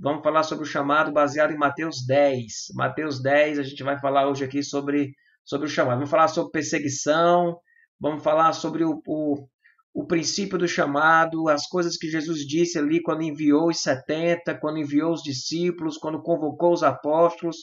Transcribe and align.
Vamos 0.00 0.22
falar 0.22 0.44
sobre 0.44 0.64
o 0.64 0.68
chamado 0.68 1.10
baseado 1.10 1.50
em 1.50 1.56
Mateus 1.56 2.06
10. 2.06 2.68
Mateus 2.74 3.20
10, 3.20 3.58
a 3.58 3.62
gente 3.64 3.82
vai 3.82 3.98
falar 3.98 4.28
hoje 4.28 4.44
aqui 4.44 4.62
sobre, 4.62 5.12
sobre 5.44 5.66
o 5.66 5.70
chamado. 5.70 5.96
Vamos 5.96 6.10
falar 6.10 6.28
sobre 6.28 6.52
perseguição, 6.52 7.58
vamos 8.00 8.22
falar 8.22 8.52
sobre 8.52 8.84
o, 8.84 9.02
o, 9.04 9.48
o 9.92 10.06
princípio 10.06 10.56
do 10.56 10.68
chamado, 10.68 11.48
as 11.48 11.66
coisas 11.66 11.96
que 11.96 12.08
Jesus 12.08 12.46
disse 12.46 12.78
ali 12.78 13.02
quando 13.02 13.22
enviou 13.22 13.70
os 13.70 13.82
70, 13.82 14.54
quando 14.60 14.78
enviou 14.78 15.12
os 15.12 15.20
discípulos, 15.20 15.98
quando 15.98 16.22
convocou 16.22 16.72
os 16.72 16.84
apóstolos. 16.84 17.56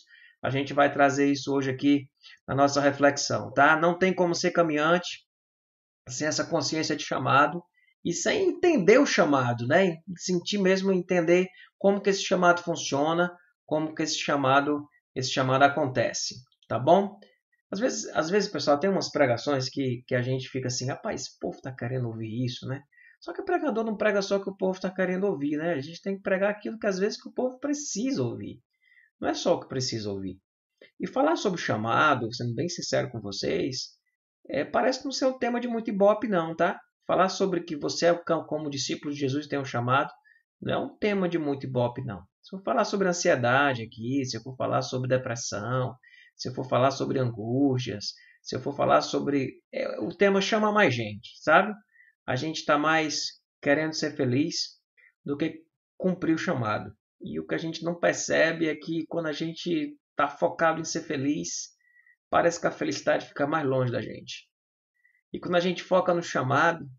A 0.43 0.49
gente 0.49 0.73
vai 0.73 0.91
trazer 0.91 1.31
isso 1.31 1.53
hoje 1.53 1.71
aqui 1.71 2.01
na 2.45 2.53
nossa 2.53 2.81
reflexão, 2.81 3.49
tá? 3.53 3.79
Não 3.79 3.97
tem 3.97 4.13
como 4.13 4.35
ser 4.35 4.51
caminhante 4.51 5.25
sem 6.09 6.27
essa 6.27 6.43
consciência 6.43 6.97
de 6.97 7.03
chamado 7.05 7.63
e 8.05 8.13
sem 8.13 8.49
entender 8.49 8.99
o 8.99 9.05
chamado, 9.05 9.65
né? 9.65 9.97
Sentir 10.15 10.59
mesmo 10.59 10.93
entender 10.93 11.47
como 11.79 11.99
que 11.99 12.11
esse 12.11 12.21
chamado 12.21 12.61
funciona, 12.61 13.35
como 13.65 13.95
que 13.95 14.03
esse 14.03 14.19
chamado, 14.19 14.87
esse 15.15 15.31
chamado 15.31 15.63
acontece, 15.63 16.35
tá 16.67 16.77
bom? 16.77 17.19
Às 17.71 17.79
vezes, 17.79 18.05
às 18.13 18.29
vezes, 18.29 18.47
pessoal, 18.47 18.79
tem 18.79 18.91
umas 18.91 19.11
pregações 19.11 19.67
que, 19.67 20.03
que 20.07 20.13
a 20.13 20.21
gente 20.21 20.47
fica 20.49 20.67
assim, 20.67 20.87
rapaz, 20.87 21.21
esse 21.21 21.39
povo 21.39 21.57
está 21.57 21.75
querendo 21.75 22.07
ouvir 22.07 22.45
isso, 22.45 22.67
né? 22.67 22.83
Só 23.19 23.33
que 23.33 23.41
o 23.41 23.45
pregador 23.45 23.83
não 23.83 23.97
prega 23.97 24.21
só 24.21 24.37
o 24.37 24.43
que 24.43 24.51
o 24.51 24.55
povo 24.55 24.75
está 24.75 24.91
querendo 24.91 25.23
ouvir, 25.25 25.57
né? 25.57 25.73
A 25.73 25.81
gente 25.81 25.99
tem 25.99 26.15
que 26.15 26.21
pregar 26.21 26.51
aquilo 26.51 26.77
que 26.77 26.85
às 26.85 26.99
vezes 26.99 27.19
que 27.19 27.27
o 27.27 27.33
povo 27.33 27.57
precisa 27.59 28.21
ouvir. 28.21 28.61
Não 29.19 29.27
é 29.27 29.33
só 29.33 29.55
o 29.55 29.59
que 29.59 29.67
precisa 29.67 30.11
ouvir. 30.11 30.39
E 30.99 31.07
falar 31.07 31.35
sobre 31.37 31.59
o 31.59 31.63
chamado, 31.63 32.31
sendo 32.31 32.53
bem 32.53 32.69
sincero 32.69 33.09
com 33.09 33.19
vocês, 33.19 33.95
é, 34.47 34.63
parece 34.63 35.03
não 35.03 35.11
ser 35.11 35.25
um 35.25 35.39
tema 35.39 35.59
de 35.59 35.67
muito 35.67 35.89
ibope, 35.89 36.27
não, 36.27 36.55
tá? 36.55 36.79
Falar 37.07 37.29
sobre 37.29 37.61
que 37.61 37.75
você, 37.75 38.07
é 38.07 38.13
como 38.47 38.69
discípulo 38.69 39.13
de 39.13 39.19
Jesus, 39.19 39.47
tem 39.47 39.59
um 39.59 39.65
chamado, 39.65 40.11
não 40.61 40.73
é 40.73 40.77
um 40.77 40.97
tema 40.97 41.29
de 41.29 41.37
muito 41.37 41.65
ibope, 41.65 42.03
não. 42.03 42.23
Se 42.41 42.55
eu 42.55 42.61
falar 42.61 42.85
sobre 42.85 43.07
ansiedade 43.07 43.83
aqui, 43.83 44.25
se 44.25 44.37
eu 44.37 44.41
for 44.41 44.55
falar 44.55 44.81
sobre 44.81 45.09
depressão, 45.09 45.95
se 46.35 46.49
eu 46.49 46.53
for 46.53 46.67
falar 46.67 46.91
sobre 46.91 47.19
angústias, 47.19 48.13
se 48.41 48.55
eu 48.55 48.59
for 48.59 48.75
falar 48.75 49.01
sobre. 49.01 49.61
É, 49.73 49.99
o 49.99 50.09
tema 50.09 50.41
chama 50.41 50.71
mais 50.71 50.93
gente, 50.93 51.29
sabe? 51.41 51.73
A 52.25 52.35
gente 52.35 52.57
está 52.57 52.77
mais 52.77 53.41
querendo 53.61 53.93
ser 53.93 54.15
feliz 54.15 54.79
do 55.23 55.37
que 55.37 55.63
cumprir 55.97 56.35
o 56.35 56.37
chamado. 56.37 56.95
E 57.21 57.39
o 57.39 57.47
que 57.47 57.55
a 57.55 57.57
gente 57.57 57.83
não 57.83 57.99
percebe 57.99 58.67
é 58.67 58.75
que 58.75 59.05
quando 59.07 59.27
a 59.27 59.31
gente 59.31 59.97
está 60.11 60.27
focado 60.27 60.79
em 60.79 60.83
ser 60.83 61.01
feliz, 61.01 61.69
parece 62.29 62.59
que 62.59 62.67
a 62.67 62.71
felicidade 62.71 63.25
fica 63.25 63.47
mais 63.47 63.65
longe 63.65 63.91
da 63.91 64.01
gente. 64.01 64.47
E 65.35 65.39
quando 65.39 65.55
a 65.55 65.59
gente 65.59 65.83
foca 65.83 66.13
no 66.13 66.23
chamado, 66.23 66.89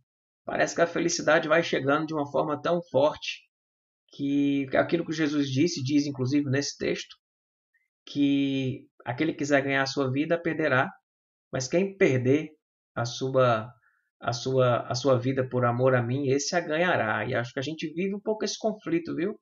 parece 0.45 0.75
que 0.75 0.83
a 0.83 0.87
felicidade 0.87 1.49
vai 1.49 1.63
chegando 1.63 2.07
de 2.07 2.13
uma 2.13 2.31
forma 2.31 2.61
tão 2.61 2.83
forte 2.91 3.41
que 4.13 4.69
aquilo 4.77 5.07
que 5.07 5.13
Jesus 5.15 5.49
disse, 5.49 5.83
diz 5.83 6.05
inclusive 6.05 6.45
nesse 6.51 6.77
texto, 6.77 7.17
que 8.05 8.89
aquele 9.07 9.33
que 9.33 9.39
quiser 9.39 9.63
ganhar 9.63 9.81
a 9.81 9.87
sua 9.87 10.13
vida 10.13 10.39
perderá, 10.39 10.93
mas 11.51 11.67
quem 11.67 11.97
perder 11.97 12.51
a 12.95 13.07
sua 13.07 13.73
a 14.21 14.33
sua 14.35 14.87
a 14.87 14.95
sua 14.95 15.19
vida 15.19 15.49
por 15.49 15.65
amor 15.65 15.95
a 15.95 16.03
mim, 16.03 16.29
esse 16.29 16.55
a 16.55 16.61
ganhará. 16.61 17.25
E 17.25 17.35
acho 17.35 17.55
que 17.55 17.59
a 17.59 17.63
gente 17.63 17.91
vive 17.95 18.15
um 18.15 18.21
pouco 18.21 18.45
esse 18.45 18.59
conflito, 18.59 19.17
viu? 19.17 19.41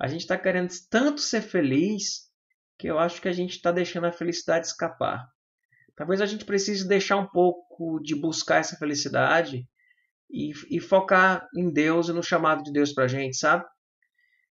A 0.00 0.08
gente 0.08 0.22
está 0.22 0.36
querendo 0.36 0.72
tanto 0.90 1.20
ser 1.20 1.42
feliz 1.42 2.28
que 2.76 2.88
eu 2.88 2.98
acho 2.98 3.22
que 3.22 3.28
a 3.28 3.32
gente 3.32 3.52
está 3.52 3.70
deixando 3.70 4.08
a 4.08 4.12
felicidade 4.12 4.66
escapar. 4.66 5.28
Talvez 5.94 6.20
a 6.20 6.26
gente 6.26 6.44
precise 6.44 6.86
deixar 6.86 7.16
um 7.16 7.26
pouco 7.26 8.00
de 8.00 8.14
buscar 8.14 8.58
essa 8.58 8.76
felicidade 8.76 9.66
e, 10.30 10.52
e 10.70 10.80
focar 10.80 11.46
em 11.54 11.70
Deus 11.70 12.08
e 12.08 12.12
no 12.12 12.22
chamado 12.22 12.62
de 12.62 12.72
Deus 12.72 12.92
para 12.92 13.04
a 13.04 13.08
gente, 13.08 13.36
sabe? 13.36 13.64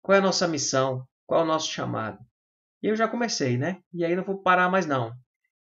Qual 0.03 0.14
é 0.14 0.19
a 0.19 0.22
nossa 0.22 0.47
missão? 0.47 1.06
Qual 1.27 1.41
é 1.41 1.44
o 1.44 1.47
nosso 1.47 1.70
chamado? 1.70 2.19
E 2.83 2.88
eu 2.88 2.97
já 2.97 3.08
comecei, 3.08 3.56
né? 3.56 3.80
E 3.92 4.05
aí 4.05 4.14
não 4.14 4.25
vou 4.25 4.42
parar 4.42 4.69
mais 4.69 4.84
não. 4.84 5.12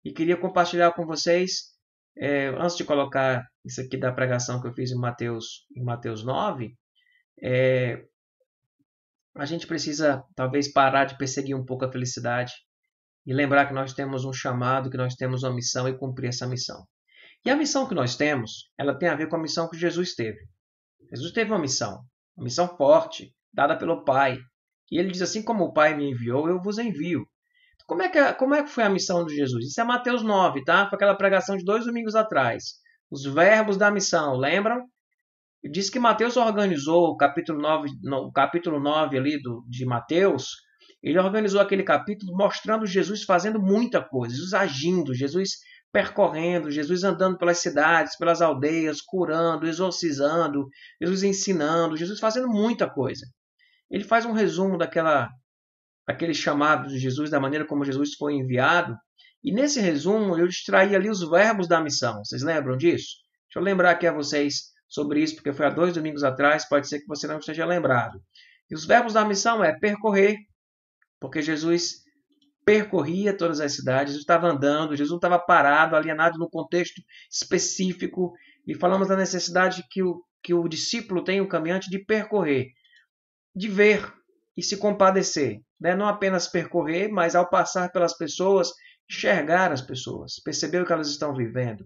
E 0.04 0.12
queria 0.12 0.36
compartilhar 0.36 0.92
com 0.92 1.06
vocês, 1.06 1.72
é, 2.18 2.48
antes 2.48 2.76
de 2.76 2.84
colocar 2.84 3.46
isso 3.64 3.80
aqui 3.80 3.96
da 3.96 4.12
pregação 4.12 4.60
que 4.60 4.68
eu 4.68 4.74
fiz 4.74 4.92
em 4.92 4.98
Mateus, 4.98 5.66
em 5.76 5.84
Mateus 5.84 6.26
9, 6.26 6.76
é, 7.42 8.04
a 9.36 9.46
gente 9.46 9.66
precisa 9.66 10.24
talvez 10.36 10.72
parar 10.72 11.06
de 11.06 11.18
perseguir 11.18 11.56
um 11.56 11.64
pouco 11.64 11.86
a 11.86 11.92
felicidade 11.92 12.52
e 13.26 13.34
lembrar 13.34 13.68
que 13.68 13.74
nós 13.74 13.94
temos 13.94 14.26
um 14.26 14.34
chamado, 14.34 14.90
que 14.90 14.98
nós 14.98 15.16
temos 15.16 15.44
uma 15.44 15.54
missão 15.54 15.88
e 15.88 15.98
cumprir 15.98 16.30
essa 16.30 16.48
missão. 16.48 16.86
E 17.46 17.50
a 17.50 17.56
missão 17.56 17.88
que 17.88 17.96
nós 17.96 18.16
temos, 18.16 18.72
ela 18.78 18.98
tem 18.98 19.10
a 19.10 19.16
ver 19.16 19.28
com 19.28 19.36
a 19.36 19.42
missão 19.42 19.70
que 19.70 19.78
Jesus 19.78 20.14
teve. 20.14 20.40
Jesus 21.12 21.32
teve 21.32 21.52
uma 21.52 21.60
missão, 21.60 22.02
uma 22.36 22.44
missão 22.44 22.68
forte, 22.78 23.34
dada 23.54 23.78
pelo 23.78 24.04
Pai. 24.04 24.38
E 24.92 25.00
ele 25.00 25.12
diz 25.12 25.22
assim: 25.22 25.44
como 25.44 25.66
o 25.66 25.74
Pai 25.74 25.96
me 25.96 26.10
enviou, 26.10 26.48
eu 26.48 26.62
vos 26.62 26.78
envio. 26.78 27.22
Então, 27.76 27.88
como, 27.88 28.04
é 28.04 28.10
que, 28.10 28.34
como 28.34 28.54
é 28.54 28.64
que 28.64 28.70
foi 28.70 28.84
a 28.84 28.90
missão 28.90 29.26
de 29.26 29.36
Jesus? 29.36 29.66
Isso 29.66 29.82
é 29.82 29.84
Mateus 29.84 30.24
9, 30.24 30.64
tá? 30.64 30.88
Foi 30.88 30.96
aquela 30.96 31.16
pregação 31.16 31.58
de 31.58 31.64
dois 31.64 31.86
domingos 31.86 32.16
atrás. 32.16 32.64
Os 33.10 33.26
verbos 33.26 33.78
da 33.78 33.92
missão, 33.92 34.38
lembram? 34.38 34.86
Diz 35.64 35.90
que 35.90 36.00
Mateus 36.00 36.38
organizou 36.38 37.10
o 37.10 37.18
capítulo 37.18 37.62
9, 37.62 37.90
no, 38.02 38.32
capítulo 38.32 38.80
9 38.80 39.18
ali 39.18 39.40
do, 39.42 39.64
de 39.68 39.86
Mateus, 39.86 40.56
ele 41.02 41.20
organizou 41.20 41.60
aquele 41.60 41.84
capítulo 41.84 42.36
mostrando 42.36 42.86
Jesus 42.86 43.24
fazendo 43.24 43.60
muita 43.60 44.04
coisa, 44.04 44.36
Jesus 44.36 44.54
agindo, 44.54 45.14
Jesus 45.14 45.58
percorrendo, 45.92 46.72
Jesus 46.72 47.04
andando 47.04 47.38
pelas 47.38 47.60
cidades, 47.60 48.18
pelas 48.18 48.42
aldeias, 48.42 49.02
curando, 49.02 49.68
exorcizando, 49.68 50.68
Jesus 51.02 51.24
ensinando, 51.24 51.98
Jesus 51.98 52.20
fazendo 52.20 52.48
muita 52.48 52.90
coisa. 52.90 53.26
Ele 53.90 54.04
faz 54.04 54.26
um 54.26 54.32
resumo 54.32 54.78
daquela 54.78 55.30
aquele 56.08 56.34
chamado 56.34 56.88
de 56.88 56.98
Jesus, 56.98 57.30
da 57.30 57.40
maneira 57.40 57.66
como 57.66 57.86
Jesus 57.86 58.16
foi 58.16 58.34
enviado, 58.34 58.96
e 59.44 59.52
nesse 59.52 59.80
resumo 59.80 60.38
eu 60.38 60.46
extraí 60.46 60.96
ali 60.96 61.10
os 61.10 61.28
verbos 61.28 61.68
da 61.68 61.82
missão. 61.82 62.24
Vocês 62.24 62.44
lembram 62.44 62.78
disso? 62.78 63.18
Deixa 63.48 63.60
eu 63.60 63.64
lembrar 63.64 63.92
aqui 63.92 64.08
a 64.08 64.14
vocês 64.14 64.72
sobre 64.88 65.22
isso, 65.22 65.36
porque 65.36 65.54
foi 65.54 65.66
há 65.66 65.70
dois 65.70 65.94
domingos 65.94 66.24
atrás, 66.24 66.68
pode 66.68 66.88
ser 66.88 67.00
que 67.00 67.08
você 67.08 67.28
não 67.28 67.40
esteja 67.40 67.66
lembrado. 67.66 68.22
E 68.70 68.76
os 68.76 68.86
verbos 68.86 69.14
da 69.14 69.26
missão 69.26 69.64
é 69.64 69.78
percorrer, 69.78 70.38
porque 71.22 71.42
Jesus 71.42 72.02
percorria 72.66 73.38
todas 73.38 73.62
as 73.62 73.74
cidades, 73.74 74.14
Jesus 74.14 74.24
estava 74.24 74.48
andando, 74.48 74.96
Jesus 74.96 75.18
estava 75.18 75.38
parado, 75.38 75.96
alienado 75.96 76.38
no 76.40 76.50
contexto 76.50 77.02
específico, 77.32 78.34
e 78.68 78.76
falamos 78.76 79.08
da 79.08 79.16
necessidade 79.16 79.86
que 79.90 80.02
o, 80.02 80.24
que 80.44 80.54
o 80.54 80.68
discípulo 80.68 81.24
tem, 81.24 81.40
o 81.40 81.48
caminhante, 81.48 81.90
de 81.90 82.04
percorrer, 82.04 82.70
de 83.56 83.68
ver 83.68 84.12
e 84.58 84.64
se 84.64 84.78
compadecer. 84.78 85.62
Né? 85.80 85.96
Não 85.96 86.08
apenas 86.08 86.48
percorrer, 86.48 87.08
mas 87.08 87.36
ao 87.36 87.50
passar 87.50 87.92
pelas 87.92 88.18
pessoas, 88.18 88.72
enxergar 89.10 89.72
as 89.72 89.82
pessoas, 89.82 90.40
perceber 90.44 90.82
o 90.82 90.86
que 90.86 90.94
elas 90.94 91.10
estão 91.10 91.36
vivendo. 91.36 91.86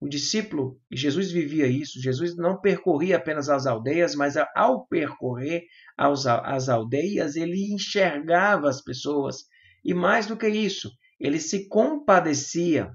O 0.00 0.08
discípulo, 0.08 0.80
e 0.90 0.96
Jesus 0.96 1.32
vivia 1.32 1.66
isso, 1.66 2.00
Jesus 2.00 2.36
não 2.36 2.60
percorria 2.60 3.16
apenas 3.16 3.48
as 3.48 3.66
aldeias, 3.66 4.14
mas 4.14 4.36
ao 4.54 4.86
percorrer 4.86 5.62
as 5.96 6.68
aldeias, 6.68 7.34
ele 7.34 7.74
enxergava 7.74 8.68
as 8.68 8.82
pessoas. 8.82 9.38
E 9.84 9.92
mais 9.92 10.26
do 10.26 10.36
que 10.36 10.48
isso, 10.48 10.90
ele 11.18 11.40
se 11.40 11.68
compadecia 11.68 12.90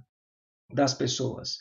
das 0.73 0.93
pessoas. 0.93 1.57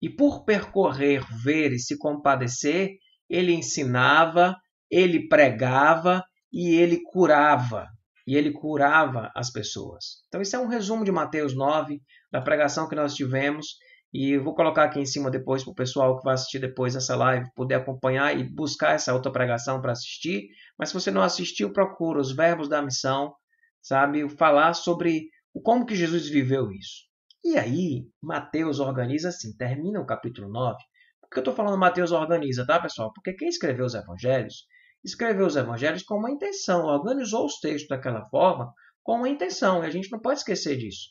E 0.00 0.08
por 0.08 0.44
percorrer, 0.44 1.22
ver 1.44 1.72
e 1.72 1.78
se 1.78 1.98
compadecer, 1.98 2.92
ele 3.28 3.52
ensinava, 3.52 4.56
ele 4.90 5.28
pregava 5.28 6.24
e 6.50 6.74
ele 6.74 7.02
curava. 7.02 7.86
E 8.26 8.34
ele 8.34 8.52
curava 8.52 9.30
as 9.36 9.52
pessoas. 9.52 10.22
Então, 10.28 10.40
isso 10.40 10.56
é 10.56 10.58
um 10.58 10.68
resumo 10.68 11.04
de 11.04 11.12
Mateus 11.12 11.54
9, 11.54 12.00
da 12.32 12.40
pregação 12.40 12.88
que 12.88 12.94
nós 12.94 13.14
tivemos. 13.14 13.76
E 14.12 14.36
vou 14.38 14.54
colocar 14.54 14.84
aqui 14.84 14.98
em 14.98 15.06
cima 15.06 15.30
depois 15.30 15.62
para 15.62 15.70
o 15.70 15.74
pessoal 15.74 16.18
que 16.18 16.24
vai 16.24 16.34
assistir 16.34 16.58
depois 16.58 16.96
essa 16.96 17.14
live 17.14 17.48
poder 17.54 17.76
acompanhar 17.76 18.36
e 18.36 18.42
buscar 18.42 18.94
essa 18.94 19.14
outra 19.14 19.30
pregação 19.30 19.80
para 19.80 19.92
assistir. 19.92 20.48
Mas 20.76 20.88
se 20.88 20.94
você 20.94 21.10
não 21.10 21.22
assistiu, 21.22 21.72
procura 21.72 22.20
os 22.20 22.34
verbos 22.34 22.68
da 22.68 22.82
missão, 22.82 23.32
sabe? 23.80 24.28
Falar 24.28 24.74
sobre 24.74 25.28
como 25.62 25.86
que 25.86 25.94
Jesus 25.94 26.28
viveu 26.28 26.72
isso. 26.72 27.08
E 27.44 27.56
aí, 27.56 28.04
Mateus 28.20 28.80
organiza 28.80 29.28
assim, 29.28 29.56
termina 29.56 30.00
o 30.00 30.06
capítulo 30.06 30.50
9. 30.50 30.76
Por 31.20 31.30
que 31.30 31.38
eu 31.38 31.42
estou 31.42 31.54
falando 31.54 31.78
Mateus 31.78 32.10
organiza, 32.10 32.66
tá, 32.66 32.80
pessoal? 32.80 33.12
Porque 33.14 33.32
quem 33.32 33.48
escreveu 33.48 33.86
os 33.86 33.94
evangelhos, 33.94 34.66
escreveu 35.04 35.46
os 35.46 35.56
evangelhos 35.56 36.02
com 36.02 36.16
uma 36.16 36.30
intenção, 36.30 36.84
organizou 36.84 37.46
os 37.46 37.58
textos 37.60 37.88
daquela 37.88 38.28
forma 38.28 38.72
com 39.02 39.16
uma 39.16 39.28
intenção, 39.28 39.82
e 39.82 39.86
a 39.86 39.90
gente 39.90 40.10
não 40.10 40.20
pode 40.20 40.40
esquecer 40.40 40.76
disso. 40.76 41.10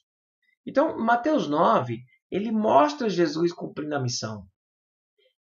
Então, 0.66 0.98
Mateus 1.00 1.48
9 1.48 1.98
ele 2.32 2.52
mostra 2.52 3.10
Jesus 3.10 3.52
cumprindo 3.54 3.96
a 3.96 4.00
missão. 4.00 4.46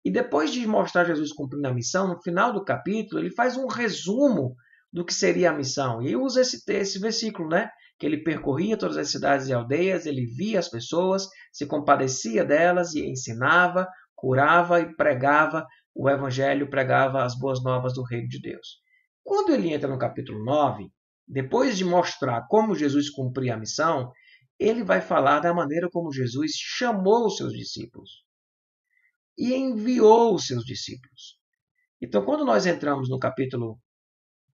E 0.04 0.10
depois 0.10 0.52
de 0.52 0.66
mostrar 0.66 1.04
Jesus 1.04 1.32
cumprindo 1.32 1.66
a 1.66 1.74
missão, 1.74 2.06
no 2.06 2.22
final 2.22 2.52
do 2.52 2.64
capítulo, 2.64 3.20
ele 3.20 3.34
faz 3.34 3.56
um 3.56 3.66
resumo 3.66 4.54
do 4.92 5.04
que 5.04 5.12
seria 5.12 5.50
a 5.50 5.52
missão. 5.52 6.00
E 6.00 6.14
usa 6.14 6.42
esse, 6.42 6.62
esse 6.72 6.98
versículo, 7.00 7.48
né? 7.48 7.68
Que 7.98 8.06
ele 8.06 8.22
percorria 8.22 8.76
todas 8.76 8.96
as 8.96 9.10
cidades 9.10 9.48
e 9.48 9.52
aldeias, 9.52 10.06
ele 10.06 10.26
via 10.26 10.60
as 10.60 10.68
pessoas, 10.68 11.28
se 11.52 11.66
compadecia 11.66 12.44
delas 12.44 12.94
e 12.94 13.04
ensinava, 13.04 13.88
curava 14.14 14.80
e 14.80 14.94
pregava 14.94 15.66
o 15.94 16.08
evangelho, 16.08 16.70
pregava 16.70 17.24
as 17.24 17.36
boas 17.36 17.62
novas 17.62 17.94
do 17.94 18.04
reino 18.04 18.28
de 18.28 18.40
Deus. 18.40 18.80
Quando 19.24 19.52
ele 19.52 19.72
entra 19.72 19.88
no 19.88 19.98
capítulo 19.98 20.44
9, 20.44 20.88
depois 21.26 21.76
de 21.76 21.84
mostrar 21.84 22.46
como 22.48 22.76
Jesus 22.76 23.10
cumpria 23.10 23.54
a 23.54 23.58
missão, 23.58 24.12
ele 24.58 24.82
vai 24.82 25.00
falar 25.00 25.40
da 25.40 25.52
maneira 25.52 25.88
como 25.90 26.12
Jesus 26.12 26.52
chamou 26.54 27.26
os 27.26 27.36
seus 27.36 27.52
discípulos 27.52 28.24
e 29.38 29.54
enviou 29.54 30.34
os 30.34 30.46
seus 30.46 30.64
discípulos. 30.64 31.38
Então, 32.00 32.24
quando 32.24 32.44
nós 32.44 32.66
entramos 32.66 33.08
no 33.08 33.18
capítulo 33.18 33.78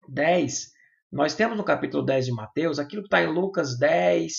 10, 0.07 0.71
nós 1.11 1.35
temos 1.35 1.57
no 1.57 1.63
capítulo 1.63 2.03
10 2.03 2.25
de 2.25 2.31
Mateus 2.31 2.79
aquilo 2.79 3.01
que 3.01 3.07
está 3.07 3.21
em 3.21 3.31
Lucas 3.31 3.77
10, 3.77 4.33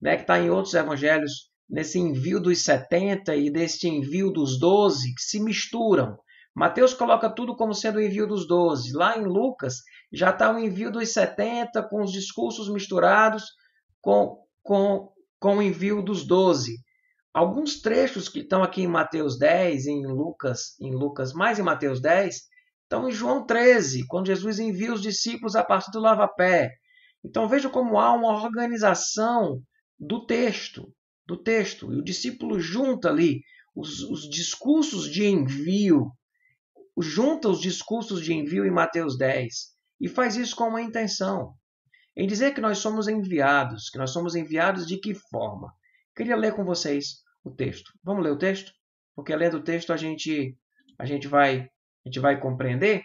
né, 0.00 0.16
que 0.16 0.22
está 0.22 0.40
em 0.40 0.50
outros 0.50 0.74
evangelhos, 0.74 1.50
nesse 1.68 1.98
envio 1.98 2.40
dos 2.40 2.62
70 2.62 3.34
e 3.36 3.50
deste 3.50 3.88
envio 3.88 4.30
dos 4.30 4.58
12, 4.58 5.14
que 5.14 5.22
se 5.22 5.40
misturam. 5.40 6.18
Mateus 6.54 6.94
coloca 6.94 7.28
tudo 7.28 7.56
como 7.56 7.74
sendo 7.74 7.96
o 7.96 8.02
envio 8.02 8.26
dos 8.26 8.46
12. 8.46 8.92
Lá 8.92 9.18
em 9.18 9.24
Lucas 9.24 9.78
já 10.12 10.30
está 10.30 10.54
o 10.54 10.58
envio 10.58 10.90
dos 10.90 11.12
70 11.12 11.82
com 11.88 12.02
os 12.02 12.12
discursos 12.12 12.72
misturados 12.72 13.44
com, 14.00 14.43
com, 14.64 15.12
com 15.38 15.58
o 15.58 15.62
envio 15.62 16.02
dos 16.02 16.26
12. 16.26 16.76
Alguns 17.32 17.80
trechos 17.80 18.28
que 18.28 18.40
estão 18.40 18.62
aqui 18.62 18.82
em 18.82 18.88
Mateus 18.88 19.38
10, 19.38 19.86
em 19.86 20.06
Lucas, 20.06 20.76
em 20.80 20.92
Lucas, 20.92 21.32
mais 21.32 21.58
em 21.58 21.62
Mateus 21.62 22.00
10, 22.00 22.34
estão 22.82 23.08
em 23.08 23.12
João 23.12 23.44
13, 23.44 24.06
quando 24.08 24.26
Jesus 24.26 24.58
envia 24.58 24.92
os 24.92 25.02
discípulos 25.02 25.54
a 25.54 25.62
partir 25.62 25.90
do 25.92 26.00
lava-pé. 26.00 26.70
Então 27.24 27.48
veja 27.48 27.68
como 27.68 27.98
há 27.98 28.12
uma 28.12 28.42
organização 28.42 29.60
do 29.98 30.26
texto, 30.26 30.92
do 31.26 31.36
texto, 31.36 31.92
e 31.92 31.96
o 31.96 32.04
discípulo 32.04 32.58
junta 32.58 33.08
ali 33.08 33.40
os, 33.74 34.00
os 34.02 34.28
discursos 34.28 35.10
de 35.10 35.26
envio, 35.26 36.10
junta 37.00 37.48
os 37.48 37.60
discursos 37.60 38.22
de 38.22 38.32
envio 38.32 38.64
em 38.64 38.70
Mateus 38.70 39.18
10 39.18 39.74
e 40.00 40.08
faz 40.08 40.36
isso 40.36 40.54
com 40.54 40.68
uma 40.68 40.82
intenção, 40.82 41.54
em 42.16 42.26
dizer 42.26 42.54
que 42.54 42.60
nós 42.60 42.78
somos 42.78 43.08
enviados, 43.08 43.90
que 43.90 43.98
nós 43.98 44.10
somos 44.10 44.34
enviados 44.34 44.86
de 44.86 44.98
que 44.98 45.14
forma? 45.14 45.72
Queria 46.14 46.36
ler 46.36 46.54
com 46.54 46.64
vocês 46.64 47.22
o 47.42 47.50
texto. 47.50 47.90
Vamos 48.02 48.22
ler 48.22 48.30
o 48.30 48.38
texto? 48.38 48.72
Porque 49.14 49.34
lendo 49.34 49.58
o 49.58 49.62
texto 49.62 49.92
a 49.92 49.96
gente 49.96 50.56
a 50.98 51.04
gente 51.04 51.26
vai 51.26 51.68
a 52.04 52.08
gente 52.08 52.20
vai 52.20 52.38
compreender 52.38 53.02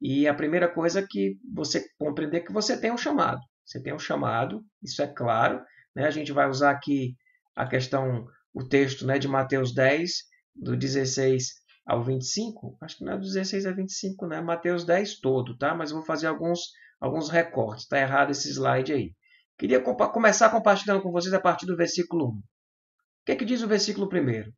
e 0.00 0.26
a 0.26 0.34
primeira 0.34 0.68
coisa 0.68 1.06
que 1.06 1.36
você 1.52 1.84
compreender 1.98 2.38
é 2.38 2.40
que 2.40 2.52
você 2.52 2.80
tem 2.80 2.92
um 2.92 2.98
chamado. 2.98 3.40
Você 3.64 3.82
tem 3.82 3.92
um 3.92 3.98
chamado, 3.98 4.64
isso 4.82 5.02
é 5.02 5.06
claro, 5.06 5.62
né? 5.94 6.06
A 6.06 6.10
gente 6.10 6.32
vai 6.32 6.48
usar 6.48 6.70
aqui 6.70 7.14
a 7.54 7.66
questão 7.66 8.26
o 8.54 8.64
texto, 8.66 9.06
né, 9.06 9.18
de 9.18 9.28
Mateus 9.28 9.74
10 9.74 10.10
do 10.54 10.76
16 10.76 11.44
ao 11.86 12.02
25, 12.02 12.76
acho 12.80 12.98
que 12.98 13.04
não 13.04 13.12
é 13.12 13.16
do 13.16 13.22
16 13.22 13.66
a 13.66 13.72
25, 13.72 14.26
né? 14.26 14.40
Mateus 14.40 14.84
10 14.84 15.20
todo, 15.20 15.56
tá? 15.56 15.74
Mas 15.74 15.90
eu 15.90 15.96
vou 15.96 16.04
fazer 16.04 16.26
alguns 16.26 16.72
alguns 17.00 17.28
recortes. 17.28 17.84
Está 17.84 17.98
errado 17.98 18.30
esse 18.30 18.50
slide 18.50 18.92
aí. 18.92 19.14
Queria 19.58 19.80
começar 19.80 20.50
compartilhando 20.50 21.02
com 21.02 21.10
vocês 21.10 21.34
a 21.34 21.40
partir 21.40 21.66
do 21.66 21.76
versículo 21.76 22.26
1. 22.26 22.28
O 22.30 22.42
que, 23.26 23.32
é 23.32 23.36
que 23.36 23.44
diz 23.44 23.62
o 23.62 23.68
versículo 23.68 24.06
1? 24.06 24.52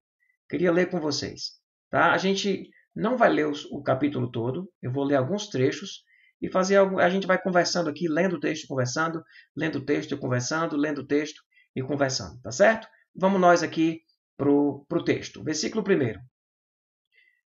Queria 0.48 0.70
ler 0.70 0.90
com 0.90 1.00
vocês. 1.00 1.60
Tá? 1.90 2.12
A 2.12 2.18
gente 2.18 2.68
não 2.94 3.16
vai 3.16 3.30
ler 3.30 3.46
o 3.46 3.82
capítulo 3.82 4.30
todo, 4.30 4.70
eu 4.82 4.92
vou 4.92 5.04
ler 5.04 5.16
alguns 5.16 5.48
trechos 5.48 6.02
e 6.40 6.50
fazer 6.50 6.76
algo. 6.76 6.98
A 6.98 7.08
gente 7.08 7.26
vai 7.26 7.40
conversando 7.40 7.88
aqui, 7.88 8.08
lendo 8.08 8.36
o 8.36 8.40
texto 8.40 8.66
conversando, 8.66 9.22
lendo 9.56 9.78
o 9.78 9.84
texto 9.84 10.12
e 10.12 10.18
conversando, 10.18 10.76
lendo 10.76 10.98
o 10.98 11.06
texto 11.06 11.40
e 11.74 11.82
conversando, 11.82 12.40
tá 12.40 12.50
certo? 12.50 12.88
Vamos 13.14 13.40
nós 13.40 13.62
aqui 13.62 14.00
para 14.36 14.50
o 14.50 15.04
texto. 15.04 15.42
Versículo 15.42 15.84
1. 15.84 16.14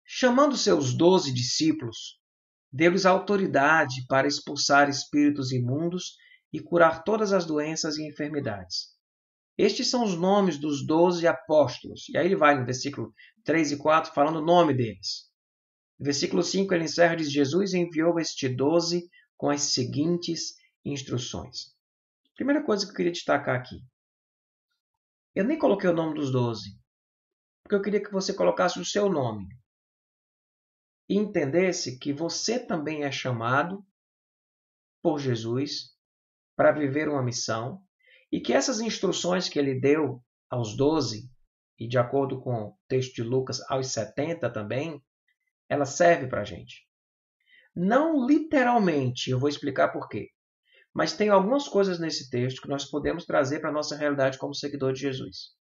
Chamando 0.06 0.58
seus 0.58 0.94
doze 0.94 1.34
discípulos, 1.34 2.20
Deu-lhes 2.72 3.06
autoridade 3.06 4.06
para 4.08 4.28
expulsar 4.28 4.90
espíritos 4.90 5.52
imundos 5.52 6.16
e 6.54 6.60
curar 6.60 7.04
todas 7.04 7.34
as 7.34 7.46
doenças 7.46 7.98
e 7.98 8.08
enfermidades. 8.08 8.90
Estes 9.58 9.90
são 9.90 10.04
os 10.04 10.16
nomes 10.16 10.58
dos 10.58 10.86
doze 10.86 11.28
apóstolos. 11.28 12.08
E 12.10 12.18
aí 12.18 12.26
ele 12.26 12.36
vai 12.36 12.58
no 12.58 12.66
versículo 12.66 13.14
3 13.44 13.74
e 13.74 13.78
4 13.78 14.14
falando 14.14 14.38
o 14.38 14.46
nome 14.46 14.74
deles. 14.74 15.30
No 16.00 16.06
versículo 16.06 16.42
5 16.42 16.74
ele 16.74 16.86
encerra 16.86 17.16
diz: 17.16 17.32
Jesus 17.32 17.74
enviou 17.74 18.20
este 18.20 18.48
doze 18.48 19.10
com 19.36 19.50
as 19.50 19.64
seguintes 19.64 20.54
instruções. 20.86 21.76
Primeira 22.36 22.64
coisa 22.64 22.86
que 22.86 22.92
eu 22.92 22.96
queria 22.96 23.12
destacar 23.12 23.56
aqui. 23.56 23.76
Eu 25.36 25.44
nem 25.44 25.58
coloquei 25.58 25.90
o 25.90 25.94
nome 25.94 26.16
dos 26.16 26.32
doze, 26.32 26.70
porque 27.62 27.76
eu 27.76 27.82
queria 27.82 28.02
que 28.02 28.12
você 28.12 28.34
colocasse 28.34 28.80
o 28.80 28.86
seu 28.86 29.10
nome 29.10 29.46
e 31.10 31.18
entendesse 31.18 31.98
que 31.98 32.14
você 32.14 32.60
também 32.60 33.04
é 33.04 33.12
chamado 33.12 33.84
por 35.02 35.20
Jesus 35.20 35.96
para 36.56 36.72
viver 36.72 37.10
uma 37.10 37.24
missão 37.24 37.82
e 38.32 38.40
que 38.40 38.54
essas 38.54 38.80
instruções 38.80 39.50
que 39.50 39.58
ele 39.58 39.80
deu 39.80 40.24
aos 40.50 40.78
doze, 40.78 41.28
e 41.80 41.88
de 41.88 41.98
acordo 41.98 42.40
com 42.40 42.52
o 42.52 42.78
texto 42.88 43.16
de 43.16 43.24
Lucas, 43.24 43.60
aos 43.70 43.88
70 43.88 44.52
também, 44.52 45.04
ela 45.68 45.86
serve 45.86 46.28
para 46.28 46.42
a 46.42 46.46
gente. 46.46 46.88
Não 47.76 48.28
literalmente, 48.28 49.32
eu 49.32 49.40
vou 49.40 49.50
explicar 49.50 49.90
por 49.90 50.08
quê. 50.08 50.30
Mas 50.94 51.14
tem 51.14 51.30
algumas 51.30 51.68
coisas 51.68 52.00
nesse 52.00 52.30
texto 52.30 52.62
que 52.62 52.68
nós 52.68 52.86
podemos 52.86 53.26
trazer 53.26 53.60
para 53.60 53.70
a 53.70 53.74
nossa 53.74 53.96
realidade 53.96 54.38
como 54.38 54.54
seguidor 54.54 54.94
de 54.94 55.00
Jesus. 55.00 55.56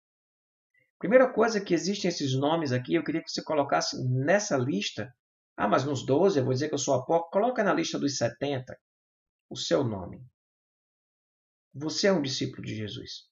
Primeira 0.99 1.31
coisa 1.32 1.58
é 1.58 1.60
que 1.60 1.75
existem 1.75 2.08
esses 2.08 2.34
nomes 2.34 2.72
aqui, 2.72 2.94
eu 2.94 3.04
queria 3.04 3.22
que 3.22 3.31
você 3.31 3.42
colocasse 3.42 3.96
nessa 4.08 4.56
lista 4.56 5.12
ah, 5.56 5.67
mas 5.67 5.85
nos 5.85 6.05
12 6.05 6.38
eu 6.38 6.44
vou 6.44 6.53
dizer 6.53 6.69
que 6.69 6.75
eu 6.75 6.79
sou 6.79 6.94
apóstolo. 6.94 7.31
Coloca 7.31 7.64
na 7.64 7.73
lista 7.73 7.99
dos 7.99 8.19
70 8.19 8.79
o 9.49 9.56
seu 9.56 9.82
nome. 9.82 10.23
Você 11.73 12.08
é 12.08 12.12
um 12.12 12.23
discípulo 12.23 12.62
de 12.62 12.75
Jesus, 12.75 13.29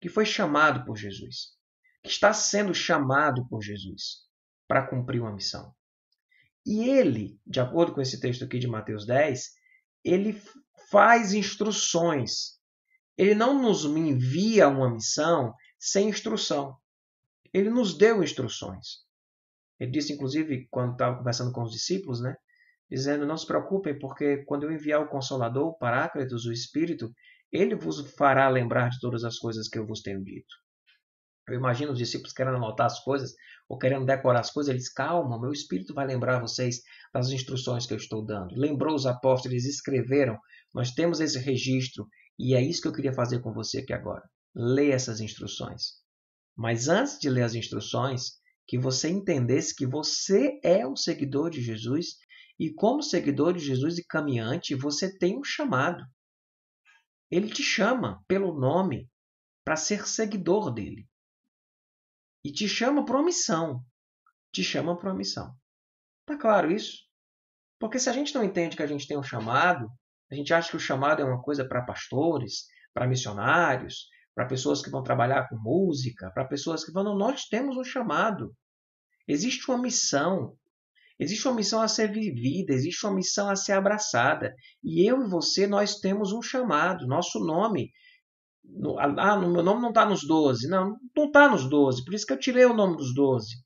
que 0.00 0.08
foi 0.08 0.24
chamado 0.24 0.84
por 0.84 0.96
Jesus, 0.96 1.56
que 2.02 2.08
está 2.08 2.32
sendo 2.32 2.74
chamado 2.74 3.46
por 3.48 3.62
Jesus 3.62 4.24
para 4.66 4.86
cumprir 4.86 5.20
uma 5.20 5.32
missão. 5.32 5.74
E 6.66 6.88
ele, 6.88 7.38
de 7.46 7.60
acordo 7.60 7.92
com 7.92 8.00
esse 8.00 8.20
texto 8.20 8.44
aqui 8.44 8.58
de 8.58 8.66
Mateus 8.66 9.06
10, 9.06 9.52
ele 10.02 10.40
faz 10.90 11.34
instruções. 11.34 12.58
Ele 13.16 13.34
não 13.34 13.60
nos 13.60 13.84
envia 13.84 14.68
uma 14.68 14.90
missão 14.90 15.54
sem 15.78 16.08
instrução. 16.08 16.76
Ele 17.52 17.70
nos 17.70 17.96
deu 17.96 18.22
instruções. 18.22 19.04
Ele 19.84 19.92
disse, 19.92 20.14
inclusive, 20.14 20.66
quando 20.70 20.92
estava 20.92 21.18
conversando 21.18 21.52
com 21.52 21.62
os 21.62 21.70
discípulos, 21.70 22.18
né? 22.18 22.34
Dizendo, 22.90 23.26
não 23.26 23.36
se 23.36 23.46
preocupem, 23.46 23.98
porque 23.98 24.38
quando 24.46 24.64
eu 24.64 24.72
enviar 24.72 25.02
o 25.02 25.08
Consolador, 25.08 25.66
o 25.68 25.78
Paráclitos, 25.78 26.46
o 26.46 26.52
Espírito, 26.52 27.12
ele 27.52 27.74
vos 27.74 28.00
fará 28.14 28.48
lembrar 28.48 28.88
de 28.88 28.98
todas 28.98 29.24
as 29.24 29.38
coisas 29.38 29.68
que 29.68 29.78
eu 29.78 29.86
vos 29.86 30.00
tenho 30.00 30.24
dito. 30.24 30.54
Eu 31.46 31.56
imagino 31.56 31.92
os 31.92 31.98
discípulos 31.98 32.32
querendo 32.32 32.56
anotar 32.56 32.86
as 32.86 32.98
coisas 33.00 33.34
ou 33.68 33.76
querendo 33.76 34.06
decorar 34.06 34.40
as 34.40 34.50
coisas. 34.50 34.72
Eles, 34.72 34.90
calma, 34.90 35.38
meu 35.38 35.52
Espírito 35.52 35.92
vai 35.92 36.06
lembrar 36.06 36.40
vocês 36.40 36.80
das 37.12 37.28
instruções 37.28 37.84
que 37.84 37.92
eu 37.92 37.98
estou 37.98 38.24
dando. 38.24 38.54
Lembrou 38.58 38.94
os 38.94 39.04
apóstolos, 39.04 39.52
eles 39.52 39.66
escreveram. 39.66 40.38
Nós 40.74 40.92
temos 40.92 41.20
esse 41.20 41.38
registro 41.38 42.08
e 42.38 42.54
é 42.54 42.62
isso 42.62 42.80
que 42.80 42.88
eu 42.88 42.92
queria 42.92 43.12
fazer 43.12 43.40
com 43.40 43.52
você 43.52 43.80
aqui 43.80 43.92
agora. 43.92 44.22
Leia 44.54 44.94
essas 44.94 45.20
instruções. 45.20 46.02
Mas 46.56 46.88
antes 46.88 47.18
de 47.18 47.28
ler 47.28 47.42
as 47.42 47.54
instruções, 47.54 48.42
que 48.66 48.78
você 48.78 49.08
entendesse 49.08 49.74
que 49.74 49.86
você 49.86 50.58
é 50.62 50.86
um 50.86 50.96
seguidor 50.96 51.50
de 51.50 51.60
Jesus 51.60 52.16
e, 52.58 52.72
como 52.72 53.02
seguidor 53.02 53.52
de 53.52 53.60
Jesus 53.60 53.98
e 53.98 54.06
caminhante, 54.06 54.74
você 54.74 55.16
tem 55.16 55.38
um 55.38 55.44
chamado. 55.44 56.04
Ele 57.30 57.48
te 57.48 57.62
chama 57.62 58.22
pelo 58.28 58.58
nome 58.58 59.08
para 59.64 59.76
ser 59.76 60.06
seguidor 60.06 60.72
dele. 60.72 61.08
E 62.44 62.52
te 62.52 62.68
chama 62.68 63.04
para 63.04 63.16
uma 63.16 63.24
missão. 63.24 63.84
Te 64.52 64.62
chama 64.62 64.96
para 64.96 65.10
uma 65.10 65.18
missão. 65.18 65.54
Tá 66.26 66.36
claro 66.36 66.70
isso? 66.70 67.04
Porque 67.78 67.98
se 67.98 68.08
a 68.08 68.12
gente 68.12 68.34
não 68.34 68.44
entende 68.44 68.76
que 68.76 68.82
a 68.82 68.86
gente 68.86 69.06
tem 69.06 69.18
um 69.18 69.22
chamado, 69.22 69.90
a 70.30 70.34
gente 70.34 70.54
acha 70.54 70.70
que 70.70 70.76
o 70.76 70.80
chamado 70.80 71.20
é 71.20 71.24
uma 71.24 71.42
coisa 71.42 71.66
para 71.66 71.84
pastores, 71.84 72.66
para 72.92 73.06
missionários, 73.06 74.08
para 74.34 74.46
pessoas 74.46 74.82
que 74.82 74.90
vão 74.90 75.02
trabalhar 75.02 75.48
com 75.48 75.56
música, 75.56 76.30
para 76.32 76.44
pessoas 76.44 76.84
que 76.84 76.92
vão. 76.92 77.04
Não, 77.04 77.16
nós 77.16 77.44
temos 77.44 77.76
um 77.76 77.84
chamado. 77.84 78.54
Existe 79.28 79.70
uma 79.70 79.78
missão. 79.78 80.56
Existe 81.18 81.46
uma 81.46 81.54
missão 81.54 81.80
a 81.80 81.86
ser 81.86 82.10
vivida, 82.10 82.74
existe 82.74 83.06
uma 83.06 83.14
missão 83.14 83.48
a 83.48 83.54
ser 83.54 83.72
abraçada. 83.72 84.52
E 84.82 85.08
eu 85.08 85.22
e 85.22 85.28
você, 85.28 85.66
nós 85.66 86.00
temos 86.00 86.32
um 86.32 86.42
chamado. 86.42 87.06
Nosso 87.06 87.38
nome. 87.38 87.90
No, 88.64 88.98
ah, 88.98 89.36
meu 89.38 89.62
nome 89.62 89.80
não 89.80 89.90
está 89.90 90.04
nos 90.04 90.26
12. 90.26 90.68
Não, 90.68 90.96
não 91.16 91.26
está 91.26 91.48
nos 91.48 91.68
12. 91.68 92.04
Por 92.04 92.14
isso 92.14 92.26
que 92.26 92.32
eu 92.32 92.38
tirei 92.38 92.64
o 92.64 92.74
nome 92.74 92.96
dos 92.96 93.14
12. 93.14 93.64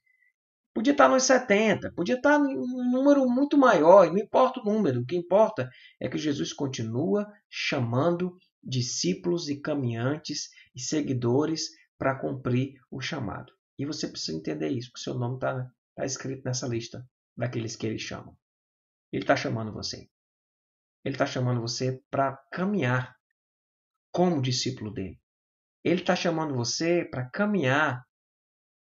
Podia 0.74 0.92
estar 0.92 1.08
tá 1.08 1.14
nos 1.14 1.24
70, 1.24 1.92
podia 1.96 2.14
estar 2.14 2.38
tá 2.38 2.44
em 2.44 2.56
um 2.56 2.90
número 2.92 3.26
muito 3.26 3.58
maior, 3.58 4.06
não 4.06 4.18
importa 4.18 4.60
o 4.60 4.64
número, 4.64 5.00
o 5.00 5.04
que 5.04 5.16
importa 5.16 5.68
é 6.00 6.08
que 6.08 6.16
Jesus 6.16 6.52
continua 6.52 7.26
chamando 7.50 8.36
discípulos 8.62 9.48
e 9.48 9.60
caminhantes 9.60 10.50
e 10.74 10.80
seguidores 10.80 11.70
para 11.96 12.18
cumprir 12.18 12.80
o 12.90 13.00
chamado. 13.00 13.52
E 13.78 13.86
você 13.86 14.08
precisa 14.08 14.36
entender 14.36 14.68
isso, 14.70 14.92
que 14.92 15.00
seu 15.00 15.14
nome 15.14 15.36
está 15.36 15.70
tá 15.94 16.04
escrito 16.04 16.44
nessa 16.44 16.66
lista 16.66 17.08
daqueles 17.36 17.76
que 17.76 17.86
ele 17.86 17.98
chama. 17.98 18.36
Ele 19.12 19.22
está 19.22 19.36
chamando 19.36 19.72
você. 19.72 20.08
Ele 21.04 21.14
está 21.14 21.26
chamando 21.26 21.60
você 21.60 22.02
para 22.10 22.36
caminhar 22.52 23.16
como 24.10 24.42
discípulo 24.42 24.92
dele. 24.92 25.20
Ele 25.84 26.00
está 26.00 26.16
chamando 26.16 26.54
você 26.54 27.04
para 27.04 27.28
caminhar 27.30 28.04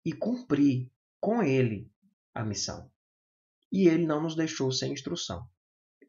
e 0.05 0.13
cumprir 0.13 0.91
com 1.19 1.41
ele 1.41 1.91
a 2.33 2.43
missão. 2.43 2.91
E 3.71 3.87
ele 3.87 4.05
não 4.05 4.21
nos 4.21 4.35
deixou 4.35 4.71
sem 4.71 4.93
instrução. 4.93 5.49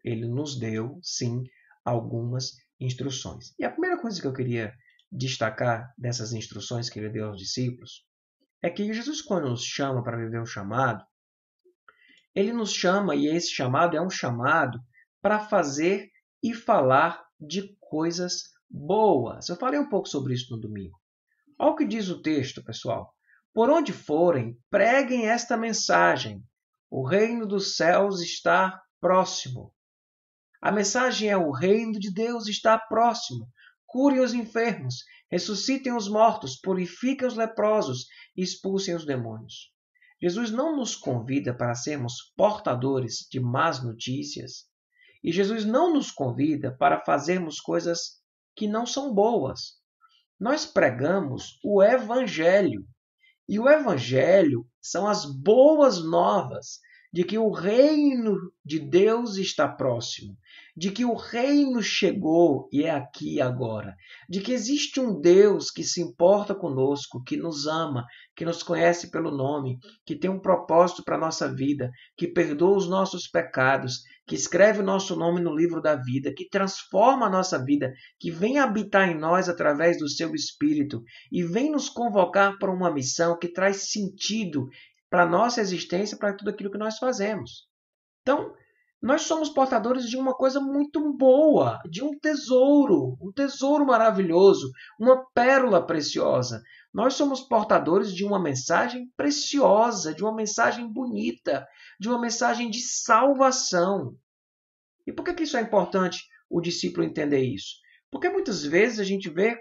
Ele 0.04 0.28
nos 0.28 0.58
deu, 0.58 1.00
sim, 1.02 1.42
algumas 1.84 2.52
instruções. 2.80 3.54
E 3.58 3.64
a 3.64 3.70
primeira 3.70 4.00
coisa 4.00 4.20
que 4.20 4.26
eu 4.26 4.32
queria 4.32 4.74
destacar 5.10 5.92
dessas 5.96 6.32
instruções 6.32 6.90
que 6.90 6.98
ele 6.98 7.10
deu 7.10 7.26
aos 7.26 7.38
discípulos 7.38 8.04
é 8.62 8.70
que 8.70 8.92
Jesus, 8.92 9.22
quando 9.22 9.48
nos 9.48 9.64
chama 9.64 10.02
para 10.02 10.16
viver 10.16 10.40
um 10.40 10.46
chamado, 10.46 11.04
ele 12.34 12.52
nos 12.52 12.72
chama, 12.72 13.14
e 13.14 13.26
esse 13.26 13.50
chamado 13.50 13.96
é 13.96 14.00
um 14.00 14.10
chamado 14.10 14.78
para 15.22 15.40
fazer 15.40 16.10
e 16.42 16.52
falar 16.52 17.24
de 17.40 17.74
coisas 17.80 18.50
boas. 18.68 19.48
Eu 19.48 19.56
falei 19.56 19.80
um 19.80 19.88
pouco 19.88 20.08
sobre 20.08 20.34
isso 20.34 20.54
no 20.54 20.60
domingo. 20.60 21.00
Olha 21.58 21.70
o 21.70 21.76
que 21.76 21.86
diz 21.86 22.08
o 22.08 22.20
texto, 22.20 22.62
pessoal. 22.62 23.14
Por 23.54 23.70
onde 23.70 23.92
forem, 23.92 24.58
preguem 24.68 25.28
esta 25.28 25.56
mensagem. 25.56 26.42
O 26.90 27.06
reino 27.06 27.46
dos 27.46 27.76
céus 27.76 28.20
está 28.20 28.82
próximo. 29.00 29.74
A 30.60 30.72
mensagem 30.72 31.28
é: 31.28 31.36
o 31.36 31.50
reino 31.50 31.98
de 31.98 32.12
Deus 32.12 32.48
está 32.48 32.78
próximo. 32.78 33.48
Curem 33.86 34.20
os 34.20 34.34
enfermos, 34.34 35.04
ressuscitem 35.30 35.94
os 35.94 36.08
mortos, 36.08 36.56
purifiquem 36.56 37.26
os 37.26 37.34
leprosos 37.34 38.06
e 38.36 38.42
expulsem 38.42 38.94
os 38.94 39.06
demônios. 39.06 39.72
Jesus 40.20 40.50
não 40.50 40.76
nos 40.76 40.96
convida 40.96 41.54
para 41.54 41.74
sermos 41.74 42.32
portadores 42.36 43.26
de 43.30 43.38
más 43.38 43.82
notícias. 43.84 44.64
E 45.22 45.30
Jesus 45.30 45.64
não 45.64 45.92
nos 45.92 46.10
convida 46.10 46.74
para 46.76 47.04
fazermos 47.04 47.60
coisas 47.60 48.20
que 48.54 48.66
não 48.66 48.86
são 48.86 49.12
boas. 49.12 49.74
Nós 50.38 50.64
pregamos 50.64 51.58
o 51.62 51.82
Evangelho. 51.82 52.86
E 53.48 53.58
o 53.58 53.68
Evangelho 53.68 54.66
são 54.80 55.06
as 55.06 55.24
boas 55.24 56.02
novas 56.02 56.80
de 57.16 57.24
que 57.24 57.38
o 57.38 57.50
reino 57.50 58.36
de 58.62 58.78
Deus 58.78 59.38
está 59.38 59.66
próximo, 59.66 60.36
de 60.76 60.90
que 60.90 61.02
o 61.02 61.14
reino 61.14 61.82
chegou 61.82 62.68
e 62.70 62.82
é 62.82 62.90
aqui 62.90 63.40
agora, 63.40 63.96
de 64.28 64.42
que 64.42 64.52
existe 64.52 65.00
um 65.00 65.18
Deus 65.18 65.70
que 65.70 65.82
se 65.82 66.02
importa 66.02 66.54
conosco, 66.54 67.24
que 67.24 67.38
nos 67.38 67.66
ama, 67.66 68.04
que 68.36 68.44
nos 68.44 68.62
conhece 68.62 69.10
pelo 69.10 69.30
nome, 69.30 69.78
que 70.04 70.14
tem 70.14 70.28
um 70.28 70.38
propósito 70.38 71.02
para 71.02 71.16
a 71.16 71.20
nossa 71.20 71.50
vida, 71.50 71.90
que 72.18 72.28
perdoa 72.28 72.76
os 72.76 72.86
nossos 72.86 73.26
pecados, 73.26 74.02
que 74.26 74.34
escreve 74.34 74.80
o 74.80 74.84
nosso 74.84 75.16
nome 75.16 75.40
no 75.40 75.56
livro 75.56 75.80
da 75.80 75.96
vida, 75.96 76.34
que 76.36 76.46
transforma 76.46 77.28
a 77.28 77.30
nossa 77.30 77.64
vida, 77.64 77.94
que 78.20 78.30
vem 78.30 78.58
habitar 78.58 79.08
em 79.08 79.18
nós 79.18 79.48
através 79.48 79.98
do 79.98 80.08
seu 80.10 80.34
Espírito 80.34 81.02
e 81.32 81.42
vem 81.42 81.70
nos 81.72 81.88
convocar 81.88 82.58
para 82.58 82.70
uma 82.70 82.92
missão 82.92 83.38
que 83.38 83.48
traz 83.48 83.90
sentido 83.90 84.68
para 85.10 85.22
a 85.22 85.28
nossa 85.28 85.60
existência, 85.60 86.16
para 86.16 86.34
tudo 86.34 86.50
aquilo 86.50 86.70
que 86.70 86.78
nós 86.78 86.98
fazemos. 86.98 87.68
Então, 88.22 88.52
nós 89.00 89.22
somos 89.22 89.48
portadores 89.48 90.08
de 90.08 90.16
uma 90.16 90.34
coisa 90.34 90.58
muito 90.58 91.12
boa, 91.12 91.80
de 91.88 92.02
um 92.02 92.18
tesouro, 92.18 93.16
um 93.20 93.30
tesouro 93.30 93.86
maravilhoso, 93.86 94.70
uma 94.98 95.24
pérola 95.32 95.86
preciosa. 95.86 96.62
Nós 96.92 97.14
somos 97.14 97.42
portadores 97.42 98.12
de 98.12 98.24
uma 98.24 98.38
mensagem 98.38 99.08
preciosa, 99.16 100.14
de 100.14 100.24
uma 100.24 100.34
mensagem 100.34 100.90
bonita, 100.90 101.66
de 102.00 102.08
uma 102.08 102.20
mensagem 102.20 102.70
de 102.70 102.80
salvação. 102.80 104.16
E 105.06 105.12
por 105.12 105.24
que, 105.24 105.34
que 105.34 105.42
isso 105.44 105.56
é 105.56 105.60
importante 105.60 106.24
o 106.48 106.60
discípulo 106.60 107.06
entender 107.06 107.42
isso? 107.42 107.76
Porque 108.10 108.28
muitas 108.28 108.64
vezes 108.64 108.98
a 108.98 109.04
gente 109.04 109.28
vê 109.28 109.56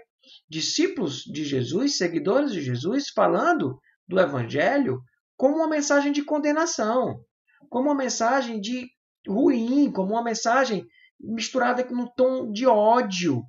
discípulos 0.48 1.22
de 1.22 1.44
Jesus, 1.44 1.98
seguidores 1.98 2.52
de 2.52 2.62
Jesus, 2.62 3.10
falando 3.10 3.78
do 4.08 4.18
Evangelho 4.18 5.00
como 5.36 5.56
uma 5.56 5.68
mensagem 5.68 6.12
de 6.12 6.24
condenação, 6.24 7.20
como 7.68 7.88
uma 7.88 7.94
mensagem 7.94 8.60
de 8.60 8.88
ruim, 9.26 9.90
como 9.90 10.12
uma 10.12 10.22
mensagem 10.22 10.86
misturada 11.20 11.84
com 11.84 11.94
um 11.94 12.08
tom 12.16 12.50
de 12.50 12.66
ódio. 12.66 13.42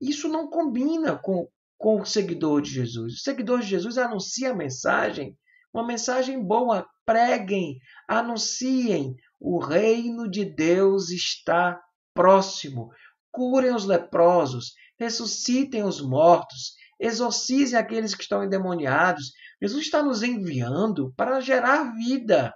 Isso 0.00 0.28
não 0.28 0.48
combina 0.48 1.16
com, 1.16 1.48
com 1.78 2.00
o 2.00 2.06
seguidor 2.06 2.62
de 2.62 2.70
Jesus. 2.70 3.14
O 3.14 3.22
seguidor 3.22 3.60
de 3.60 3.66
Jesus 3.66 3.98
anuncia 3.98 4.50
a 4.50 4.56
mensagem, 4.56 5.36
uma 5.72 5.86
mensagem 5.86 6.42
boa. 6.42 6.86
Preguem, 7.04 7.78
anunciem. 8.08 9.14
O 9.40 9.58
reino 9.58 10.30
de 10.30 10.44
Deus 10.44 11.10
está 11.10 11.80
próximo. 12.14 12.90
Curem 13.32 13.74
os 13.74 13.84
leprosos, 13.84 14.74
ressuscitem 14.98 15.82
os 15.82 16.00
mortos, 16.00 16.74
exorcizem 17.02 17.78
aqueles 17.78 18.14
que 18.14 18.22
estão 18.22 18.42
endemoniados. 18.42 19.32
Jesus 19.60 19.84
está 19.84 20.02
nos 20.02 20.22
enviando 20.22 21.12
para 21.16 21.40
gerar 21.40 21.92
vida 21.94 22.52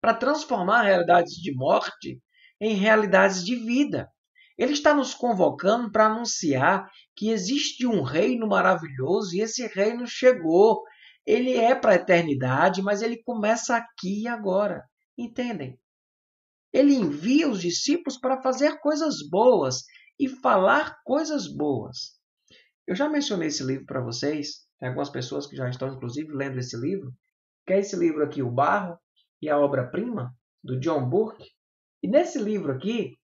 para 0.00 0.14
transformar 0.14 0.82
realidades 0.82 1.34
de 1.34 1.54
morte 1.54 2.20
em 2.60 2.74
realidades 2.74 3.44
de 3.44 3.54
vida. 3.54 4.08
Ele 4.56 4.72
está 4.72 4.94
nos 4.94 5.14
convocando 5.14 5.90
para 5.90 6.06
anunciar 6.06 6.90
que 7.14 7.30
existe 7.30 7.86
um 7.86 8.02
reino 8.02 8.46
maravilhoso 8.46 9.34
e 9.34 9.40
esse 9.40 9.66
reino 9.66 10.06
chegou. 10.06 10.82
Ele 11.26 11.56
é 11.56 11.74
para 11.74 11.92
a 11.92 11.96
eternidade, 11.96 12.82
mas 12.82 13.02
ele 13.02 13.22
começa 13.22 13.76
aqui 13.76 14.22
e 14.22 14.28
agora. 14.28 14.84
Entendem? 15.16 15.78
Ele 16.72 16.94
envia 16.94 17.48
os 17.48 17.60
discípulos 17.60 18.18
para 18.18 18.42
fazer 18.42 18.78
coisas 18.80 19.16
boas 19.28 19.82
e 20.18 20.28
falar 20.28 20.96
coisas 21.04 21.46
boas. 21.46 22.19
Eu 22.90 22.96
já 22.96 23.08
mencionei 23.08 23.46
esse 23.46 23.62
livro 23.62 23.86
para 23.86 24.00
vocês, 24.00 24.66
tem 24.80 24.88
algumas 24.88 25.08
pessoas 25.08 25.46
que 25.46 25.54
já 25.54 25.70
estão, 25.70 25.94
inclusive, 25.94 26.32
lendo 26.32 26.58
esse 26.58 26.76
livro, 26.76 27.14
que 27.64 27.72
é 27.72 27.78
esse 27.78 27.94
livro 27.94 28.24
aqui, 28.24 28.42
O 28.42 28.50
Barro, 28.50 28.98
e 29.40 29.48
a 29.48 29.56
obra-prima, 29.56 30.34
do 30.60 30.76
John 30.80 31.08
Burke. 31.08 31.48
E 32.02 32.08
nesse 32.08 32.36
livro 32.40 32.72
aqui, 32.72 33.16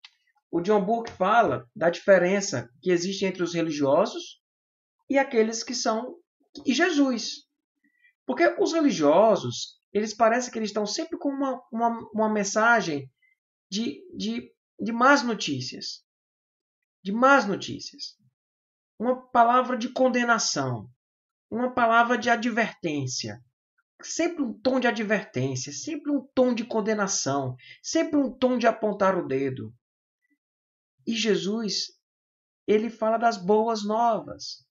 o 0.50 0.61
John 0.61 0.85
Burke 0.85 1.11
fala 1.12 1.66
da 1.75 1.88
diferença 1.88 2.68
que 2.83 2.90
existe 2.90 3.25
entre 3.25 3.42
os 3.42 3.54
religiosos 3.54 4.38
e 5.09 5.16
aqueles 5.16 5.64
que 5.64 5.75
são 5.75 6.14
e 6.66 6.75
Jesus. 6.75 7.47
Porque 8.26 8.47
os 8.61 8.75
religiosos, 8.75 9.80
eles 9.94 10.12
parecem 10.12 10.52
que 10.52 10.59
eles 10.59 10.68
estão 10.68 10.85
sempre 10.85 11.18
com 11.18 11.30
uma, 11.30 11.59
uma, 11.73 12.11
uma 12.12 12.28
mensagem 12.28 13.11
de, 13.71 14.04
de, 14.14 14.52
de 14.78 14.92
más 14.92 15.23
notícias. 15.23 16.04
De 17.02 17.12
más 17.12 17.47
notícias. 17.47 18.23
Uma 18.98 19.30
palavra 19.30 19.76
de 19.76 19.92
condenação. 19.92 20.88
Uma 21.50 21.72
palavra 21.72 22.16
de 22.16 22.30
advertência 22.30 23.42
sempre 24.04 24.42
um 24.42 24.52
tom 24.52 24.78
de 24.78 24.86
advertência, 24.86 25.72
sempre 25.72 26.12
um 26.12 26.20
tom 26.34 26.54
de 26.54 26.64
condenação, 26.64 27.56
sempre 27.82 28.18
um 28.18 28.30
tom 28.30 28.58
de 28.58 28.66
apontar 28.66 29.16
o 29.16 29.26
dedo. 29.26 29.72
E 31.06 31.14
Jesus, 31.14 31.92
ele 32.66 32.90
fala 32.90 33.18
das 33.18 33.36
boas 33.36 33.84
novas. 33.84 34.64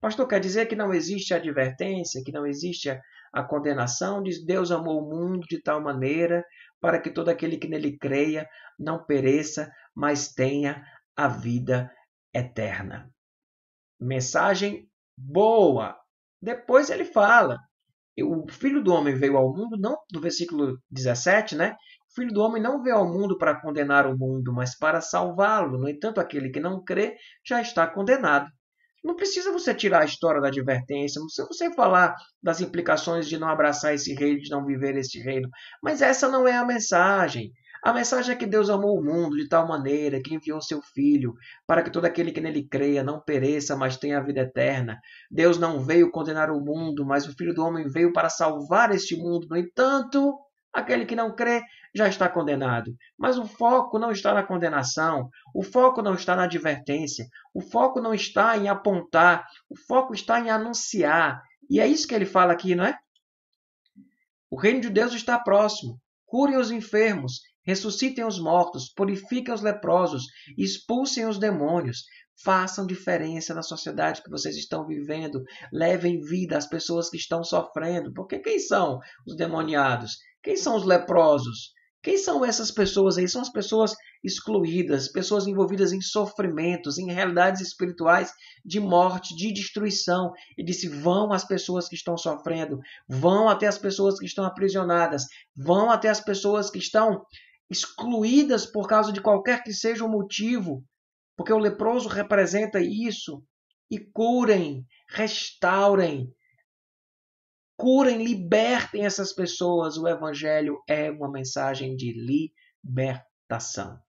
Pastor, 0.00 0.28
quer 0.28 0.40
dizer 0.40 0.66
que 0.66 0.76
não 0.76 0.92
existe 0.92 1.32
advertência, 1.32 2.22
que 2.24 2.32
não 2.32 2.46
existe 2.46 2.90
a, 2.90 3.00
a 3.32 3.42
condenação? 3.42 4.22
Diz 4.22 4.44
Deus 4.44 4.70
amou 4.70 5.02
o 5.02 5.10
mundo 5.10 5.46
de 5.48 5.62
tal 5.62 5.82
maneira 5.82 6.44
para 6.80 7.00
que 7.00 7.10
todo 7.10 7.30
aquele 7.30 7.56
que 7.56 7.68
nele 7.68 7.96
creia 7.96 8.46
não 8.78 9.02
pereça, 9.02 9.70
mas 9.94 10.28
tenha 10.34 10.84
a 11.16 11.28
vida 11.28 11.90
eterna. 12.34 13.13
Mensagem 14.00 14.88
boa. 15.16 15.96
Depois 16.40 16.90
ele 16.90 17.04
fala 17.04 17.58
o 18.22 18.46
filho 18.48 18.82
do 18.82 18.92
homem 18.92 19.14
veio 19.14 19.36
ao 19.36 19.52
mundo, 19.52 19.76
não 19.76 19.96
do 20.12 20.20
versículo 20.20 20.78
17, 20.90 21.56
né? 21.56 21.74
O 22.10 22.14
filho 22.14 22.32
do 22.32 22.42
homem 22.42 22.62
não 22.62 22.80
veio 22.82 22.96
ao 22.96 23.12
mundo 23.12 23.36
para 23.36 23.60
condenar 23.60 24.06
o 24.06 24.16
mundo, 24.16 24.52
mas 24.52 24.78
para 24.78 25.00
salvá-lo. 25.00 25.78
No 25.78 25.88
entanto, 25.88 26.20
aquele 26.20 26.50
que 26.50 26.60
não 26.60 26.84
crê 26.84 27.16
já 27.44 27.60
está 27.60 27.86
condenado. 27.86 28.48
Não 29.02 29.16
precisa 29.16 29.52
você 29.52 29.74
tirar 29.74 30.02
a 30.02 30.06
história 30.06 30.40
da 30.40 30.48
advertência, 30.48 31.18
não 31.18 31.26
precisa 31.26 31.48
você 31.48 31.74
falar 31.74 32.14
das 32.42 32.60
implicações 32.60 33.28
de 33.28 33.38
não 33.38 33.48
abraçar 33.48 33.92
esse 33.92 34.14
reino, 34.14 34.40
de 34.40 34.50
não 34.50 34.64
viver 34.64 34.96
esse 34.96 35.18
reino. 35.18 35.48
Mas 35.82 36.00
essa 36.00 36.28
não 36.28 36.46
é 36.46 36.56
a 36.56 36.64
mensagem. 36.64 37.50
A 37.84 37.92
mensagem 37.92 38.34
é 38.34 38.38
que 38.38 38.46
Deus 38.46 38.70
amou 38.70 38.98
o 38.98 39.04
mundo 39.04 39.36
de 39.36 39.46
tal 39.46 39.68
maneira 39.68 40.18
que 40.18 40.34
enviou 40.34 40.58
seu 40.62 40.80
Filho 40.80 41.34
para 41.66 41.82
que 41.82 41.90
todo 41.90 42.06
aquele 42.06 42.32
que 42.32 42.40
nele 42.40 42.66
creia 42.66 43.04
não 43.04 43.20
pereça, 43.20 43.76
mas 43.76 43.98
tenha 43.98 44.16
a 44.16 44.22
vida 44.22 44.40
eterna. 44.40 44.98
Deus 45.30 45.58
não 45.58 45.78
veio 45.78 46.10
condenar 46.10 46.50
o 46.50 46.62
mundo, 46.62 47.04
mas 47.04 47.28
o 47.28 47.36
Filho 47.36 47.52
do 47.52 47.62
Homem 47.62 47.86
veio 47.86 48.10
para 48.10 48.30
salvar 48.30 48.90
este 48.94 49.14
mundo. 49.14 49.46
No 49.50 49.56
entanto, 49.58 50.34
aquele 50.72 51.04
que 51.04 51.14
não 51.14 51.36
crê 51.36 51.62
já 51.94 52.08
está 52.08 52.26
condenado. 52.26 52.90
Mas 53.18 53.36
o 53.36 53.44
foco 53.44 53.98
não 53.98 54.10
está 54.10 54.32
na 54.32 54.42
condenação, 54.42 55.28
o 55.54 55.62
foco 55.62 56.00
não 56.00 56.14
está 56.14 56.34
na 56.34 56.44
advertência, 56.44 57.26
o 57.52 57.60
foco 57.60 58.00
não 58.00 58.14
está 58.14 58.56
em 58.56 58.66
apontar, 58.66 59.46
o 59.68 59.76
foco 59.76 60.14
está 60.14 60.40
em 60.40 60.48
anunciar. 60.48 61.42
E 61.68 61.78
é 61.78 61.86
isso 61.86 62.08
que 62.08 62.14
ele 62.14 62.24
fala 62.24 62.54
aqui, 62.54 62.74
não 62.74 62.86
é? 62.86 62.96
O 64.50 64.56
reino 64.56 64.80
de 64.80 64.88
Deus 64.88 65.12
está 65.12 65.38
próximo. 65.38 66.00
Curem 66.24 66.56
os 66.56 66.70
enfermos, 66.70 67.42
ressuscitem 67.64 68.24
os 68.24 68.38
mortos, 68.38 68.92
purifiquem 68.94 69.52
os 69.52 69.62
leprosos, 69.62 70.24
expulsem 70.56 71.26
os 71.26 71.38
demônios. 71.38 72.04
Façam 72.42 72.86
diferença 72.86 73.54
na 73.54 73.62
sociedade 73.62 74.22
que 74.22 74.30
vocês 74.30 74.56
estão 74.56 74.86
vivendo. 74.86 75.42
Levem 75.72 76.20
vida 76.20 76.56
às 76.56 76.66
pessoas 76.66 77.08
que 77.08 77.16
estão 77.16 77.44
sofrendo. 77.44 78.12
Porque 78.12 78.40
quem 78.40 78.58
são 78.58 78.98
os 79.26 79.36
demoniados? 79.36 80.18
Quem 80.42 80.56
são 80.56 80.76
os 80.76 80.84
leprosos? 80.84 81.72
Quem 82.04 82.18
são 82.18 82.44
essas 82.44 82.70
pessoas 82.70 83.16
aí? 83.16 83.26
São 83.26 83.40
as 83.40 83.50
pessoas 83.50 83.94
excluídas, 84.22 85.10
pessoas 85.10 85.46
envolvidas 85.46 85.90
em 85.90 86.02
sofrimentos, 86.02 86.98
em 86.98 87.10
realidades 87.10 87.62
espirituais 87.62 88.30
de 88.62 88.78
morte, 88.78 89.34
de 89.34 89.50
destruição. 89.50 90.30
E 90.58 90.62
disse: 90.62 90.86
vão 90.86 91.32
às 91.32 91.46
pessoas 91.46 91.88
que 91.88 91.94
estão 91.94 92.18
sofrendo, 92.18 92.78
vão 93.08 93.48
até 93.48 93.66
as 93.66 93.78
pessoas 93.78 94.18
que 94.18 94.26
estão 94.26 94.44
aprisionadas, 94.44 95.24
vão 95.56 95.90
até 95.90 96.10
as 96.10 96.20
pessoas 96.20 96.68
que 96.68 96.78
estão 96.78 97.24
excluídas 97.70 98.66
por 98.66 98.88
causa 98.88 99.12
de 99.12 99.20
qualquer 99.20 99.62
que 99.62 99.72
seja 99.72 100.04
o 100.04 100.10
motivo, 100.10 100.84
porque 101.36 101.52
o 101.52 101.58
leproso 101.58 102.08
representa 102.08 102.80
isso. 102.80 103.44
E 103.90 103.98
curem, 103.98 104.86
restaurem, 105.10 106.34
curem, 107.76 108.24
libertem 108.24 109.04
essas 109.04 109.32
pessoas. 109.32 109.96
O 109.96 110.08
Evangelho 110.08 110.82
é 110.88 111.10
uma 111.10 111.30
mensagem 111.30 111.94
de 111.94 112.12
libertação. 112.82 114.00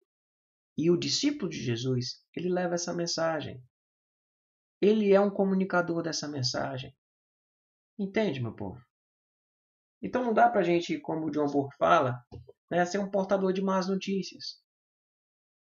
E 0.77 0.89
o 0.89 0.97
discípulo 0.97 1.49
de 1.49 1.57
Jesus, 1.57 2.21
ele 2.35 2.49
leva 2.49 2.75
essa 2.75 2.93
mensagem. 2.93 3.61
Ele 4.81 5.13
é 5.13 5.19
um 5.19 5.29
comunicador 5.29 6.03
dessa 6.03 6.27
mensagem. 6.27 6.95
Entende, 7.97 8.41
meu 8.41 8.53
povo? 8.53 8.81
Então 10.01 10.23
não 10.23 10.33
dá 10.33 10.49
para 10.49 10.61
a 10.61 10.63
gente, 10.63 10.99
como 10.99 11.27
o 11.27 11.31
John 11.31 11.47
Burke 11.47 11.75
fala, 11.77 12.23
né, 12.69 12.85
ser 12.85 12.99
um 12.99 13.09
portador 13.09 13.53
de 13.53 13.61
más 13.61 13.87
notícias. 13.87 14.61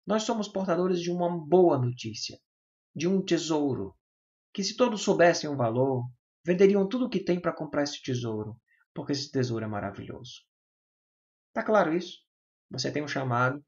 Nós 0.07 0.23
somos 0.23 0.49
portadores 0.49 1.01
de 1.01 1.11
uma 1.11 1.31
boa 1.31 1.79
notícia, 1.79 2.39
de 2.95 3.09
um 3.09 3.25
tesouro, 3.25 3.97
que 4.53 4.63
se 4.63 4.77
todos 4.77 5.03
soubessem 5.03 5.49
o 5.49 5.57
valor, 5.57 6.05
venderiam 6.45 6.89
tudo 6.89 7.07
o 7.07 7.11
que 7.11 7.25
tem 7.25 7.41
para 7.41 7.55
comprar 7.55 7.83
esse 7.83 8.03
tesouro, 8.03 8.57
porque 8.95 9.13
esse 9.13 9.31
tesouro 9.31 9.65
é 9.65 9.69
maravilhoso. 9.69 10.43
Tá 11.53 11.63
claro 11.63 11.95
isso? 11.95 12.19
Você 12.71 12.93
tem 12.93 13.03
um 13.03 13.09
chamado 13.09 13.65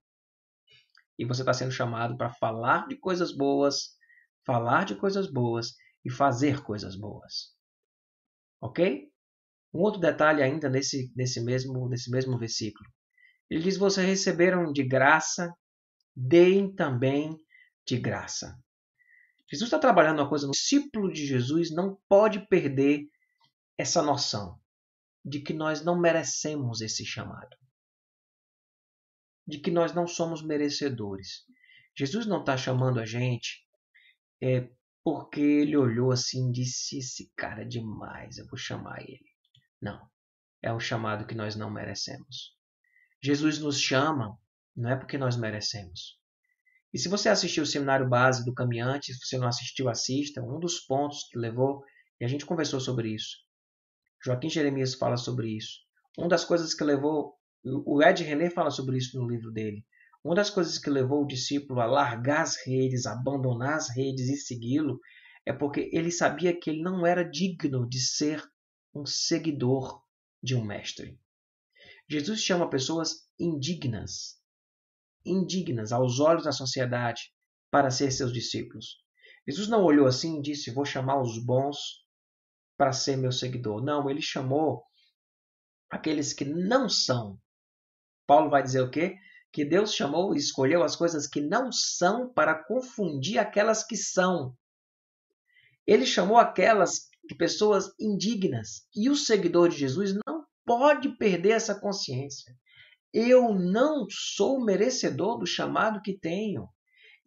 e 1.19 1.25
você 1.25 1.43
está 1.43 1.55
sendo 1.55 1.73
chamado 1.73 2.17
para 2.17 2.33
falar 2.35 2.87
de 2.87 2.97
coisas 2.99 3.35
boas, 3.35 3.97
falar 4.45 4.85
de 4.85 4.97
coisas 4.97 5.31
boas 5.31 5.75
e 6.05 6.11
fazer 6.11 6.63
coisas 6.63 6.97
boas. 6.97 7.57
Ok? 8.61 9.11
Um 9.73 9.81
outro 9.81 10.01
detalhe 10.01 10.43
ainda 10.43 10.69
nesse, 10.69 11.13
nesse, 11.17 11.43
mesmo, 11.43 11.89
nesse 11.89 12.11
mesmo 12.11 12.39
versículo. 12.39 12.89
Ele 13.51 13.63
diz: 13.63 13.77
Vocês 13.77 14.07
receberam 14.07 14.73
de 14.73 14.83
graça, 14.83 15.55
deem 16.15 16.75
também 16.75 17.39
de 17.87 17.99
graça. 17.99 18.59
Jesus 19.49 19.69
está 19.69 19.79
trabalhando 19.79 20.19
uma 20.21 20.29
coisa 20.29 20.47
no 20.47 20.53
discípulo 20.53 21.13
de 21.13 21.25
Jesus 21.25 21.71
não 21.71 21.97
pode 22.09 22.47
perder 22.49 23.09
essa 23.79 24.03
noção 24.03 24.61
de 25.25 25.41
que 25.41 25.53
nós 25.53 25.85
não 25.85 25.99
merecemos 25.99 26.81
esse 26.81 27.05
chamado, 27.05 27.57
de 29.47 29.59
que 29.59 29.71
nós 29.71 29.95
não 29.95 30.07
somos 30.07 30.43
merecedores. 30.43 31.45
Jesus 31.97 32.27
não 32.27 32.41
está 32.41 32.57
chamando 32.57 32.99
a 32.99 33.07
gente 33.07 33.65
é, 34.43 34.69
porque 35.05 35.41
ele 35.41 35.77
olhou 35.77 36.11
assim 36.11 36.49
e 36.49 36.53
disse: 36.53 36.99
Esse 36.99 37.33
cara 37.37 37.63
é 37.63 37.65
demais, 37.65 38.39
eu 38.39 38.47
vou 38.49 38.59
chamar 38.59 39.01
ele. 39.03 39.25
Não, 39.81 40.11
é 40.61 40.73
um 40.73 40.81
chamado 40.81 41.27
que 41.27 41.35
nós 41.35 41.55
não 41.55 41.71
merecemos. 41.71 42.56
Jesus 43.23 43.59
nos 43.59 43.81
chama 43.81 44.39
não 44.77 44.91
é 44.91 44.97
porque 44.97 45.17
nós 45.17 45.37
merecemos, 45.37 46.19
e 46.97 46.99
se 46.99 47.11
você 47.11 47.29
assistiu 47.29 47.63
o 47.63 47.67
seminário 47.67 48.09
base 48.09 48.43
do 48.43 48.55
caminhante, 48.55 49.13
se 49.13 49.27
você 49.27 49.37
não 49.37 49.47
assistiu, 49.47 49.91
assista. 49.91 50.43
Um 50.43 50.59
dos 50.59 50.81
pontos 50.81 51.25
que 51.31 51.39
levou, 51.39 51.85
e 52.19 52.25
a 52.25 52.29
gente 52.29 52.47
conversou 52.47 52.81
sobre 52.81 53.15
isso. 53.15 53.37
Joaquim 54.25 54.49
Jeremias 54.49 54.95
fala 54.95 55.19
sobre 55.19 55.55
isso. 55.55 55.81
Uma 56.17 56.29
das 56.29 56.43
coisas 56.43 56.73
que 56.73 56.83
levou, 56.83 57.35
o 57.63 58.03
Ed 58.03 58.25
René 58.25 58.49
fala 58.49 58.71
sobre 58.71 58.97
isso 58.97 59.19
no 59.21 59.29
livro 59.29 59.53
dele. 59.53 59.85
Uma 60.25 60.35
das 60.35 60.49
coisas 60.49 60.79
que 60.79 60.89
levou 60.89 61.23
o 61.23 61.27
discípulo 61.27 61.81
a 61.81 61.85
largar 61.85 62.41
as 62.41 62.57
redes, 62.67 63.05
abandonar 63.05 63.75
as 63.75 63.95
redes 63.95 64.31
e 64.31 64.37
segui-lo, 64.39 64.99
é 65.45 65.53
porque 65.53 65.91
ele 65.93 66.11
sabia 66.11 66.59
que 66.59 66.71
ele 66.71 66.81
não 66.81 67.07
era 67.07 67.23
digno 67.23 67.87
de 67.87 68.01
ser 68.01 68.43
um 68.95 69.05
seguidor 69.05 70.03
de 70.43 70.57
um 70.57 70.65
mestre. 70.65 71.21
Jesus 72.09 72.41
chama 72.41 72.71
pessoas 72.71 73.29
indignas, 73.39 74.41
indignas 75.25 75.93
aos 75.93 76.21
olhos 76.21 76.45
da 76.45 76.53
sociedade 76.53 77.33
para 77.71 77.91
ser 77.91 78.13
seus 78.13 78.33
discípulos. 78.33 79.05
Jesus 79.47 79.69
não 79.69 79.83
olhou 79.83 80.07
assim 80.07 80.39
e 80.39 80.43
disse: 80.43 80.73
Vou 80.73 80.85
chamar 80.85 81.21
os 81.21 81.39
bons 81.45 81.79
para 82.77 82.93
ser 82.93 83.17
meu 83.17 83.33
seguidor. 83.33 83.83
Não, 83.83 84.09
ele 84.09 84.23
chamou 84.23 84.85
aqueles 85.91 86.33
que 86.33 86.45
não 86.45 86.89
são. 86.89 87.39
Paulo 88.27 88.51
vai 88.51 88.63
dizer 88.63 88.83
o 88.83 88.91
quê? 88.91 89.17
Que 89.53 89.65
Deus 89.65 89.95
chamou 89.95 90.35
e 90.35 90.39
escolheu 90.39 90.83
as 90.83 90.95
coisas 90.95 91.27
que 91.27 91.41
não 91.41 91.73
são 91.73 92.33
para 92.33 92.63
confundir 92.65 93.39
aquelas 93.39 93.85
que 93.85 93.97
são. 93.97 94.57
Ele 95.87 96.05
chamou 96.05 96.37
aquelas 96.37 97.09
pessoas 97.35 97.93
indignas. 97.99 98.87
E 98.95 99.09
o 99.09 99.17
seguidor 99.17 99.69
de 99.69 99.79
Jesus 99.79 100.15
pode 100.67 101.17
perder 101.17 101.53
essa 101.53 101.79
consciência. 101.81 102.53
Eu 103.15 103.55
não 103.55 104.07
sou 104.11 104.63
merecedor 104.63 105.39
do 105.39 105.47
chamado 105.47 106.03
que 106.03 106.19
tenho. 106.19 106.69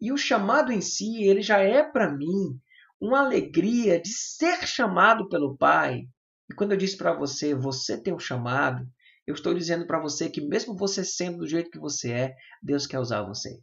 E 0.00 0.12
o 0.12 0.16
chamado 0.16 0.70
em 0.70 0.80
si, 0.80 1.24
ele 1.24 1.42
já 1.42 1.58
é 1.58 1.82
para 1.82 2.14
mim 2.14 2.60
uma 3.00 3.20
alegria 3.20 4.00
de 4.00 4.10
ser 4.10 4.66
chamado 4.66 5.28
pelo 5.28 5.56
Pai. 5.56 6.02
E 6.50 6.54
quando 6.54 6.72
eu 6.72 6.78
disse 6.78 6.96
para 6.96 7.14
você, 7.14 7.54
você 7.54 8.00
tem 8.00 8.14
um 8.14 8.18
chamado, 8.18 8.86
eu 9.26 9.34
estou 9.34 9.54
dizendo 9.54 9.86
para 9.86 10.00
você 10.00 10.28
que 10.28 10.40
mesmo 10.40 10.76
você 10.76 11.04
sendo 11.04 11.38
do 11.38 11.46
jeito 11.46 11.70
que 11.70 11.78
você 11.78 12.12
é, 12.12 12.34
Deus 12.62 12.86
quer 12.86 12.98
usar 12.98 13.22
você. 13.22 13.58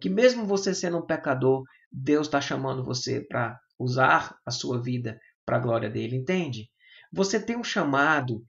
Que 0.00 0.08
mesmo 0.08 0.46
você 0.46 0.74
sendo 0.74 0.98
um 0.98 1.06
pecador, 1.06 1.64
Deus 1.90 2.26
está 2.26 2.40
chamando 2.40 2.84
você 2.84 3.20
para 3.20 3.58
usar 3.78 4.36
a 4.46 4.50
sua 4.50 4.80
vida 4.80 5.18
para 5.44 5.56
a 5.56 5.60
glória 5.60 5.90
dele, 5.90 6.16
entende? 6.16 6.70
Você 7.12 7.40
tem 7.40 7.56
um 7.56 7.64
chamado 7.64 8.44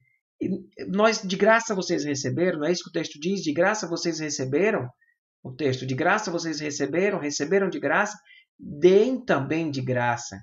nós 0.88 1.22
de 1.22 1.36
graça 1.36 1.74
vocês 1.74 2.04
receberam, 2.04 2.58
não 2.58 2.66
é 2.66 2.72
isso 2.72 2.84
que 2.84 2.90
o 2.90 2.92
texto 2.92 3.18
diz? 3.20 3.40
De 3.40 3.52
graça 3.52 3.88
vocês 3.88 4.18
receberam? 4.18 4.88
O 5.42 5.52
texto, 5.52 5.86
de 5.86 5.94
graça 5.94 6.30
vocês 6.30 6.60
receberam, 6.60 7.18
receberam 7.18 7.68
de 7.68 7.78
graça, 7.78 8.16
deem 8.58 9.22
também 9.22 9.70
de 9.70 9.82
graça. 9.82 10.40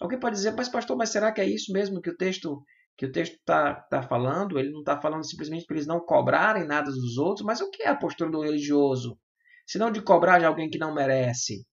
Alguém 0.00 0.18
pode 0.18 0.36
dizer, 0.36 0.52
mas 0.52 0.68
pastor, 0.68 0.96
mas 0.96 1.10
será 1.10 1.32
que 1.32 1.40
é 1.40 1.48
isso 1.48 1.72
mesmo 1.72 2.00
que 2.00 2.10
o 2.10 2.16
texto 2.16 2.62
que 2.96 3.06
o 3.06 3.12
texto 3.12 3.34
está 3.34 3.74
tá 3.74 4.02
falando? 4.02 4.58
Ele 4.58 4.70
não 4.70 4.80
está 4.80 5.00
falando 5.00 5.28
simplesmente 5.28 5.66
para 5.66 5.76
eles 5.76 5.86
não 5.86 5.98
cobrarem 5.98 6.64
nada 6.64 6.90
dos 6.90 7.18
outros, 7.18 7.44
mas 7.44 7.60
o 7.60 7.70
que 7.70 7.82
é 7.82 7.88
a 7.88 7.96
postura 7.96 8.30
do 8.30 8.42
religioso? 8.42 9.18
Se 9.66 9.78
não 9.78 9.90
de 9.90 10.02
cobrar 10.02 10.38
de 10.38 10.44
alguém 10.44 10.70
que 10.70 10.78
não 10.78 10.94
merece. 10.94 11.66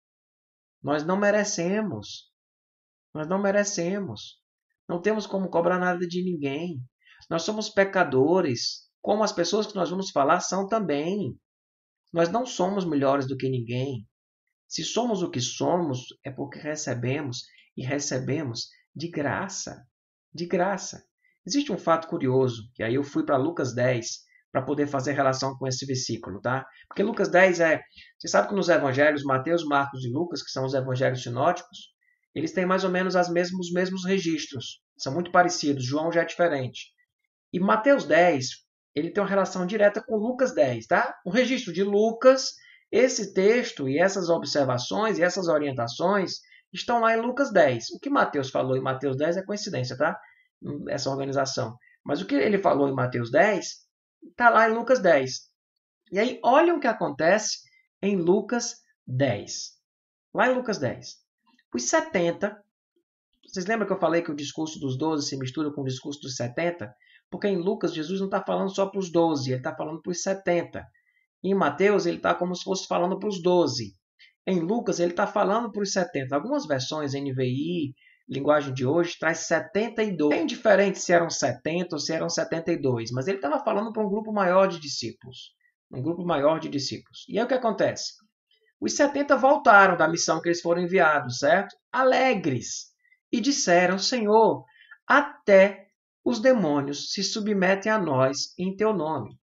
Nós 0.82 1.06
não 1.06 1.18
merecemos. 1.18 2.32
Nós 3.14 3.28
não 3.28 3.42
merecemos. 3.42 4.40
Não 4.88 5.02
temos 5.02 5.28
como 5.28 5.50
cobrar 5.50 5.78
nada 5.78 6.08
de 6.08 6.24
ninguém. 6.24 6.82
Nós 7.30 7.44
somos 7.44 7.70
pecadores, 7.70 8.90
como 9.02 9.24
as 9.24 9.32
pessoas 9.32 9.68
que 9.68 9.76
nós 9.76 9.90
vamos 9.90 10.10
falar 10.10 10.40
são 10.40 10.68
também. 10.68 11.38
Nós 12.12 12.30
não 12.30 12.46
somos 12.46 12.86
melhores 12.86 13.28
do 13.28 13.38
que 13.38 13.50
ninguém. 13.50 14.08
Se 14.68 14.84
somos 14.84 15.22
o 15.22 15.30
que 15.30 15.40
somos, 15.40 16.06
é 16.24 16.32
porque 16.32 16.60
recebemos 16.60 17.44
e 17.78 17.86
recebemos 17.86 18.68
de 18.96 19.10
graça. 19.10 19.86
De 20.34 20.46
graça. 20.46 21.04
Existe 21.46 21.72
um 21.72 21.78
fato 21.78 22.08
curioso, 22.08 22.64
que 22.74 22.84
aí 22.84 22.96
eu 22.96 23.04
fui 23.04 23.24
para 23.26 23.38
Lucas 23.38 23.74
10 23.74 24.08
para 24.52 24.64
poder 24.64 24.88
fazer 24.88 25.14
relação 25.14 25.56
com 25.58 25.68
esse 25.68 25.86
versículo, 25.86 26.42
tá? 26.42 26.66
Porque 26.88 27.04
Lucas 27.04 27.30
10 27.30 27.60
é. 27.60 27.82
Você 28.18 28.28
sabe 28.28 28.48
que 28.48 28.56
nos 28.56 28.70
evangelhos, 28.70 29.24
Mateus, 29.24 29.64
Marcos 29.64 30.04
e 30.04 30.10
Lucas, 30.10 30.44
que 30.44 30.50
são 30.50 30.66
os 30.66 30.74
evangelhos 30.74 31.22
sinóticos, 31.22 31.94
eles 32.34 32.54
têm 32.54 32.66
mais 32.66 32.84
ou 32.84 32.90
menos 32.90 33.16
as 33.16 33.30
mesmos, 33.30 33.68
os 33.68 33.74
mesmos 33.74 34.06
registros. 34.06 34.82
São 34.98 35.14
muito 35.14 35.32
parecidos. 35.32 35.86
João 35.86 36.12
já 36.12 36.22
é 36.22 36.26
diferente. 36.26 36.92
E 37.52 37.60
Mateus 37.60 38.06
10, 38.06 38.48
ele 38.96 39.12
tem 39.12 39.22
uma 39.22 39.30
relação 39.30 39.66
direta 39.66 40.02
com 40.02 40.16
Lucas 40.16 40.54
10, 40.54 40.88
tá? 40.88 41.16
O 41.26 41.30
registro 41.30 41.74
de 41.74 41.84
Lucas, 41.84 42.54
esse 42.92 43.34
texto 43.34 43.88
e 43.88 44.00
essas 44.00 44.30
observações 44.30 45.18
e 45.18 45.24
essas 45.24 45.48
orientações 45.48 46.40
estão 46.74 47.00
lá 47.00 47.16
em 47.16 47.22
Lucas 47.22 47.52
10. 47.52 47.92
O 47.92 48.00
que 48.00 48.10
Mateus 48.10 48.50
falou 48.50 48.76
em 48.78 48.82
Mateus 48.82 49.18
10 49.18 49.38
é 49.38 49.44
coincidência, 49.44 49.98
tá? 49.98 50.20
Essa 50.90 51.10
organização. 51.10 51.78
Mas 52.04 52.22
o 52.22 52.26
que 52.26 52.36
ele 52.36 52.58
falou 52.58 52.88
em 52.88 52.94
Mateus 52.94 53.32
10 53.32 53.68
está 54.30 54.50
lá 54.50 54.70
em 54.70 54.74
Lucas 54.74 55.00
10. 55.00 55.50
E 56.12 56.20
aí, 56.20 56.40
olha 56.44 56.74
o 56.74 56.80
que 56.80 56.88
acontece 56.88 57.60
em 58.02 58.16
Lucas 58.16 58.78
10. 59.06 59.78
Lá 60.34 60.48
em 60.50 60.56
Lucas 60.56 60.78
10. 60.78 61.18
Os 61.74 61.84
70. 61.84 62.58
Vocês 63.46 63.66
lembram 63.66 63.88
que 63.88 63.94
eu 63.94 64.00
falei 64.00 64.22
que 64.22 64.32
o 64.32 64.36
discurso 64.36 64.80
dos 64.80 64.98
12 64.98 65.28
se 65.28 65.38
mistura 65.38 65.72
com 65.72 65.82
o 65.82 65.86
discurso 65.86 66.20
dos 66.22 66.36
70? 66.36 66.94
Porque 67.30 67.48
em 67.48 67.58
Lucas, 67.58 67.94
Jesus 67.94 68.20
não 68.20 68.28
está 68.28 68.44
falando 68.44 68.74
só 68.74 68.88
para 68.88 69.00
os 69.00 69.12
12, 69.12 69.52
ele 69.52 69.60
está 69.60 69.76
falando 69.76 70.02
para 70.02 70.12
os 70.12 70.22
70. 70.22 70.84
Em 71.44 71.54
Mateus, 71.54 72.06
ele 72.06 72.18
está 72.18 72.34
como 72.34 72.56
se 72.56 72.64
fosse 72.64 72.88
falando 72.88 73.20
para 73.20 73.30
os 73.30 73.42
12. 73.42 73.94
Em 74.48 74.60
Lucas, 74.60 75.00
ele 75.00 75.12
está 75.12 75.28
falando 75.28 75.72
para 75.72 75.84
os 75.84 75.92
70. 75.92 76.36
Algumas 76.36 76.66
versões, 76.66 77.14
NVI, 77.14 77.94
linguagem 78.28 78.74
de 78.74 78.86
hoje, 78.86 79.18
traz 79.20 79.40
72. 79.40 80.36
É 80.36 80.42
indiferente 80.42 81.00
se 81.00 81.14
eram 81.14 81.30
70 81.30 81.96
ou 81.96 82.00
se 82.00 82.14
eram 82.14 82.30
72, 82.30 83.12
mas 83.12 83.28
ele 83.28 83.38
estava 83.38 83.64
falando 83.64 83.94
para 83.94 84.06
um 84.06 84.10
grupo 84.10 84.34
maior 84.34 84.68
de 84.68 84.80
discípulos. 84.80 85.54
Um 85.92 86.02
grupo 86.02 86.26
maior 86.26 86.60
de 86.60 86.70
discípulos. 86.70 87.26
E 87.28 87.38
aí 87.38 87.46
o 87.46 87.48
que 87.48 87.54
acontece? 87.54 88.14
Os 88.80 88.94
70 88.94 89.36
voltaram 89.36 89.98
da 89.98 90.08
missão 90.08 90.42
que 90.42 90.48
eles 90.48 90.62
foram 90.62 90.82
enviados, 90.82 91.40
certo? 91.40 91.76
Alegres. 91.92 92.90
E 93.32 93.42
disseram: 93.42 93.98
Senhor, 93.98 94.64
até 95.08 95.89
os 96.24 96.40
demônios 96.42 97.12
se 97.12 97.24
submetem 97.24 97.92
a 97.92 97.98
nós 97.98 98.54
em 98.58 98.76
teu 98.76 98.94
nome. 98.94 99.38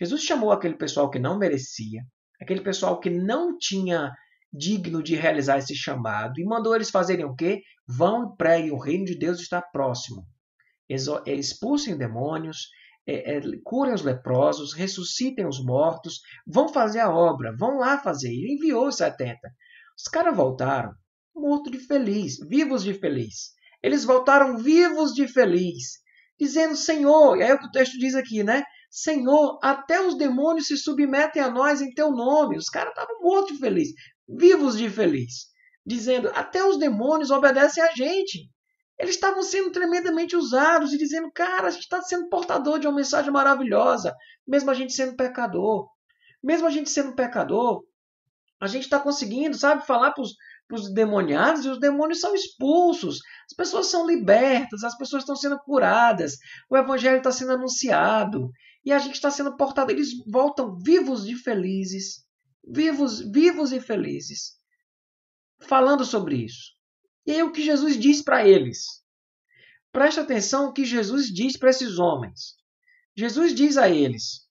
Jesus 0.00 0.22
chamou 0.22 0.52
aquele 0.52 0.76
pessoal 0.76 1.10
que 1.10 1.18
não 1.18 1.38
merecia, 1.38 2.02
aquele 2.40 2.60
pessoal 2.60 3.00
que 3.00 3.10
não 3.10 3.58
tinha 3.58 4.12
digno 4.52 5.02
de 5.02 5.14
realizar 5.14 5.58
esse 5.58 5.74
chamado 5.74 6.40
e 6.40 6.44
mandou 6.44 6.74
eles 6.74 6.90
fazerem 6.90 7.24
o 7.24 7.34
quê? 7.34 7.60
Vão 7.86 8.32
e 8.32 8.36
preguem, 8.36 8.70
o 8.70 8.78
reino 8.78 9.04
de 9.04 9.18
Deus 9.18 9.40
está 9.40 9.60
próximo. 9.60 10.24
É, 10.88 11.34
expulsem 11.34 11.98
demônios, 11.98 12.68
é, 13.06 13.36
é, 13.36 13.40
curem 13.64 13.94
os 13.94 14.02
leprosos, 14.02 14.72
ressuscitem 14.72 15.46
os 15.46 15.62
mortos, 15.62 16.20
vão 16.46 16.68
fazer 16.68 17.00
a 17.00 17.10
obra, 17.10 17.54
vão 17.56 17.78
lá 17.78 17.98
fazer. 17.98 18.28
Ele 18.28 18.54
enviou 18.54 18.88
os 18.88 18.96
70. 18.96 19.38
Os 19.96 20.04
caras 20.04 20.36
voltaram 20.36 20.92
mortos 21.34 21.72
de 21.72 21.78
feliz, 21.78 22.38
vivos 22.48 22.84
de 22.84 22.94
feliz. 22.94 23.52
Eles 23.82 24.04
voltaram 24.04 24.58
vivos 24.58 25.12
de 25.12 25.28
feliz, 25.28 26.00
dizendo: 26.38 26.76
Senhor, 26.76 27.36
e 27.36 27.42
aí 27.42 27.50
é 27.50 27.54
o 27.54 27.58
que 27.58 27.66
o 27.66 27.70
texto 27.70 27.98
diz 27.98 28.14
aqui, 28.14 28.42
né? 28.42 28.62
Senhor, 28.90 29.58
até 29.62 30.00
os 30.00 30.16
demônios 30.16 30.66
se 30.66 30.76
submetem 30.76 31.42
a 31.42 31.50
nós 31.50 31.80
em 31.80 31.92
teu 31.92 32.10
nome. 32.10 32.56
Os 32.56 32.68
caras 32.70 32.90
estavam 32.90 33.20
mortos 33.20 33.54
de 33.54 33.60
feliz, 33.60 33.88
vivos 34.28 34.78
de 34.78 34.88
feliz, 34.88 35.46
dizendo: 35.84 36.30
até 36.34 36.64
os 36.64 36.78
demônios 36.78 37.30
obedecem 37.30 37.82
a 37.82 37.92
gente. 37.94 38.48
Eles 38.98 39.14
estavam 39.14 39.42
sendo 39.42 39.70
tremendamente 39.70 40.36
usados 40.36 40.92
e 40.92 40.98
dizendo: 40.98 41.30
cara, 41.32 41.68
a 41.68 41.70
gente 41.70 41.82
está 41.82 42.00
sendo 42.02 42.28
portador 42.28 42.78
de 42.78 42.86
uma 42.86 42.96
mensagem 42.96 43.30
maravilhosa, 43.30 44.14
mesmo 44.46 44.70
a 44.70 44.74
gente 44.74 44.92
sendo 44.92 45.16
pecador. 45.16 45.88
Mesmo 46.42 46.68
a 46.68 46.70
gente 46.70 46.88
sendo 46.88 47.16
pecador, 47.16 47.82
a 48.60 48.66
gente 48.66 48.84
está 48.84 48.98
conseguindo, 49.00 49.56
sabe, 49.56 49.84
falar 49.86 50.14
para 50.68 50.76
os 50.76 50.92
demoniados 50.92 51.64
e 51.64 51.68
os 51.68 51.80
demônios 51.80 52.20
são 52.20 52.34
expulsos. 52.34 53.20
As 53.50 53.56
pessoas 53.56 53.86
são 53.86 54.06
libertas, 54.06 54.84
as 54.84 54.96
pessoas 54.96 55.22
estão 55.22 55.34
sendo 55.34 55.58
curadas, 55.58 56.36
o 56.70 56.76
evangelho 56.76 57.16
está 57.16 57.32
sendo 57.32 57.52
anunciado 57.52 58.50
e 58.84 58.92
a 58.92 58.98
gente 58.98 59.14
está 59.14 59.30
sendo 59.30 59.56
portado. 59.56 59.90
Eles 59.90 60.10
voltam 60.30 60.78
vivos 60.78 61.26
e 61.26 61.34
felizes, 61.34 62.26
vivos, 62.62 63.20
vivos 63.20 63.72
e 63.72 63.80
felizes, 63.80 64.52
falando 65.58 66.04
sobre 66.04 66.36
isso. 66.44 66.76
E 67.26 67.32
aí 67.32 67.42
o 67.42 67.52
que 67.52 67.62
Jesus 67.62 67.98
diz 67.98 68.22
para 68.22 68.46
eles? 68.46 69.02
Preste 69.90 70.20
atenção 70.20 70.68
o 70.68 70.72
que 70.72 70.84
Jesus 70.84 71.26
diz 71.26 71.56
para 71.56 71.70
esses 71.70 71.98
homens. 71.98 72.56
Jesus 73.16 73.54
diz 73.54 73.78
a 73.78 73.88
eles: 73.88 74.46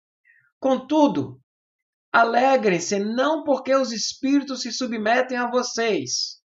Contudo, 0.60 1.40
alegrem-se 2.20 2.98
não 2.98 3.44
porque 3.44 3.76
os 3.76 3.92
espíritos 3.92 4.62
se 4.62 4.72
submetem 4.72 5.38
a 5.38 5.52
vocês, 5.52 6.42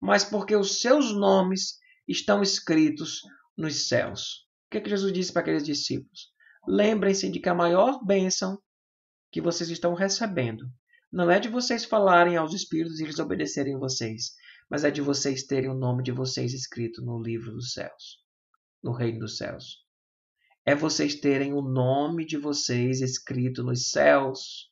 mas 0.00 0.22
porque 0.24 0.54
os 0.54 0.80
seus 0.80 1.12
nomes 1.12 1.78
estão 2.06 2.40
escritos 2.40 3.20
nos 3.56 3.88
céus. 3.88 4.46
O 4.66 4.70
que, 4.70 4.78
é 4.78 4.80
que 4.80 4.90
Jesus 4.90 5.12
disse 5.12 5.32
para 5.32 5.42
aqueles 5.42 5.64
discípulos? 5.64 6.32
Lembrem-se 6.68 7.28
de 7.28 7.40
que 7.40 7.48
a 7.48 7.54
maior 7.54 8.04
bênção 8.04 8.62
que 9.32 9.40
vocês 9.40 9.70
estão 9.70 9.92
recebendo 9.92 10.64
não 11.12 11.28
é 11.30 11.40
de 11.40 11.48
vocês 11.48 11.84
falarem 11.84 12.36
aos 12.36 12.54
espíritos 12.54 13.00
e 13.00 13.04
eles 13.04 13.18
obedecerem 13.18 13.74
a 13.74 13.78
vocês, 13.78 14.34
mas 14.70 14.84
é 14.84 14.90
de 14.90 15.00
vocês 15.00 15.44
terem 15.44 15.68
o 15.68 15.74
nome 15.74 16.04
de 16.04 16.12
vocês 16.12 16.52
escrito 16.52 17.02
no 17.02 17.20
livro 17.20 17.52
dos 17.52 17.72
céus, 17.72 18.22
no 18.82 18.92
reino 18.92 19.18
dos 19.20 19.36
céus. 19.36 19.84
É 20.64 20.74
vocês 20.74 21.16
terem 21.16 21.52
o 21.52 21.62
nome 21.62 22.24
de 22.24 22.36
vocês 22.36 23.00
escrito 23.00 23.62
nos 23.64 23.90
céus. 23.90 24.68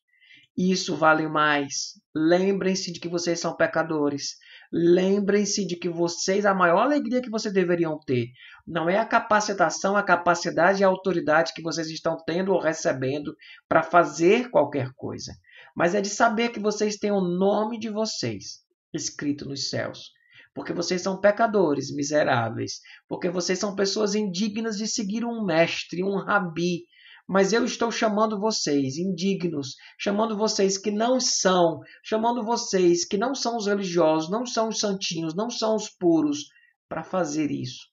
Isso 0.57 0.95
vale 0.97 1.27
mais. 1.27 2.01
Lembrem-se 2.15 2.93
de 2.93 3.01
que 3.01 3.09
vocês 3.09 3.41
são 3.41 3.57
pecadores. 3.57 4.37
Lembrem-se 4.73 5.67
de 5.67 5.77
que 5.77 5.89
vocês, 5.89 6.47
a 6.47 6.55
maior 6.55 6.83
alegria 6.83 7.21
que 7.21 7.31
vocês 7.31 7.53
deveriam 7.53 7.99
ter, 7.99 8.29
não 8.67 8.89
é 8.89 8.99
a 8.99 9.05
capacitação, 9.05 9.97
a 9.97 10.03
capacidade 10.03 10.81
e 10.81 10.85
a 10.85 10.89
autoridade 10.89 11.53
que 11.55 11.63
vocês 11.63 11.89
estão 11.89 12.17
tendo 12.25 12.53
ou 12.53 12.61
recebendo 12.61 13.37
para 13.69 13.83
fazer 13.83 14.51
qualquer 14.51 14.91
coisa, 14.95 15.33
mas 15.77 15.95
é 15.95 16.01
de 16.01 16.09
saber 16.09 16.51
que 16.51 16.61
vocês 16.61 16.97
têm 16.97 17.11
o 17.11 17.21
nome 17.21 17.79
de 17.79 17.91
vocês 17.91 18.65
escrito 18.93 19.49
nos 19.49 19.69
céus. 19.69 20.13
Porque 20.55 20.73
vocês 20.73 21.03
são 21.03 21.21
pecadores, 21.21 21.93
miseráveis. 21.93 22.81
Porque 23.09 23.29
vocês 23.29 23.59
são 23.59 23.75
pessoas 23.75 24.15
indignas 24.15 24.77
de 24.79 24.87
seguir 24.87 25.25
um 25.25 25.45
mestre, 25.45 26.05
um 26.05 26.17
rabi, 26.17 26.85
mas 27.27 27.53
eu 27.53 27.65
estou 27.65 27.91
chamando 27.91 28.39
vocês 28.39 28.97
indignos, 28.97 29.77
chamando 29.99 30.37
vocês 30.37 30.77
que 30.77 30.91
não 30.91 31.19
são, 31.19 31.81
chamando 32.03 32.45
vocês 32.45 33.05
que 33.05 33.17
não 33.17 33.35
são 33.35 33.57
os 33.57 33.67
religiosos, 33.67 34.31
não 34.31 34.45
são 34.45 34.69
os 34.69 34.79
santinhos, 34.79 35.35
não 35.35 35.49
são 35.49 35.75
os 35.75 35.89
puros, 35.89 36.49
para 36.89 37.03
fazer 37.03 37.51
isso. 37.51 37.89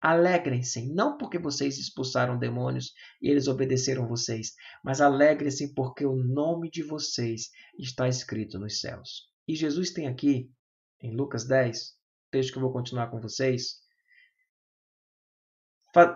Alegrem-se, 0.00 0.92
não 0.92 1.16
porque 1.16 1.38
vocês 1.38 1.78
expulsaram 1.78 2.38
demônios 2.38 2.92
e 3.20 3.30
eles 3.30 3.46
obedeceram 3.46 4.08
vocês, 4.08 4.52
mas 4.82 5.00
alegrem-se 5.00 5.72
porque 5.74 6.04
o 6.04 6.16
nome 6.16 6.68
de 6.70 6.82
vocês 6.82 7.50
está 7.78 8.08
escrito 8.08 8.58
nos 8.58 8.80
céus. 8.80 9.28
E 9.46 9.54
Jesus 9.54 9.92
tem 9.92 10.08
aqui, 10.08 10.50
em 11.00 11.14
Lucas 11.14 11.46
10, 11.46 11.94
texto 12.32 12.52
que 12.52 12.58
eu 12.58 12.62
vou 12.62 12.72
continuar 12.72 13.10
com 13.10 13.20
vocês, 13.20 13.80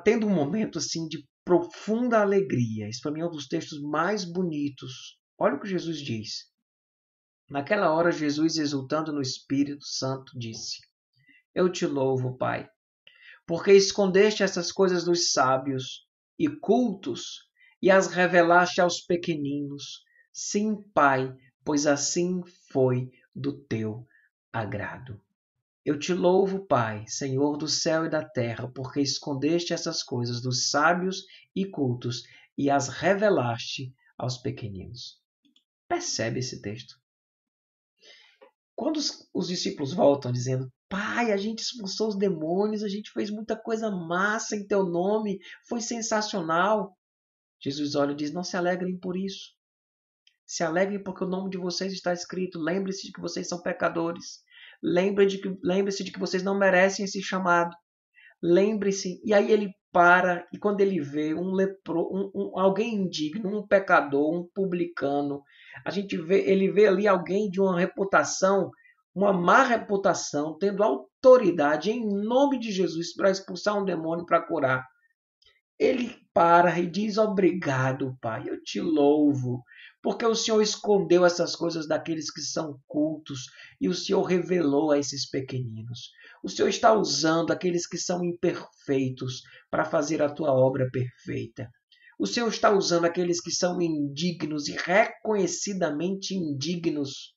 tendo 0.03 0.27
um 0.27 0.35
momento 0.35 0.79
assim 0.79 1.07
de 1.07 1.25
profunda 1.47 2.21
alegria. 2.21 2.89
Isso 2.89 3.01
para 3.01 3.13
mim 3.13 3.21
é 3.21 3.27
um 3.27 3.31
dos 3.31 3.47
textos 3.47 3.81
mais 3.81 4.25
bonitos. 4.25 5.17
Olha 5.39 5.55
o 5.55 5.61
que 5.61 5.69
Jesus 5.69 5.99
diz. 5.99 6.51
Naquela 7.49 7.95
hora, 7.95 8.11
Jesus, 8.11 8.57
exultando 8.57 9.13
no 9.13 9.23
Espírito 9.23 9.87
Santo, 9.87 10.37
disse: 10.37 10.79
Eu 11.55 11.71
te 11.71 11.87
louvo, 11.87 12.37
Pai, 12.37 12.69
porque 13.47 13.73
escondeste 13.73 14.43
essas 14.43 14.73
coisas 14.73 15.05
dos 15.05 15.31
sábios 15.31 16.05
e 16.37 16.49
cultos 16.49 17.47
e 17.81 17.93
as 17.93 18.09
revelaste 18.09 18.81
aos 18.81 19.01
pequeninos. 19.01 20.03
Sim, 20.33 20.83
Pai, 20.93 21.33
pois 21.65 21.87
assim 21.87 22.43
foi 22.73 23.09
do 23.33 23.57
teu 23.57 24.05
agrado. 24.53 25.23
Eu 25.87 25.97
te 25.97 26.13
louvo, 26.13 26.67
Pai, 26.67 27.05
Senhor 27.07 27.57
do 27.57 27.69
céu 27.69 28.05
e 28.05 28.11
da 28.11 28.29
terra, 28.29 28.69
porque 28.75 29.01
escondeste 29.01 29.73
essas 29.73 30.03
coisas 30.03 30.43
dos 30.43 30.69
sábios 30.69 31.25
e 31.55 31.65
cultos 31.65 32.25
e 32.59 32.69
as 32.69 32.89
revelaste 32.89 33.95
aos 34.19 34.37
pequeninos. 34.37 35.23
Percebe 35.87 36.41
esse 36.41 36.61
texto? 36.61 37.01
Quando 38.75 38.97
os, 38.97 39.31
os 39.33 39.47
discípulos 39.47 39.95
voltam 39.95 40.33
dizendo: 40.33 40.69
Pai, 40.89 41.31
a 41.31 41.37
gente 41.37 41.61
expulsou 41.61 42.09
os 42.09 42.19
demônios, 42.19 42.83
a 42.83 42.89
gente 42.89 43.13
fez 43.13 43.31
muita 43.31 43.55
coisa 43.55 43.89
massa 43.89 44.57
em 44.57 44.67
teu 44.67 44.85
nome, 44.85 45.39
foi 45.69 45.81
sensacional. 45.81 46.99
Jesus 47.61 47.95
olha 47.95 48.11
e 48.11 48.17
diz: 48.17 48.33
Não 48.33 48.43
se 48.43 48.57
alegrem 48.57 48.99
por 48.99 49.17
isso. 49.17 49.55
Se 50.45 50.65
alegrem 50.65 51.01
porque 51.01 51.23
o 51.23 51.29
nome 51.29 51.49
de 51.49 51.59
vocês 51.59 51.93
está 51.93 52.13
escrito. 52.13 52.59
Lembre-se 52.59 53.07
de 53.07 53.13
que 53.13 53.21
vocês 53.21 53.49
são 53.49 53.63
pecadores. 53.63 54.45
Lembre-se 54.83 55.37
de, 55.37 55.43
que, 55.43 55.59
lembre 55.63 55.93
de 55.93 56.13
que 56.13 56.19
vocês 56.19 56.43
não 56.43 56.59
merecem 56.59 57.05
esse 57.05 57.23
chamado. 57.23 57.75
Lembre-se. 58.43 59.21
E 59.25 59.33
aí 59.33 59.51
ele 59.51 59.71
para 59.97 60.47
e 60.53 60.59
quando 60.59 60.83
ele 60.83 61.01
vê 61.01 61.33
um 61.35 61.53
lepro, 61.53 62.03
um, 62.13 62.31
um, 62.35 62.59
alguém 62.61 62.95
indigno, 62.97 63.61
um 63.61 63.67
pecador, 63.67 64.31
um 64.31 64.47
publicano, 64.55 65.43
a 65.87 65.91
gente 65.91 66.19
vê, 66.19 66.43
ele 66.43 66.71
vê 66.71 66.87
ali 66.87 67.09
alguém 67.09 67.49
de 67.49 67.61
uma 67.63 67.79
reputação, 67.79 68.71
uma 69.15 69.33
má 69.33 69.63
reputação, 69.63 70.59
tendo 70.59 70.83
autoridade 70.83 71.91
em 71.91 72.07
nome 72.07 72.59
de 72.59 72.71
Jesus 72.71 73.15
para 73.15 73.31
expulsar 73.31 73.79
um 73.79 73.87
demônio 73.87 74.27
para 74.27 74.47
curar. 74.47 74.85
Ele 75.79 76.15
para 76.35 76.79
e 76.79 76.87
diz: 76.87 77.17
Obrigado, 77.17 78.19
Pai, 78.21 78.45
eu 78.47 78.63
te 78.63 78.79
louvo, 78.79 79.63
porque 80.07 80.25
o 80.25 80.37
Senhor 80.37 80.63
escondeu 80.63 81.27
essas 81.27 81.57
coisas 81.57 81.89
daqueles 81.89 82.31
que 82.31 82.41
são 82.41 82.81
cultos 82.87 83.47
e 83.81 83.89
o 83.89 83.93
Senhor 83.93 84.23
revelou 84.23 84.93
a 84.93 84.99
esses 85.01 85.29
pequeninos. 85.29 86.13
O 86.45 86.49
Senhor 86.49 86.69
está 86.69 86.93
usando 86.93 87.51
aqueles 87.51 87.89
que 87.89 87.99
são 87.99 88.25
imperfeitos 88.25 89.43
para 89.69 89.85
fazer 89.85 90.23
a 90.23 90.33
tua 90.33 90.53
obra 90.53 90.89
perfeita. 90.93 91.69
O 92.21 92.25
Senhor 92.25 92.47
está 92.47 92.71
usando 92.71 93.05
aqueles 93.05 93.41
que 93.41 93.51
são 93.51 93.83
indignos 93.83 94.69
e 94.69 94.77
reconhecidamente 94.77 96.37
indignos 96.37 97.35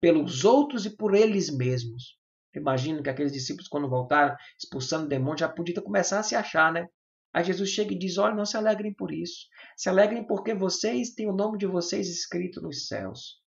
pelos 0.00 0.44
outros 0.44 0.86
e 0.86 0.96
por 0.96 1.16
eles 1.16 1.50
mesmos. 1.50 2.16
Imagino 2.54 3.02
que 3.02 3.10
aqueles 3.10 3.32
discípulos, 3.32 3.66
quando 3.66 3.90
voltaram 3.90 4.36
expulsando 4.56 5.08
demônios, 5.08 5.40
já 5.40 5.48
podiam 5.48 5.82
começar 5.82 6.20
a 6.20 6.22
se 6.22 6.36
achar, 6.36 6.72
né? 6.72 6.86
Aí 7.32 7.44
Jesus 7.44 7.70
chega 7.70 7.94
e 7.94 7.98
diz: 7.98 8.18
Olha, 8.18 8.34
não 8.34 8.44
se 8.44 8.56
alegrem 8.56 8.92
por 8.92 9.12
isso. 9.12 9.46
Se 9.76 9.88
alegrem 9.88 10.26
porque 10.26 10.54
vocês 10.54 11.14
têm 11.14 11.28
o 11.28 11.34
nome 11.34 11.56
de 11.56 11.66
vocês 11.66 12.08
escrito 12.08 12.60
nos 12.60 12.86
céus. 12.86 13.40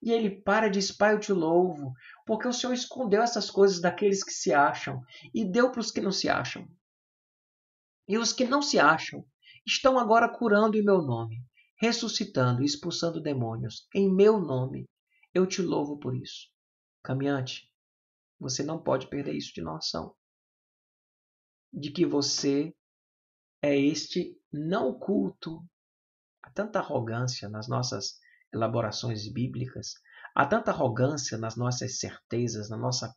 E 0.00 0.12
ele 0.12 0.30
para 0.30 0.68
e 0.68 0.70
diz: 0.70 0.92
Pai, 0.92 1.14
eu 1.14 1.20
te 1.20 1.32
louvo, 1.32 1.92
porque 2.26 2.46
o 2.46 2.52
Senhor 2.52 2.72
escondeu 2.72 3.22
essas 3.22 3.50
coisas 3.50 3.80
daqueles 3.80 4.22
que 4.22 4.32
se 4.32 4.52
acham 4.52 5.02
e 5.34 5.44
deu 5.44 5.72
para 5.72 5.80
os 5.80 5.90
que 5.90 6.00
não 6.00 6.12
se 6.12 6.28
acham. 6.28 6.68
E 8.06 8.18
os 8.18 8.32
que 8.32 8.44
não 8.44 8.62
se 8.62 8.78
acham 8.78 9.26
estão 9.66 9.98
agora 9.98 10.28
curando 10.28 10.76
em 10.76 10.84
meu 10.84 11.00
nome, 11.00 11.42
ressuscitando 11.80 12.62
e 12.62 12.66
expulsando 12.66 13.20
demônios 13.20 13.88
em 13.94 14.12
meu 14.14 14.38
nome. 14.38 14.84
Eu 15.32 15.46
te 15.46 15.62
louvo 15.62 15.98
por 15.98 16.14
isso. 16.14 16.48
Caminhante, 17.02 17.68
você 18.38 18.62
não 18.62 18.80
pode 18.80 19.08
perder 19.08 19.34
isso 19.34 19.52
de 19.54 19.62
noção. 19.62 20.14
De 21.72 21.90
que 21.90 22.06
você 22.06 22.72
é 23.64 23.74
este 23.78 24.38
não 24.52 24.92
culto. 24.92 25.66
Há 26.42 26.50
tanta 26.50 26.80
arrogância 26.80 27.48
nas 27.48 27.66
nossas 27.66 28.18
elaborações 28.52 29.26
bíblicas, 29.26 29.94
há 30.34 30.44
tanta 30.44 30.70
arrogância 30.70 31.38
nas 31.38 31.56
nossas 31.56 31.98
certezas, 31.98 32.68
na 32.68 32.76
nossa 32.76 33.10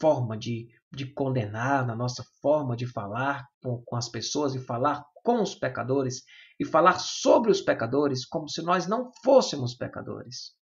forma 0.00 0.38
de, 0.38 0.68
de 0.90 1.12
condenar, 1.12 1.86
na 1.86 1.94
nossa 1.94 2.24
forma 2.40 2.74
de 2.74 2.86
falar 2.86 3.46
com, 3.62 3.82
com 3.84 3.94
as 3.94 4.08
pessoas 4.08 4.54
e 4.54 4.58
falar 4.58 5.04
com 5.22 5.42
os 5.42 5.54
pecadores 5.54 6.22
e 6.58 6.64
falar 6.64 6.98
sobre 6.98 7.50
os 7.50 7.60
pecadores 7.60 8.24
como 8.24 8.48
se 8.48 8.62
nós 8.62 8.86
não 8.86 9.12
fôssemos 9.22 9.74
pecadores. 9.74 10.56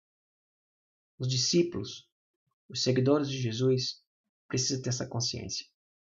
Os 1.16 1.28
discípulos, 1.28 2.08
os 2.68 2.82
seguidores 2.82 3.30
de 3.30 3.40
Jesus, 3.40 4.02
precisam 4.48 4.82
ter 4.82 4.88
essa 4.88 5.06
consciência. 5.06 5.64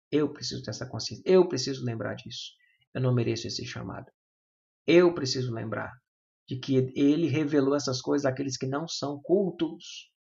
Eu 0.10 0.32
preciso 0.32 0.64
ter 0.64 0.70
essa 0.70 0.86
consciência. 0.86 1.24
Eu 1.26 1.46
preciso 1.50 1.84
lembrar 1.84 2.16
disso. 2.16 2.61
Eu 2.94 3.02
não 3.02 3.14
mereço 3.14 3.48
esse 3.48 3.66
chamado. 3.66 4.12
Eu 4.86 5.14
preciso 5.14 5.54
lembrar 5.54 5.92
de 6.48 6.60
que 6.60 6.76
ele 6.96 7.28
revelou 7.28 7.76
essas 7.76 8.02
coisas 8.02 8.26
àqueles 8.26 8.58
que 8.58 8.68
não 8.68 8.88
são 8.88 9.22
cultos. 9.22 10.12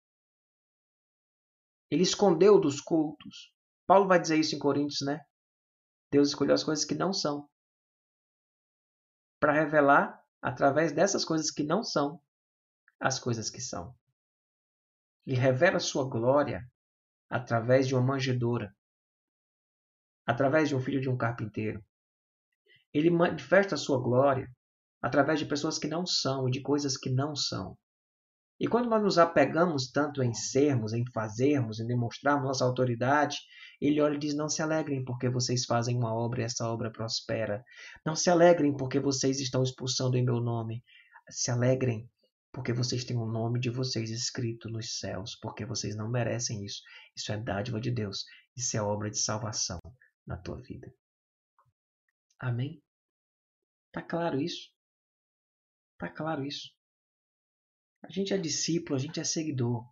Ele 1.90 2.02
escondeu 2.02 2.60
dos 2.60 2.80
cultos. 2.80 3.52
Paulo 3.86 4.06
vai 4.06 4.20
dizer 4.20 4.38
isso 4.38 4.54
em 4.54 4.58
Coríntios, 4.58 5.00
né? 5.00 5.20
Deus 6.12 6.28
escolheu 6.28 6.54
as 6.54 6.62
coisas 6.62 6.84
que 6.84 6.94
não 6.94 7.12
são 7.12 7.48
para 9.40 9.52
revelar 9.52 10.22
através 10.42 10.92
dessas 10.92 11.24
coisas 11.24 11.50
que 11.50 11.64
não 11.64 11.82
são 11.82 12.22
as 13.00 13.18
coisas 13.18 13.48
que 13.48 13.60
são. 13.60 13.96
Ele 15.26 15.36
revela 15.36 15.78
a 15.78 15.80
sua 15.80 16.08
glória 16.08 16.62
através 17.28 17.88
de 17.88 17.94
uma 17.94 18.02
manjedoura, 18.02 18.74
através 20.26 20.68
de 20.68 20.76
um 20.76 20.80
filho 20.80 21.00
de 21.00 21.08
um 21.08 21.16
carpinteiro. 21.16 21.82
Ele 22.92 23.10
manifesta 23.10 23.74
a 23.74 23.78
sua 23.78 24.00
glória 24.00 24.48
através 25.02 25.38
de 25.38 25.46
pessoas 25.46 25.78
que 25.78 25.88
não 25.88 26.04
são 26.04 26.48
e 26.48 26.50
de 26.50 26.60
coisas 26.60 26.96
que 26.96 27.10
não 27.10 27.34
são. 27.34 27.76
E 28.60 28.68
quando 28.68 28.90
nós 28.90 29.02
nos 29.02 29.16
apegamos 29.16 29.90
tanto 29.90 30.22
em 30.22 30.34
sermos, 30.34 30.92
em 30.92 31.02
fazermos, 31.14 31.80
em 31.80 31.86
demonstrarmos 31.86 32.44
nossa 32.44 32.64
autoridade, 32.64 33.38
ele 33.80 34.02
olha 34.02 34.16
e 34.16 34.18
diz: 34.18 34.34
Não 34.34 34.50
se 34.50 34.60
alegrem 34.60 35.02
porque 35.02 35.30
vocês 35.30 35.64
fazem 35.64 35.96
uma 35.96 36.14
obra 36.14 36.42
e 36.42 36.44
essa 36.44 36.68
obra 36.68 36.90
prospera. 36.90 37.64
Não 38.04 38.14
se 38.14 38.28
alegrem 38.28 38.76
porque 38.76 39.00
vocês 39.00 39.40
estão 39.40 39.62
expulsando 39.62 40.18
em 40.18 40.24
meu 40.24 40.40
nome. 40.40 40.84
Se 41.30 41.50
alegrem 41.50 42.06
porque 42.52 42.74
vocês 42.74 43.02
têm 43.04 43.16
o 43.16 43.24
nome 43.24 43.58
de 43.60 43.70
vocês 43.70 44.10
escrito 44.10 44.68
nos 44.68 44.98
céus, 44.98 45.38
porque 45.40 45.64
vocês 45.64 45.96
não 45.96 46.10
merecem 46.10 46.62
isso. 46.62 46.82
Isso 47.16 47.32
é 47.32 47.38
dádiva 47.38 47.80
de 47.80 47.90
Deus. 47.90 48.26
Isso 48.54 48.76
é 48.76 48.82
obra 48.82 49.08
de 49.08 49.18
salvação 49.18 49.78
na 50.26 50.36
tua 50.36 50.60
vida. 50.60 50.92
Amém? 52.40 52.82
Tá 53.92 54.00
claro 54.00 54.40
isso? 54.40 54.72
Tá 55.98 56.08
claro 56.08 56.44
isso? 56.44 56.70
A 58.02 58.10
gente 58.10 58.32
é 58.32 58.38
discípulo, 58.38 58.96
a 58.96 58.98
gente 58.98 59.20
é 59.20 59.24
seguidor. 59.24 59.86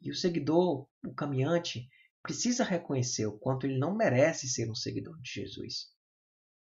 E 0.00 0.10
o 0.10 0.14
seguidor, 0.14 0.88
o 1.04 1.14
caminhante, 1.14 1.88
precisa 2.22 2.64
reconhecer 2.64 3.26
o 3.26 3.38
quanto 3.38 3.66
ele 3.66 3.78
não 3.78 3.94
merece 3.94 4.48
ser 4.48 4.70
um 4.70 4.74
seguidor 4.74 5.20
de 5.20 5.30
Jesus. 5.30 5.92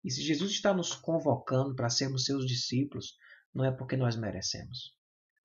E 0.04 0.12
se 0.12 0.22
Jesus 0.22 0.52
está 0.52 0.74
nos 0.74 0.94
convocando 0.94 1.74
para 1.74 1.90
sermos 1.90 2.26
seus 2.26 2.46
discípulos, 2.46 3.16
não 3.54 3.64
é 3.64 3.72
porque 3.72 3.96
nós 3.96 4.18
merecemos. 4.18 4.94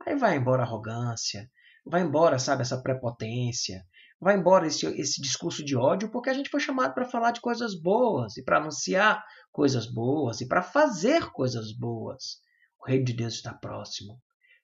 Aí 0.04 0.16
vai 0.16 0.36
embora 0.36 0.62
a 0.62 0.66
arrogância, 0.66 1.48
vai 1.86 2.02
embora, 2.02 2.38
sabe, 2.38 2.62
essa 2.62 2.82
prepotência, 2.82 3.86
vai 4.20 4.36
embora 4.36 4.66
esse, 4.66 4.86
esse 4.86 5.20
discurso 5.20 5.64
de 5.64 5.76
ódio, 5.76 6.10
porque 6.10 6.28
a 6.28 6.34
gente 6.34 6.50
foi 6.50 6.60
chamado 6.60 6.92
para 6.92 7.06
falar 7.08 7.30
de 7.30 7.40
coisas 7.40 7.74
boas 7.74 8.36
e 8.36 8.44
para 8.44 8.58
anunciar 8.58 9.24
coisas 9.50 9.86
boas 9.86 10.40
e 10.40 10.46
para 10.46 10.62
fazer 10.62 11.30
coisas 11.30 11.72
boas. 11.72 12.40
O 12.78 12.86
reino 12.86 13.04
de 13.04 13.12
Deus 13.14 13.34
está 13.34 13.54
próximo. 13.54 14.20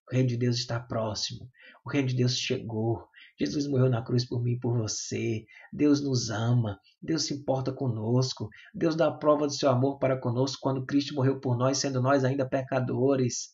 O 0.09 0.15
reino 0.15 0.29
de 0.29 0.37
Deus 0.37 0.57
está 0.57 0.79
próximo. 0.79 1.51
O 1.85 1.91
reino 1.91 2.09
de 2.09 2.17
Deus 2.17 2.37
chegou. 2.37 3.09
Jesus 3.39 3.67
morreu 3.67 3.91
na 3.91 4.03
cruz 4.03 4.27
por 4.27 4.43
mim 4.43 4.53
e 4.53 4.61
por 4.61 4.79
você. 4.79 5.45
Deus 5.73 6.03
nos 6.03 6.31
ama. 6.31 6.79
Deus 7.03 7.25
se 7.25 7.35
importa 7.35 7.73
conosco. 7.73 8.49
Deus 8.75 8.95
dá 8.95 9.11
prova 9.11 9.47
do 9.47 9.53
seu 9.53 9.69
amor 9.69 9.99
para 9.99 10.19
conosco 10.19 10.61
quando 10.63 10.87
Cristo 10.87 11.15
morreu 11.15 11.41
por 11.41 11.57
nós, 11.57 11.79
sendo 11.79 12.01
nós 12.01 12.25
ainda 12.25 12.49
pecadores. 12.49 13.51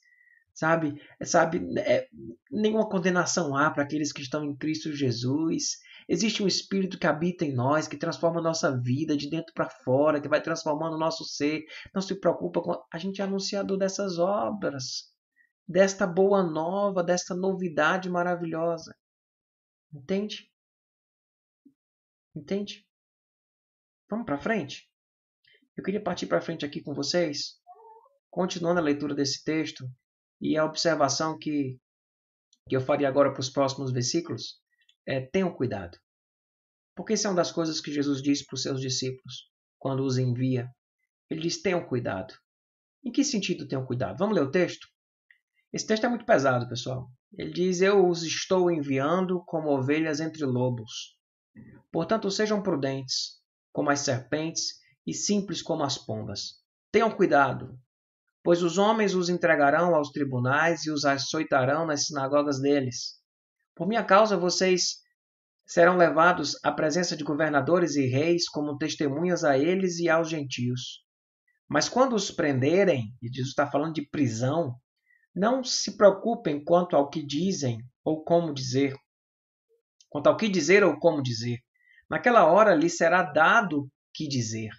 Sabe? 0.54 0.94
Sabe? 1.22 1.66
É, 1.78 2.06
nenhuma 2.50 2.88
condenação 2.88 3.56
há 3.56 3.70
para 3.70 3.82
aqueles 3.82 4.12
que 4.12 4.20
estão 4.20 4.44
em 4.44 4.54
Cristo 4.54 4.92
Jesus. 4.92 5.78
Existe 6.08 6.42
um 6.42 6.46
Espírito 6.46 6.98
que 6.98 7.06
habita 7.06 7.44
em 7.44 7.54
nós, 7.54 7.88
que 7.88 7.96
transforma 7.96 8.40
a 8.40 8.42
nossa 8.42 8.78
vida 8.80 9.16
de 9.16 9.30
dentro 9.30 9.52
para 9.54 9.68
fora, 9.68 10.20
que 10.20 10.28
vai 10.28 10.42
transformando 10.42 10.96
o 10.96 10.98
nosso 10.98 11.24
ser. 11.24 11.64
Não 11.94 12.02
se 12.02 12.18
preocupa 12.18 12.60
com. 12.60 12.72
A 12.92 12.98
gente 12.98 13.20
é 13.20 13.24
anunciador 13.24 13.78
dessas 13.78 14.18
obras 14.18 15.12
desta 15.66 16.06
boa 16.06 16.42
nova, 16.42 17.02
desta 17.02 17.34
novidade 17.34 18.10
maravilhosa. 18.10 18.94
Entende? 19.92 20.50
Entende? 22.34 22.86
Vamos 24.08 24.26
para 24.26 24.38
frente? 24.38 24.88
Eu 25.76 25.82
queria 25.82 26.02
partir 26.02 26.26
para 26.26 26.40
frente 26.40 26.64
aqui 26.64 26.82
com 26.82 26.92
vocês, 26.92 27.58
continuando 28.30 28.80
a 28.80 28.82
leitura 28.82 29.14
desse 29.14 29.42
texto 29.42 29.88
e 30.40 30.56
a 30.56 30.64
observação 30.64 31.38
que, 31.38 31.78
que 32.68 32.76
eu 32.76 32.80
faria 32.80 33.08
agora 33.08 33.32
para 33.32 33.40
os 33.40 33.50
próximos 33.50 33.92
versículos 33.92 34.61
é: 35.06 35.20
tenham 35.20 35.52
cuidado. 35.52 35.98
Porque 36.94 37.14
isso 37.14 37.26
é 37.26 37.30
uma 37.30 37.36
das 37.36 37.50
coisas 37.52 37.80
que 37.80 37.92
Jesus 37.92 38.22
diz 38.22 38.44
para 38.44 38.54
os 38.54 38.62
seus 38.62 38.80
discípulos 38.80 39.50
quando 39.78 40.04
os 40.04 40.18
envia. 40.18 40.68
Ele 41.30 41.40
diz: 41.40 41.60
tenham 41.60 41.86
cuidado. 41.86 42.34
Em 43.04 43.10
que 43.10 43.24
sentido 43.24 43.66
tenham 43.66 43.84
cuidado? 43.84 44.18
Vamos 44.18 44.36
ler 44.36 44.42
o 44.42 44.50
texto? 44.50 44.86
Esse 45.72 45.86
texto 45.86 46.04
é 46.04 46.08
muito 46.08 46.26
pesado, 46.26 46.68
pessoal. 46.68 47.10
Ele 47.36 47.50
diz: 47.50 47.80
Eu 47.80 48.06
os 48.06 48.22
estou 48.22 48.70
enviando 48.70 49.42
como 49.44 49.70
ovelhas 49.70 50.20
entre 50.20 50.44
lobos. 50.44 51.16
Portanto, 51.90 52.30
sejam 52.30 52.62
prudentes, 52.62 53.40
como 53.72 53.90
as 53.90 54.00
serpentes, 54.00 54.82
e 55.06 55.12
simples 55.12 55.62
como 55.62 55.82
as 55.82 55.98
pombas. 55.98 56.60
Tenham 56.90 57.10
cuidado, 57.10 57.78
pois 58.42 58.62
os 58.62 58.78
homens 58.78 59.14
os 59.14 59.28
entregarão 59.28 59.94
aos 59.94 60.10
tribunais 60.10 60.84
e 60.84 60.90
os 60.90 61.04
açoitarão 61.04 61.86
nas 61.86 62.06
sinagogas 62.06 62.60
deles. 62.60 63.20
Por 63.74 63.86
minha 63.86 64.04
causa, 64.04 64.36
vocês 64.36 65.02
serão 65.66 65.96
levados 65.96 66.56
à 66.62 66.70
presença 66.70 67.16
de 67.16 67.24
governadores 67.24 67.96
e 67.96 68.06
reis 68.06 68.48
como 68.48 68.76
testemunhas 68.76 69.44
a 69.44 69.56
eles 69.56 69.98
e 69.98 70.08
aos 70.08 70.28
gentios. 70.28 71.02
Mas 71.68 71.88
quando 71.88 72.14
os 72.14 72.30
prenderem, 72.30 73.14
e 73.22 73.28
Jesus 73.28 73.48
está 73.48 73.66
falando 73.66 73.94
de 73.94 74.06
prisão, 74.06 74.74
não 75.34 75.64
se 75.64 75.96
preocupem 75.96 76.62
quanto 76.62 76.94
ao 76.94 77.08
que 77.08 77.24
dizem 77.24 77.78
ou 78.04 78.22
como 78.22 78.52
dizer. 78.52 78.94
Quanto 80.10 80.26
ao 80.26 80.36
que 80.36 80.48
dizer 80.48 80.84
ou 80.84 80.98
como 80.98 81.22
dizer. 81.22 81.58
Naquela 82.10 82.44
hora 82.44 82.74
lhe 82.74 82.90
será 82.90 83.22
dado 83.22 83.90
que 84.12 84.28
dizer. 84.28 84.70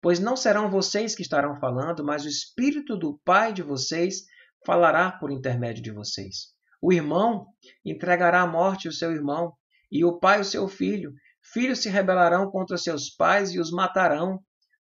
Pois 0.00 0.20
não 0.20 0.36
serão 0.36 0.70
vocês 0.70 1.16
que 1.16 1.22
estarão 1.22 1.58
falando, 1.58 2.04
mas 2.04 2.24
o 2.24 2.28
Espírito 2.28 2.96
do 2.96 3.18
Pai 3.24 3.52
de 3.52 3.62
vocês 3.62 4.22
falará 4.64 5.10
por 5.10 5.32
intermédio 5.32 5.82
de 5.82 5.90
vocês. 5.90 6.56
O 6.80 6.92
irmão 6.92 7.46
entregará 7.84 8.42
à 8.42 8.46
morte 8.46 8.88
o 8.88 8.92
seu 8.92 9.12
irmão, 9.12 9.52
e 9.90 10.04
o 10.04 10.18
pai 10.18 10.40
o 10.40 10.44
seu 10.44 10.68
filho. 10.68 11.12
Filhos 11.42 11.80
se 11.80 11.88
rebelarão 11.88 12.50
contra 12.50 12.76
seus 12.76 13.10
pais 13.10 13.52
e 13.52 13.58
os 13.58 13.70
matarão. 13.70 14.42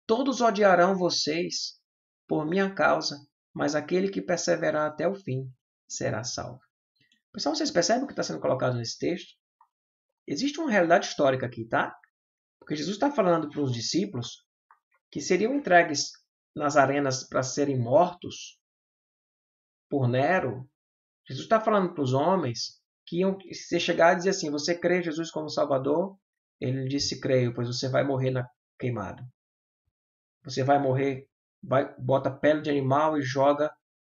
Todos 0.05 0.41
odiarão 0.41 0.95
vocês 0.95 1.79
por 2.27 2.45
minha 2.45 2.73
causa, 2.73 3.17
mas 3.53 3.75
aquele 3.75 4.09
que 4.09 4.21
perseverar 4.21 4.87
até 4.87 5.07
o 5.07 5.15
fim 5.15 5.49
será 5.87 6.23
salvo. 6.23 6.59
Pessoal, 7.31 7.55
vocês 7.55 7.71
percebem 7.71 8.03
o 8.03 8.07
que 8.07 8.13
está 8.13 8.23
sendo 8.23 8.39
colocado 8.39 8.75
nesse 8.75 8.97
texto? 8.97 9.35
Existe 10.27 10.59
uma 10.59 10.71
realidade 10.71 11.05
histórica 11.05 11.45
aqui, 11.45 11.65
tá? 11.65 11.95
Porque 12.59 12.75
Jesus 12.75 12.95
está 12.95 13.11
falando 13.11 13.49
para 13.49 13.61
os 13.61 13.71
discípulos 13.71 14.43
que 15.11 15.21
seriam 15.21 15.53
entregues 15.53 16.11
nas 16.55 16.75
arenas 16.75 17.23
para 17.27 17.43
serem 17.43 17.79
mortos 17.79 18.59
por 19.89 20.07
Nero. 20.07 20.69
Jesus 21.27 21.45
está 21.45 21.59
falando 21.59 21.93
para 21.93 22.03
os 22.03 22.13
homens 22.13 22.81
que 23.05 23.19
iam 23.19 23.37
se 23.51 23.79
chegar 23.79 24.13
e 24.13 24.17
dizer 24.17 24.29
assim: 24.29 24.49
Você 24.51 24.77
crê 24.77 24.99
em 24.99 25.03
Jesus 25.03 25.29
como 25.29 25.49
Salvador? 25.49 26.17
Ele 26.59 26.87
disse: 26.87 27.19
Creio, 27.19 27.53
pois 27.53 27.67
você 27.67 27.89
vai 27.89 28.03
morrer 28.03 28.31
na 28.31 28.47
queimada. 28.79 29.23
você 30.43 30.63
vai 30.63 30.79
morrer, 30.79 31.27
vai, 31.61 31.93
bota 31.97 32.31
pele 32.31 32.61
de 32.61 32.69
animal 32.69 33.17
e 33.17 33.21
joga, 33.21 33.71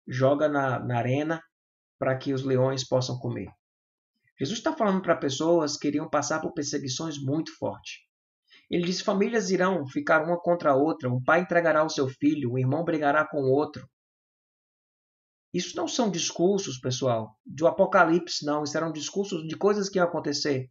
joga 0.08 0.47
na, 0.47 0.80
na 0.80 0.97
arena 0.97 1.41
para 2.00 2.17
que 2.17 2.34
os 2.34 2.43
leões 2.43 2.88
possam 2.88 3.17
comer. 3.19 3.50
Jesus 4.39 4.58
está 4.60 4.76
falando 4.76 5.02
para 5.02 5.15
pessoas 5.15 5.78
que 5.78 5.88
iriam 5.88 6.10
passar 6.10 6.39
por 6.41 6.54
perseguições 6.54 7.17
muito 7.21 7.56
fortes. 7.58 8.00
Ele 8.69 8.86
diz: 8.86 9.02
famílias 9.02 9.52
irão 9.52 9.86
ficar 9.86 10.24
uma 10.24 10.39
contra 10.39 10.71
a 10.71 10.76
outra, 10.76 11.10
um 11.10 11.21
pai 11.21 11.41
entregará 11.41 11.84
o 11.84 11.89
seu 11.89 12.08
filho, 12.08 12.54
um 12.54 12.58
irmão 12.58 12.84
brigará 12.84 13.28
com 13.28 13.41
o 13.41 13.52
outro. 13.52 13.88
Isso 15.54 15.76
não 15.76 15.88
são 15.88 16.10
discursos, 16.10 16.80
pessoal, 16.80 17.36
do 17.46 17.68
Apocalipse, 17.68 18.46
não. 18.46 18.64
Isso 18.64 18.78
eram 18.78 18.92
discursos 18.92 19.46
de 19.48 19.58
coisas 19.58 19.90
que 19.90 19.98
iam 19.98 20.08
acontecer. 20.08 20.70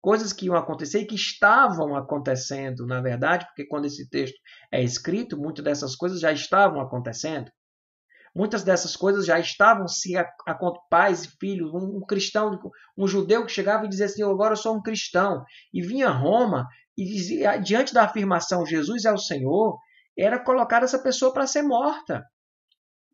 Coisas 0.00 0.32
que 0.32 0.46
iam 0.46 0.56
acontecer 0.56 1.00
e 1.00 1.06
que 1.06 1.14
estavam 1.14 1.96
acontecendo, 1.96 2.84
na 2.86 3.00
verdade, 3.00 3.46
porque 3.46 3.66
quando 3.66 3.86
esse 3.86 4.08
texto 4.10 4.36
é 4.70 4.82
escrito, 4.82 5.38
muitas 5.38 5.64
dessas 5.64 5.94
coisas 5.94 6.20
já 6.20 6.32
estavam 6.32 6.80
acontecendo. 6.80 7.50
Muitas 8.34 8.64
dessas 8.64 8.96
coisas 8.96 9.24
já 9.24 9.38
estavam 9.38 9.86
se 9.86 10.16
a, 10.16 10.28
a 10.44 10.58
pais 10.90 11.24
e 11.24 11.28
filhos, 11.38 11.72
um, 11.72 11.98
um, 11.98 12.00
cristão, 12.00 12.58
um 12.98 13.06
judeu 13.06 13.46
que 13.46 13.52
chegava 13.52 13.86
e 13.86 13.88
dizia 13.88 14.06
assim: 14.06 14.24
agora 14.24 14.54
eu 14.54 14.56
sou 14.56 14.76
um 14.76 14.82
cristão, 14.82 15.44
e 15.72 15.80
vinha 15.80 16.08
a 16.08 16.12
Roma 16.12 16.66
e 16.98 17.04
dizia, 17.04 17.56
diante 17.58 17.94
da 17.94 18.04
afirmação 18.04 18.66
Jesus 18.66 19.04
é 19.04 19.12
o 19.12 19.18
Senhor, 19.18 19.78
era 20.18 20.42
colocar 20.42 20.82
essa 20.82 20.98
pessoa 20.98 21.32
para 21.32 21.46
ser 21.46 21.62
morta 21.62 22.24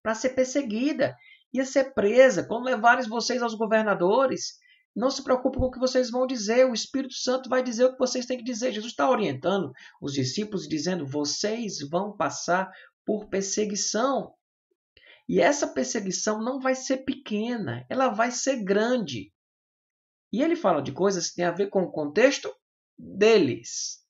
para 0.03 0.15
ser 0.15 0.31
perseguida, 0.31 1.17
ia 1.53 1.65
ser 1.65 1.93
presa. 1.95 2.45
Quando 2.47 2.65
levarem 2.65 3.09
vocês 3.09 3.43
aos 3.43 3.55
governadores, 3.55 4.59
não 4.95 5.11
se 5.11 5.23
preocupe 5.23 5.59
com 5.59 5.67
o 5.67 5.71
que 5.71 5.79
vocês 5.79 6.11
vão 6.11 6.27
dizer, 6.27 6.67
o 6.67 6.75
Espírito 6.75 7.15
Santo 7.15 7.49
vai 7.49 7.63
dizer 7.63 7.85
o 7.85 7.93
que 7.93 7.99
vocês 7.99 8.27
têm 8.27 8.39
que 8.39 8.45
dizer. 8.45 8.73
Jesus 8.73 8.93
está 8.93 9.09
orientando 9.09 9.73
os 10.01 10.13
discípulos, 10.13 10.69
dizendo: 10.69 11.07
vocês 11.07 11.79
vão 11.89 12.17
passar 12.17 12.71
por 13.07 13.29
perseguição. 13.29 14.35
E 15.29 15.41
essa 15.41 15.69
perseguição 15.69 16.43
não 16.43 16.59
vai 16.59 16.75
ser 16.75 16.99
pequena, 17.05 17.87
ela 17.89 18.09
vai 18.09 18.33
ser 18.33 18.65
grande. 18.65 19.33
E 20.33 20.43
ele 20.43 20.57
fala 20.57 20.83
de 20.83 20.93
coisas 20.93 21.29
que 21.29 21.37
têm 21.37 21.45
a 21.45 21.53
ver 21.53 21.71
com 21.71 21.83
o 21.83 21.91
contexto 21.91 22.53
deles. 22.99 24.01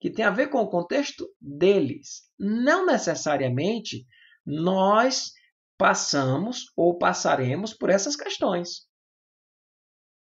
Que 0.00 0.10
tem 0.10 0.24
a 0.24 0.30
ver 0.30 0.48
com 0.48 0.58
o 0.58 0.68
contexto 0.68 1.28
deles. 1.40 2.22
Não 2.38 2.86
necessariamente 2.86 4.06
nós 4.50 5.34
passamos 5.76 6.72
ou 6.74 6.96
passaremos 6.96 7.74
por 7.74 7.90
essas 7.90 8.16
questões. 8.16 8.88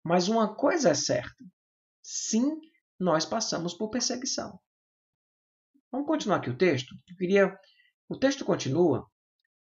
Mas 0.04 0.28
uma 0.28 0.56
coisa 0.56 0.90
é 0.90 0.96
certa: 0.96 1.46
sim, 2.02 2.60
nós 3.00 3.28
passamos 3.28 3.76
por 3.76 3.92
perseguição. 3.92 4.60
Vamos 5.92 6.08
continuar 6.08 6.38
aqui 6.38 6.50
o 6.50 6.58
texto? 6.58 6.96
Eu 7.08 7.16
queria... 7.16 7.60
O 8.10 8.18
texto 8.18 8.44
continua 8.44 9.08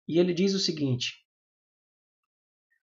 e 0.08 0.20
ele 0.20 0.34
diz 0.34 0.54
o 0.54 0.60
seguinte: 0.60 1.22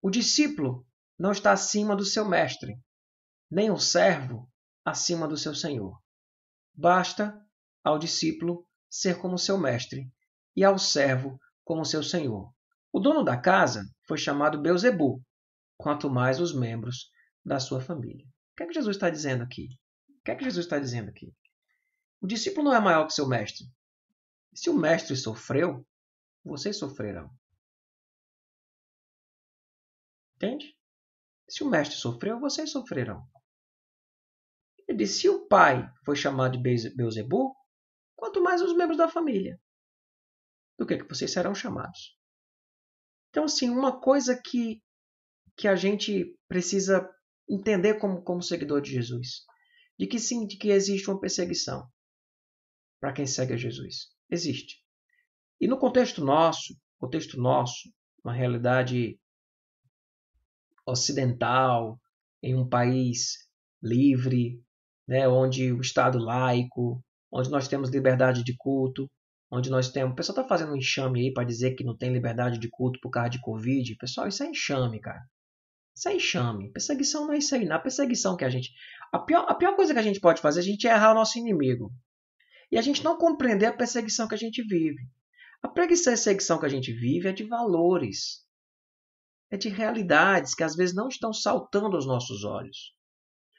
O 0.01 0.09
discípulo 0.09 0.87
não 1.18 1.31
está 1.31 1.53
acima 1.53 1.94
do 1.94 2.07
seu 2.07 2.27
mestre, 2.27 2.75
nem 3.51 3.70
o 3.70 3.79
servo 3.79 4.51
acima 4.83 5.29
do 5.29 5.37
seu 5.37 5.55
senhor. 5.55 6.01
Basta 6.73 7.38
ao 7.85 7.99
discípulo 7.99 8.66
ser 8.88 9.20
como 9.20 9.37
seu 9.37 9.59
mestre 9.59 10.11
e 10.57 10.64
ao 10.64 10.79
servo 10.79 11.38
como 11.70 11.85
seu 11.85 12.02
senhor. 12.02 12.52
O 12.92 12.98
dono 12.98 13.22
da 13.22 13.40
casa 13.40 13.85
foi 14.09 14.18
chamado 14.18 14.61
Beuzebu, 14.61 15.24
quanto 15.76 16.11
mais 16.11 16.40
os 16.40 16.52
membros 16.52 17.09
da 17.44 17.61
sua 17.61 17.80
família. 17.80 18.26
O 18.26 18.56
que 18.56 18.64
é 18.64 18.66
que 18.66 18.74
Jesus 18.74 18.96
está 18.96 19.09
dizendo 19.09 19.44
aqui? 19.44 19.68
O 20.09 20.22
que 20.24 20.33
é 20.33 20.35
que 20.35 20.42
Jesus 20.42 20.66
está 20.66 20.80
dizendo 20.80 21.11
aqui? 21.11 21.33
O 22.20 22.26
discípulo 22.26 22.64
não 22.64 22.74
é 22.74 22.80
maior 22.80 23.06
que 23.06 23.12
seu 23.12 23.24
mestre. 23.24 23.64
Se 24.52 24.68
o 24.68 24.74
mestre 24.74 25.14
sofreu, 25.14 25.87
vocês 26.42 26.76
sofrerão. 26.76 27.30
Entende? 30.35 30.76
Se 31.48 31.62
o 31.62 31.70
mestre 31.70 31.96
sofreu, 31.96 32.40
vocês 32.40 32.72
sofrerão. 32.72 33.24
Ele 34.88 34.98
disse: 34.98 35.20
se 35.20 35.28
o 35.28 35.46
pai 35.46 35.88
foi 36.04 36.16
chamado 36.16 36.61
de 36.61 36.90
Beuzebu, 36.96 37.54
quanto 38.16 38.42
mais 38.42 38.61
os 38.61 38.74
membros 38.74 38.98
da 38.98 39.06
família 39.06 39.56
do 40.80 40.86
que, 40.86 40.96
que 40.96 41.06
vocês 41.06 41.30
serão 41.30 41.54
chamados. 41.54 42.16
Então, 43.28 43.44
assim, 43.44 43.68
uma 43.68 44.00
coisa 44.00 44.40
que, 44.42 44.82
que 45.54 45.68
a 45.68 45.76
gente 45.76 46.34
precisa 46.48 47.06
entender 47.46 47.98
como, 47.98 48.22
como 48.22 48.42
seguidor 48.42 48.80
de 48.80 48.90
Jesus, 48.90 49.44
de 49.98 50.06
que 50.06 50.18
sim, 50.18 50.46
de 50.46 50.56
que 50.56 50.70
existe 50.70 51.10
uma 51.10 51.20
perseguição 51.20 51.86
para 52.98 53.12
quem 53.12 53.26
segue 53.26 53.52
a 53.52 53.56
Jesus. 53.58 54.08
Existe. 54.30 54.82
E 55.60 55.68
no 55.68 55.78
contexto 55.78 56.24
nosso, 56.24 56.74
contexto 56.98 57.38
nosso, 57.38 57.92
uma 58.24 58.32
realidade 58.32 59.20
ocidental, 60.86 62.00
em 62.42 62.54
um 62.54 62.66
país 62.66 63.36
livre, 63.82 64.64
né, 65.06 65.28
onde 65.28 65.72
o 65.72 65.82
Estado 65.82 66.18
laico, 66.18 67.04
onde 67.30 67.50
nós 67.50 67.68
temos 67.68 67.90
liberdade 67.90 68.42
de 68.42 68.56
culto, 68.56 69.10
onde 69.50 69.68
nós 69.68 69.90
temos. 69.90 70.12
O 70.12 70.16
pessoal 70.16 70.38
está 70.38 70.48
fazendo 70.48 70.72
um 70.72 70.76
enxame 70.76 71.20
aí 71.20 71.32
para 71.32 71.44
dizer 71.44 71.74
que 71.74 71.84
não 71.84 71.96
tem 71.96 72.12
liberdade 72.12 72.58
de 72.58 72.68
culto 72.68 73.00
por 73.00 73.10
causa 73.10 73.30
de 73.30 73.40
Covid. 73.40 73.96
Pessoal, 73.96 74.28
isso 74.28 74.42
é 74.42 74.46
enxame, 74.46 75.00
cara. 75.00 75.20
Isso 75.94 76.08
é 76.08 76.14
enxame. 76.14 76.70
Perseguição 76.72 77.26
não 77.26 77.34
é 77.34 77.38
isso 77.38 77.54
aí. 77.54 77.64
Na 77.64 77.78
perseguição 77.78 78.36
que 78.36 78.44
a 78.44 78.48
gente. 78.48 78.70
A 79.12 79.18
pior, 79.18 79.44
a 79.48 79.54
pior 79.54 79.74
coisa 79.74 79.92
que 79.92 79.98
a 79.98 80.02
gente 80.02 80.20
pode 80.20 80.40
fazer 80.40 80.60
é 80.60 80.62
a 80.62 80.66
gente 80.66 80.86
errar 80.86 81.12
o 81.12 81.14
nosso 81.14 81.38
inimigo. 81.38 81.92
E 82.70 82.78
a 82.78 82.82
gente 82.82 83.02
não 83.02 83.18
compreender 83.18 83.66
a 83.66 83.72
perseguição 83.72 84.28
que 84.28 84.34
a 84.34 84.38
gente 84.38 84.62
vive. 84.62 85.02
A 85.62 85.68
perseguição 85.68 86.58
que 86.58 86.66
a 86.66 86.68
gente 86.70 86.92
vive 86.92 87.28
é 87.28 87.32
de 87.32 87.44
valores. 87.44 88.46
É 89.50 89.56
de 89.56 89.68
realidades 89.68 90.54
que 90.54 90.62
às 90.62 90.76
vezes 90.76 90.94
não 90.94 91.08
estão 91.08 91.32
saltando 91.32 91.96
aos 91.96 92.06
nossos 92.06 92.44
olhos. 92.44 92.94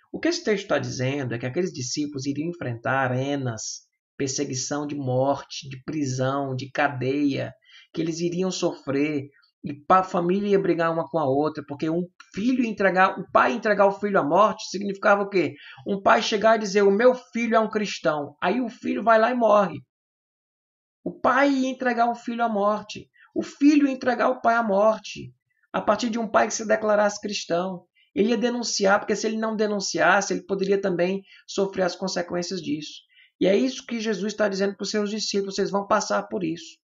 O 0.09 0.19
que 0.19 0.29
esse 0.29 0.43
texto 0.43 0.63
está 0.63 0.79
dizendo 0.79 1.35
é 1.35 1.37
que 1.37 1.45
aqueles 1.45 1.71
discípulos 1.71 2.25
iriam 2.25 2.49
enfrentar 2.49 3.11
arenas 3.11 3.87
perseguição 4.21 4.85
de 4.85 4.93
morte, 4.93 5.67
de 5.67 5.81
prisão, 5.83 6.55
de 6.55 6.69
cadeia, 6.69 7.51
que 7.91 7.99
eles 7.99 8.19
iriam 8.19 8.51
sofrer 8.51 9.23
e 9.63 9.83
a 9.89 10.03
família 10.03 10.49
ia 10.49 10.59
brigar 10.59 10.93
uma 10.93 11.09
com 11.09 11.17
a 11.17 11.25
outra, 11.25 11.63
porque 11.67 11.89
um 11.89 12.07
filho 12.31 12.63
entregar, 12.63 13.19
o 13.19 13.25
pai 13.31 13.53
entregar 13.53 13.87
o 13.87 13.99
filho 13.99 14.19
à 14.19 14.23
morte 14.23 14.69
significava 14.69 15.23
o 15.23 15.29
quê? 15.29 15.55
Um 15.87 15.99
pai 15.99 16.21
chegar 16.21 16.55
e 16.55 16.59
dizer: 16.59 16.83
"O 16.83 16.91
meu 16.91 17.15
filho 17.15 17.55
é 17.55 17.59
um 17.59 17.69
cristão". 17.69 18.35
Aí 18.39 18.61
o 18.61 18.69
filho 18.69 19.03
vai 19.03 19.17
lá 19.17 19.31
e 19.31 19.35
morre. 19.35 19.79
O 21.03 21.11
pai 21.11 21.51
ia 21.51 21.69
entregar 21.69 22.07
o 22.07 22.15
filho 22.15 22.43
à 22.43 22.49
morte. 22.49 23.09
O 23.33 23.41
filho 23.41 23.87
ia 23.87 23.93
entregar 23.93 24.29
o 24.29 24.39
pai 24.39 24.53
à 24.53 24.61
morte. 24.61 25.33
A 25.73 25.81
partir 25.81 26.11
de 26.11 26.19
um 26.19 26.27
pai 26.27 26.47
que 26.47 26.53
se 26.53 26.67
declarasse 26.67 27.19
cristão, 27.19 27.85
ele 28.13 28.29
ia 28.29 28.37
denunciar, 28.37 28.99
porque 28.99 29.15
se 29.15 29.25
ele 29.25 29.37
não 29.37 29.55
denunciasse, 29.55 30.33
ele 30.33 30.45
poderia 30.45 30.79
também 30.79 31.23
sofrer 31.47 31.83
as 31.83 31.95
consequências 31.95 32.61
disso. 32.61 33.01
E 33.41 33.47
é 33.47 33.57
isso 33.57 33.87
que 33.87 33.99
Jesus 33.99 34.33
está 34.33 34.47
dizendo 34.47 34.75
para 34.75 34.83
os 34.83 34.91
seus 34.91 35.09
discípulos: 35.09 35.55
vocês 35.55 35.71
vão 35.71 35.87
passar 35.87 36.21
por 36.27 36.43
isso. 36.43 36.77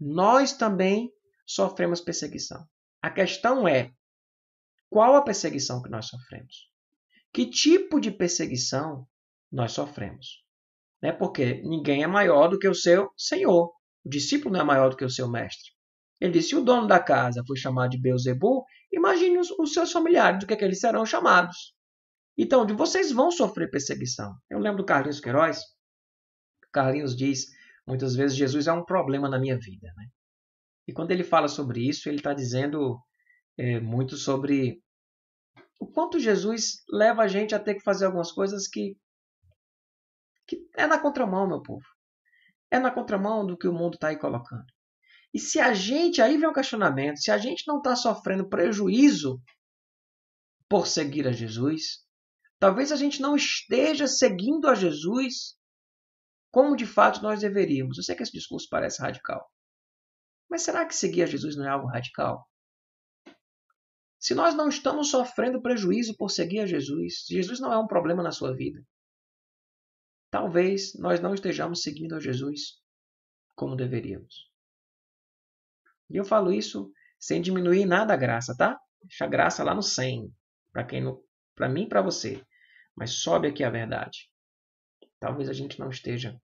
Nós 0.00 0.54
também 0.54 1.12
sofremos 1.46 2.00
perseguição. 2.00 2.66
A 3.02 3.10
questão 3.10 3.68
é: 3.68 3.92
qual 4.88 5.14
a 5.16 5.22
perseguição 5.22 5.82
que 5.82 5.90
nós 5.90 6.06
sofremos? 6.06 6.70
Que 7.30 7.44
tipo 7.44 8.00
de 8.00 8.10
perseguição 8.10 9.06
nós 9.52 9.72
sofremos? 9.72 10.42
Né? 11.02 11.12
Porque 11.12 11.60
ninguém 11.62 12.02
é 12.02 12.06
maior 12.06 12.48
do 12.48 12.58
que 12.58 12.66
o 12.66 12.74
seu 12.74 13.10
senhor. 13.14 13.70
O 14.02 14.08
discípulo 14.08 14.54
não 14.54 14.62
é 14.62 14.64
maior 14.64 14.88
do 14.88 14.96
que 14.96 15.04
o 15.04 15.10
seu 15.10 15.30
mestre. 15.30 15.72
Ele 16.18 16.32
disse: 16.32 16.48
se 16.48 16.56
o 16.56 16.64
dono 16.64 16.86
da 16.86 16.98
casa 16.98 17.44
foi 17.46 17.58
chamado 17.58 17.90
de 17.90 18.00
Beuzebu, 18.00 18.64
imagine 18.90 19.36
os, 19.36 19.50
os 19.50 19.74
seus 19.74 19.92
familiares, 19.92 20.40
do 20.40 20.46
que, 20.46 20.54
é 20.54 20.56
que 20.56 20.64
eles 20.64 20.80
serão 20.80 21.04
chamados. 21.04 21.74
Então, 22.34 22.64
de 22.64 22.72
vocês 22.72 23.12
vão 23.12 23.30
sofrer 23.30 23.70
perseguição. 23.70 24.34
Eu 24.48 24.58
lembro 24.58 24.78
do 24.78 24.86
Carlinhos 24.86 25.20
Queiroz, 25.20 25.60
Carlinhos 26.72 27.16
diz 27.16 27.46
muitas 27.86 28.14
vezes: 28.14 28.36
Jesus 28.36 28.66
é 28.66 28.72
um 28.72 28.84
problema 28.84 29.28
na 29.28 29.38
minha 29.38 29.58
vida. 29.58 29.92
Né? 29.96 30.08
E 30.86 30.92
quando 30.92 31.10
ele 31.10 31.24
fala 31.24 31.48
sobre 31.48 31.86
isso, 31.86 32.08
ele 32.08 32.18
está 32.18 32.32
dizendo 32.32 32.98
é, 33.56 33.80
muito 33.80 34.16
sobre 34.16 34.82
o 35.80 35.86
quanto 35.86 36.18
Jesus 36.18 36.82
leva 36.90 37.22
a 37.22 37.28
gente 37.28 37.54
a 37.54 37.60
ter 37.60 37.74
que 37.74 37.82
fazer 37.82 38.06
algumas 38.06 38.32
coisas 38.32 38.66
que, 38.66 38.96
que 40.46 40.66
é 40.76 40.86
na 40.86 40.98
contramão, 40.98 41.46
meu 41.46 41.62
povo. 41.62 41.84
É 42.70 42.78
na 42.78 42.90
contramão 42.90 43.46
do 43.46 43.56
que 43.56 43.68
o 43.68 43.72
mundo 43.72 43.94
está 43.94 44.08
aí 44.08 44.18
colocando. 44.18 44.66
E 45.32 45.38
se 45.38 45.60
a 45.60 45.74
gente, 45.74 46.22
aí 46.22 46.36
vem 46.36 46.48
o 46.48 46.54
questionamento, 46.54 47.20
se 47.20 47.30
a 47.30 47.38
gente 47.38 47.64
não 47.66 47.78
está 47.78 47.94
sofrendo 47.94 48.48
prejuízo 48.48 49.40
por 50.68 50.86
seguir 50.86 51.26
a 51.26 51.32
Jesus, 51.32 52.04
talvez 52.58 52.92
a 52.92 52.96
gente 52.96 53.20
não 53.20 53.36
esteja 53.36 54.06
seguindo 54.06 54.68
a 54.68 54.74
Jesus 54.74 55.57
como 56.50 56.76
de 56.76 56.86
fato 56.86 57.22
nós 57.22 57.40
deveríamos. 57.40 57.98
Eu 57.98 58.04
sei 58.04 58.14
que 58.14 58.22
esse 58.22 58.32
discurso 58.32 58.68
parece 58.70 59.00
radical. 59.02 59.50
Mas 60.48 60.62
será 60.62 60.86
que 60.86 60.94
seguir 60.94 61.22
a 61.22 61.26
Jesus 61.26 61.56
não 61.56 61.64
é 61.64 61.68
algo 61.68 61.86
radical? 61.86 62.48
Se 64.18 64.34
nós 64.34 64.54
não 64.54 64.68
estamos 64.68 65.10
sofrendo 65.10 65.62
prejuízo 65.62 66.16
por 66.16 66.30
seguir 66.30 66.60
a 66.60 66.66
Jesus, 66.66 67.24
Jesus 67.28 67.60
não 67.60 67.72
é 67.72 67.78
um 67.78 67.86
problema 67.86 68.22
na 68.22 68.32
sua 68.32 68.54
vida, 68.54 68.84
talvez 70.30 70.94
nós 70.98 71.20
não 71.20 71.34
estejamos 71.34 71.82
seguindo 71.82 72.16
a 72.16 72.20
Jesus 72.20 72.80
como 73.54 73.76
deveríamos. 73.76 74.50
E 76.10 76.16
eu 76.16 76.24
falo 76.24 76.52
isso 76.52 76.90
sem 77.18 77.40
diminuir 77.40 77.84
nada 77.84 78.14
a 78.14 78.16
graça, 78.16 78.56
tá? 78.56 78.80
Deixa 79.02 79.24
a 79.24 79.28
graça 79.28 79.62
lá 79.62 79.74
no 79.74 79.82
100, 79.82 80.32
para 80.72 80.84
quem 80.84 81.04
para 81.54 81.68
mim 81.68 81.82
e 81.82 81.88
para 81.88 82.02
você. 82.02 82.44
Mas 82.96 83.14
sobe 83.14 83.48
aqui 83.48 83.62
a 83.62 83.70
verdade. 83.70 84.30
Talvez 85.20 85.48
a 85.48 85.52
gente 85.52 85.78
não 85.78 85.90
esteja 85.90 86.40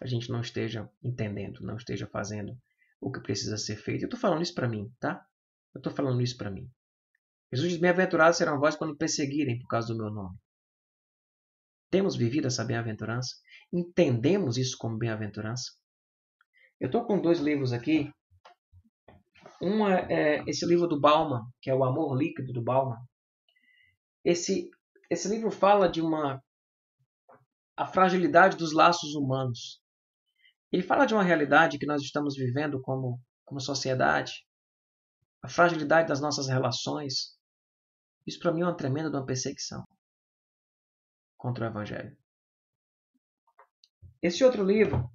a 0.00 0.06
gente 0.06 0.30
não 0.30 0.40
esteja 0.40 0.90
entendendo, 1.02 1.60
não 1.60 1.76
esteja 1.76 2.06
fazendo 2.06 2.56
o 3.00 3.10
que 3.10 3.20
precisa 3.20 3.56
ser 3.56 3.76
feito. 3.76 4.02
Eu 4.02 4.06
estou 4.06 4.20
falando 4.20 4.42
isso 4.42 4.54
para 4.54 4.68
mim, 4.68 4.90
tá? 4.98 5.24
Eu 5.74 5.78
estou 5.78 5.92
falando 5.92 6.20
isso 6.20 6.36
para 6.36 6.50
mim. 6.50 6.70
Jesus 7.52 7.72
diz: 7.72 7.80
Bem-aventurados 7.80 8.38
serão 8.38 8.58
vós 8.58 8.76
quando 8.76 8.96
perseguirem 8.96 9.58
por 9.58 9.68
causa 9.68 9.88
do 9.88 9.96
meu 9.96 10.10
nome. 10.10 10.36
Temos 11.90 12.16
vivido 12.16 12.46
essa 12.46 12.64
bem-aventurança? 12.64 13.36
Entendemos 13.72 14.56
isso 14.56 14.76
como 14.78 14.96
bem-aventurança? 14.96 15.72
Eu 16.78 16.86
estou 16.86 17.04
com 17.04 17.20
dois 17.20 17.40
livros 17.40 17.72
aqui. 17.72 18.10
Um 19.60 19.86
é, 19.86 20.42
esse 20.46 20.64
livro 20.64 20.86
do 20.86 20.98
Bauman, 20.98 21.42
que 21.60 21.68
é 21.68 21.74
o 21.74 21.84
Amor 21.84 22.16
Líquido 22.16 22.52
do 22.52 22.62
Bauman. 22.62 22.96
Esse, 24.24 24.70
esse 25.10 25.28
livro 25.28 25.50
fala 25.50 25.88
de 25.88 26.00
uma 26.00 26.42
a 27.80 27.86
fragilidade 27.86 28.58
dos 28.58 28.74
laços 28.74 29.14
humanos. 29.14 29.82
Ele 30.70 30.82
fala 30.82 31.06
de 31.06 31.14
uma 31.14 31.22
realidade 31.22 31.78
que 31.78 31.86
nós 31.86 32.02
estamos 32.02 32.36
vivendo 32.36 32.78
como, 32.82 33.18
como 33.42 33.58
sociedade, 33.58 34.46
a 35.42 35.48
fragilidade 35.48 36.06
das 36.06 36.20
nossas 36.20 36.46
relações. 36.46 37.38
Isso 38.26 38.38
para 38.38 38.52
mim 38.52 38.60
é 38.60 38.64
uma 38.64 38.76
tremenda 38.76 39.08
uma 39.08 39.24
perseguição 39.24 39.82
contra 41.38 41.64
o 41.64 41.68
Evangelho. 41.68 42.14
Esse 44.20 44.44
outro 44.44 44.62
livro, 44.62 45.10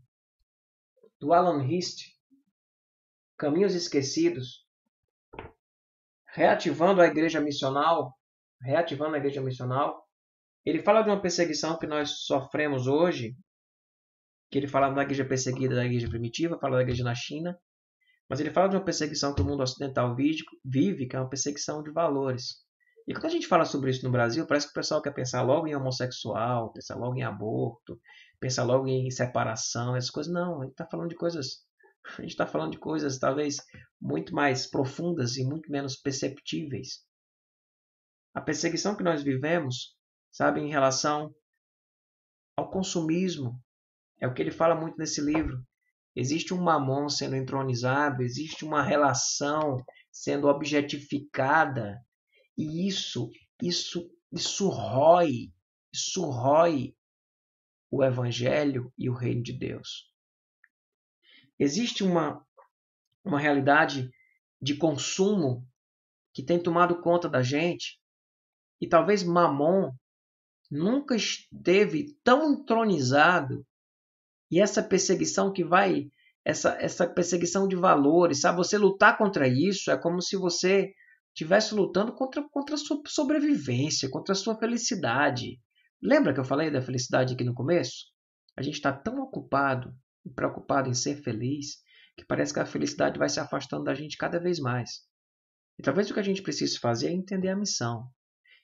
do 1.20 1.34
Alan 1.34 1.64
Hist, 1.68 2.16
Caminhos 3.38 3.76
Esquecidos, 3.76 4.68
reativando 6.30 7.00
a 7.00 7.06
igreja 7.06 7.40
missional, 7.40 8.18
reativando 8.60 9.14
a 9.14 9.20
igreja 9.20 9.40
missional, 9.40 10.05
ele 10.66 10.82
fala 10.82 11.02
de 11.02 11.10
uma 11.10 11.22
perseguição 11.22 11.78
que 11.78 11.88
nós 11.88 12.26
sofremos 12.26 12.88
hoje 12.88 13.36
que 14.50 14.58
ele 14.58 14.68
fala 14.68 14.90
da 14.90 15.02
igreja 15.02 15.26
perseguida 15.26 15.76
da 15.76 15.86
igreja 15.86 16.08
primitiva, 16.08 16.58
fala 16.60 16.78
da 16.78 16.84
igreja 16.84 17.04
na 17.04 17.16
China, 17.16 17.58
mas 18.30 18.40
ele 18.40 18.52
fala 18.52 18.70
de 18.70 18.76
uma 18.76 18.86
perseguição 18.86 19.34
que 19.34 19.42
o 19.42 19.46
mundo 19.46 19.62
ocidental 19.62 20.16
vive, 20.16 21.08
que 21.08 21.16
é 21.16 21.20
uma 21.20 21.30
perseguição 21.30 21.84
de 21.84 21.92
valores. 21.92 22.64
E 23.08 23.14
quando 23.14 23.26
a 23.26 23.30
gente 23.30 23.48
fala 23.48 23.66
sobre 23.66 23.92
isso 23.92 24.04
no 24.04 24.12
Brasil, 24.12 24.48
parece 24.48 24.66
que 24.66 24.72
o 24.72 24.76
pessoal 24.82 25.02
quer 25.02 25.14
pensar 25.14 25.44
logo 25.44 25.68
em 25.68 25.76
homossexual, 25.76 26.74
pensar 26.74 26.96
logo 26.96 27.16
em 27.16 27.24
aborto, 27.24 28.00
pensar 28.40 28.64
logo 28.64 28.88
em 28.88 29.12
separação, 29.12 29.96
essas 29.96 30.10
coisas. 30.10 30.34
Não, 30.34 30.62
a 30.62 30.64
gente 30.64 30.72
está 30.72 30.88
falando 30.88 31.10
de 31.10 31.16
coisas. 31.16 31.64
A 32.18 32.22
gente 32.22 32.32
está 32.32 32.48
falando 32.48 32.72
de 32.72 32.80
coisas 32.80 33.20
talvez 33.20 33.58
muito 34.02 34.34
mais 34.34 34.68
profundas 34.68 35.38
e 35.38 35.44
muito 35.44 35.72
menos 35.72 35.96
perceptíveis. 35.96 37.04
A 38.34 38.42
perseguição 38.42 38.96
que 38.96 39.04
nós 39.04 39.24
vivemos, 39.24 39.95
sabe, 40.36 40.60
em 40.60 40.70
relação 40.70 41.34
ao 42.58 42.70
consumismo, 42.70 43.58
é 44.20 44.28
o 44.28 44.34
que 44.34 44.42
ele 44.42 44.52
fala 44.52 44.76
muito 44.76 44.98
nesse 44.98 45.22
livro. 45.22 45.66
Existe 46.14 46.54
um 46.54 46.62
mamon 46.62 47.08
sendo 47.08 47.38
entronizado, 47.38 48.22
existe 48.22 48.66
uma 48.66 48.84
relação 48.84 49.78
sendo 50.12 50.50
objetificada, 50.50 51.98
e 52.58 52.86
isso, 52.86 53.32
isso, 53.64 54.12
isso 54.30 54.68
rói, 54.68 55.54
isso 55.94 56.26
rói 56.26 56.94
o 57.90 58.04
evangelho 58.04 58.92
e 58.98 59.10
o 59.10 59.14
reino 59.14 59.42
de 59.42 59.54
Deus. 59.54 60.12
Existe 61.58 62.04
uma 62.04 62.46
uma 63.24 63.40
realidade 63.40 64.12
de 64.62 64.76
consumo 64.76 65.66
que 66.34 66.44
tem 66.44 66.62
tomado 66.62 67.02
conta 67.02 67.28
da 67.30 67.42
gente, 67.42 68.00
e 68.80 68.88
talvez 68.88 69.24
Mamon 69.24 69.92
nunca 70.72 71.16
esteve 71.16 72.16
tão 72.24 72.54
entronizado 72.54 73.66
e 74.52 74.60
essa 74.60 74.84
perseguição 74.84 75.52
que 75.52 75.64
vai, 75.64 76.10
essa, 76.44 76.78
essa 76.80 77.08
perseguição 77.08 77.68
de 77.68 77.76
valores, 77.76 78.42
sabe? 78.42 78.58
Você 78.58 78.78
lutar 78.78 79.18
contra 79.18 79.48
isso 79.48 79.92
é 79.92 79.98
como 79.98 80.22
se 80.22 80.36
você 80.36 80.92
estivesse 81.34 81.74
lutando 81.74 82.14
contra, 82.14 82.48
contra 82.50 82.76
a 82.76 82.78
sua 82.78 83.02
sobrevivência, 83.08 84.10
contra 84.10 84.34
a 84.34 84.36
sua 84.36 84.58
felicidade. 84.58 85.60
Lembra 86.02 86.34
que 86.34 86.40
eu 86.40 86.46
falei 86.46 86.72
da 86.72 86.82
felicidade 86.82 87.34
aqui 87.34 87.44
no 87.44 87.54
começo? 87.54 88.06
A 88.56 88.62
gente 88.62 88.76
está 88.76 88.94
tão 88.94 89.20
ocupado 89.20 89.94
e 90.26 90.30
preocupado 90.30 90.90
em 90.90 90.94
ser 90.94 91.22
feliz 91.22 91.84
que 92.18 92.26
parece 92.26 92.54
que 92.54 92.60
a 92.60 92.66
felicidade 92.66 93.20
vai 93.20 93.28
se 93.28 93.40
afastando 93.40 93.84
da 93.84 93.94
gente 93.94 94.18
cada 94.18 94.40
vez 94.40 94.60
mais. 94.60 95.02
E 95.78 95.84
talvez 95.84 96.10
o 96.10 96.14
que 96.14 96.20
a 96.20 96.24
gente 96.24 96.42
precise 96.42 96.80
fazer 96.80 97.10
é 97.10 97.12
entender 97.12 97.50
a 97.50 97.56
missão. 97.56 98.10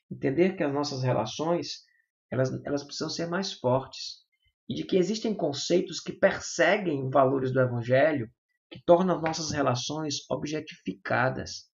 Entender 0.10 0.56
que 0.56 0.64
as 0.64 0.74
nossas 0.74 1.04
relações 1.04 1.84
elas, 2.32 2.50
elas 2.66 2.84
precisam 2.84 3.10
ser 3.10 3.28
mais 3.28 3.54
fortes 3.54 4.22
e 4.68 4.74
de 4.74 4.86
que 4.86 4.96
existem 4.96 5.36
conceitos 5.36 6.00
que 6.00 6.14
perseguem 6.14 7.10
valores 7.10 7.52
do 7.52 7.60
Evangelho 7.60 8.32
que 8.72 8.82
tornam 8.86 9.18
as 9.18 9.22
nossas 9.22 9.52
relações 9.52 10.20
objetificadas. 10.30 11.70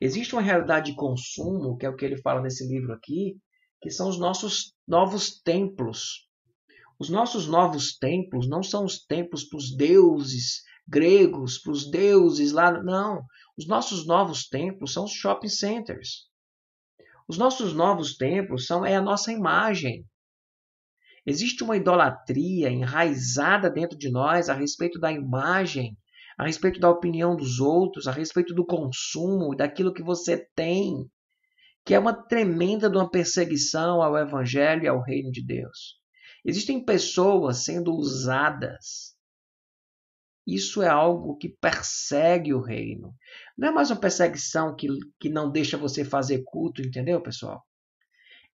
Existe 0.00 0.34
uma 0.34 0.42
realidade 0.42 0.90
de 0.90 0.96
consumo, 0.96 1.76
que 1.78 1.86
é 1.86 1.88
o 1.88 1.94
que 1.94 2.04
ele 2.04 2.20
fala 2.20 2.42
nesse 2.42 2.66
livro 2.66 2.92
aqui, 2.92 3.36
que 3.80 3.90
são 3.90 4.08
os 4.08 4.18
nossos 4.18 4.74
novos 4.88 5.40
templos. 5.40 6.26
Os 6.98 7.08
nossos 7.08 7.46
novos 7.46 7.96
templos 7.96 8.48
não 8.48 8.62
são 8.62 8.84
os 8.84 9.04
templos 9.04 9.44
para 9.44 9.58
os 9.58 9.76
deuses 9.76 10.62
gregos, 10.88 11.58
para 11.58 11.72
os 11.72 11.88
deuses 11.88 12.52
lá. 12.52 12.82
Não. 12.82 13.24
Os 13.56 13.68
nossos 13.68 14.06
novos 14.06 14.48
templos 14.48 14.92
são 14.92 15.04
os 15.04 15.12
shopping 15.12 15.48
centers. 15.48 16.28
Os 17.28 17.36
nossos 17.36 17.72
novos 17.72 18.16
templos 18.16 18.66
são 18.66 18.86
é 18.86 18.94
a 18.94 19.02
nossa 19.02 19.32
imagem. 19.32 20.06
Existe 21.26 21.64
uma 21.64 21.76
idolatria 21.76 22.70
enraizada 22.70 23.68
dentro 23.68 23.98
de 23.98 24.08
nós 24.10 24.48
a 24.48 24.54
respeito 24.54 25.00
da 25.00 25.10
imagem, 25.10 25.96
a 26.38 26.46
respeito 26.46 26.78
da 26.78 26.88
opinião 26.88 27.34
dos 27.34 27.58
outros, 27.58 28.06
a 28.06 28.12
respeito 28.12 28.54
do 28.54 28.64
consumo, 28.64 29.56
daquilo 29.56 29.92
que 29.92 30.04
você 30.04 30.46
tem, 30.54 31.10
que 31.84 31.94
é 31.94 31.98
uma 31.98 32.12
tremenda 32.12 32.88
de 32.88 32.96
uma 32.96 33.10
perseguição 33.10 34.00
ao 34.00 34.16
evangelho 34.16 34.84
e 34.84 34.88
ao 34.88 35.02
reino 35.02 35.32
de 35.32 35.44
Deus. 35.44 35.96
Existem 36.44 36.84
pessoas 36.84 37.64
sendo 37.64 37.92
usadas. 37.92 39.15
Isso 40.46 40.80
é 40.82 40.88
algo 40.88 41.36
que 41.36 41.48
persegue 41.48 42.54
o 42.54 42.60
reino. 42.60 43.14
Não 43.58 43.68
é 43.68 43.70
mais 43.72 43.90
uma 43.90 44.00
perseguição 44.00 44.76
que, 44.76 44.86
que 45.18 45.28
não 45.28 45.50
deixa 45.50 45.76
você 45.76 46.04
fazer 46.04 46.44
culto, 46.44 46.80
entendeu, 46.80 47.20
pessoal? 47.20 47.66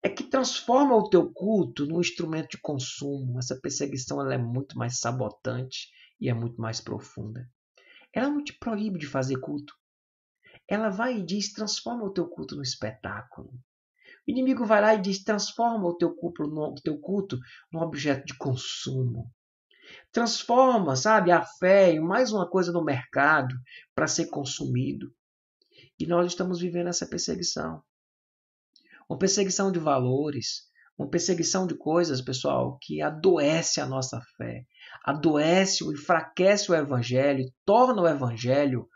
é 0.03 0.09
que 0.09 0.25
transforma 0.25 0.95
o 0.95 1.09
teu 1.09 1.33
culto 1.33 1.85
num 1.87 2.01
instrumento 2.01 2.51
de 2.51 2.61
consumo. 2.61 3.39
Essa 3.39 3.59
perseguição 3.61 4.21
ela 4.21 4.35
é 4.35 4.39
muito 4.39 4.79
mais 4.79 5.01
sabotante 5.01 5.91
e 6.21 6.29
é 6.29 6.35
muito 6.35 6.61
mais 6.61 6.81
profunda. 6.81 7.49
Ela 8.13 8.31
não 8.31 8.43
te 8.43 8.53
proíbe 8.53 8.99
de 8.99 9.07
fazer 9.07 9.39
culto. 9.41 9.75
Ela 10.69 10.89
vai 10.89 11.19
e 11.19 11.25
diz: 11.25 11.53
transforma 11.53 12.05
o 12.05 12.13
teu 12.13 12.29
culto 12.29 12.55
num 12.55 12.63
espetáculo. 12.63 13.51
O 14.27 14.31
inimigo 14.31 14.65
vai 14.65 14.81
lá 14.81 14.95
e 14.95 15.01
diz: 15.01 15.23
transforma 15.25 15.87
o 15.87 15.97
teu 15.97 16.15
culto, 16.15 16.45
no, 16.45 16.75
teu 16.77 16.99
culto 16.99 17.39
num 17.73 17.81
objeto 17.81 18.25
de 18.25 18.37
consumo. 18.37 19.33
Transforma, 20.13 20.97
sabe, 20.97 21.31
a 21.31 21.45
fé 21.45 21.93
em 21.93 22.01
mais 22.01 22.33
uma 22.33 22.49
coisa 22.49 22.73
no 22.73 22.85
mercado 22.85 23.55
para 23.95 24.07
ser 24.07 24.27
consumido. 24.27 25.13
E 25.99 26.07
nós 26.07 26.27
estamos 26.27 26.61
vivendo 26.61 26.89
essa 26.89 27.07
perseguição 27.07 27.83
uma 29.09 29.19
perseguição 29.19 29.73
de 29.73 29.79
valores, 29.79 30.69
uma 30.99 31.09
perseguição 31.09 31.67
de 31.67 31.75
coisas, 31.75 32.21
pessoal, 32.21 32.77
que 32.83 33.01
adoece 33.01 33.81
a 33.81 33.87
nossa 33.87 34.21
fé, 34.37 34.65
adoece 35.03 35.83
ou 35.83 35.93
enfraquece 35.93 36.71
o 36.71 36.75
evangelho, 36.75 37.51
torna 37.65 38.03
o 38.03 38.09
evangelho 38.09 38.87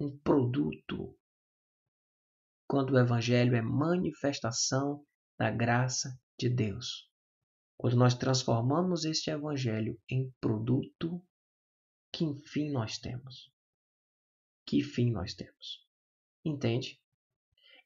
um 0.00 0.18
produto. 0.18 1.16
Quando 2.66 2.90
o 2.90 2.98
evangelho 2.98 3.54
é 3.54 3.62
manifestação 3.62 5.04
da 5.38 5.50
graça 5.50 6.10
de 6.38 6.48
Deus. 6.48 7.09
Quando 7.80 7.96
nós 7.96 8.12
transformamos 8.14 9.06
este 9.06 9.30
evangelho 9.30 9.98
em 10.06 10.30
produto, 10.38 11.18
que 12.12 12.26
fim 12.44 12.70
nós 12.70 12.98
temos? 12.98 13.50
Que 14.66 14.82
fim 14.82 15.10
nós 15.10 15.32
temos? 15.32 15.88
Entende? 16.44 17.00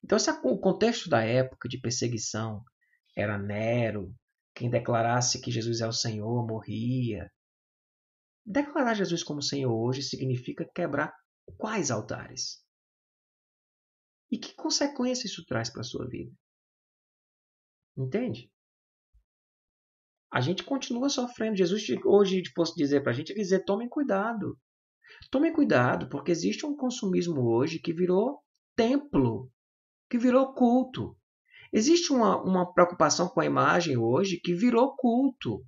Então, 0.02 0.18
se 0.18 0.28
o 0.32 0.58
contexto 0.58 1.08
da 1.08 1.22
época 1.22 1.68
de 1.68 1.78
perseguição 1.78 2.64
era 3.16 3.38
Nero, 3.38 4.12
quem 4.52 4.68
declarasse 4.68 5.40
que 5.40 5.52
Jesus 5.52 5.80
é 5.80 5.86
o 5.86 5.92
Senhor 5.92 6.44
morria. 6.44 7.32
Declarar 8.44 8.94
Jesus 8.94 9.22
como 9.22 9.40
Senhor 9.40 9.72
hoje 9.72 10.02
significa 10.02 10.68
quebrar 10.74 11.14
quais 11.56 11.92
altares? 11.92 12.66
E 14.28 14.38
que 14.38 14.56
consequência 14.56 15.28
isso 15.28 15.46
traz 15.46 15.70
para 15.70 15.82
a 15.82 15.84
sua 15.84 16.08
vida? 16.08 16.36
Entende? 17.96 18.52
A 20.34 20.40
gente 20.40 20.64
continua 20.64 21.08
sofrendo. 21.08 21.56
Jesus 21.56 21.86
hoje 22.04 22.42
fosse 22.56 22.74
dizer 22.74 23.04
para 23.04 23.12
a 23.12 23.14
gente 23.14 23.32
dizer: 23.32 23.64
tomem 23.64 23.88
cuidado. 23.88 24.58
Tomem 25.30 25.52
cuidado, 25.52 26.08
porque 26.08 26.32
existe 26.32 26.66
um 26.66 26.76
consumismo 26.76 27.40
hoje 27.40 27.78
que 27.78 27.92
virou 27.92 28.40
templo, 28.74 29.48
que 30.10 30.18
virou 30.18 30.52
culto. 30.52 31.16
Existe 31.72 32.12
uma, 32.12 32.42
uma 32.42 32.72
preocupação 32.72 33.28
com 33.28 33.40
a 33.40 33.46
imagem 33.46 33.96
hoje 33.96 34.40
que 34.42 34.52
virou 34.54 34.96
culto, 34.96 35.64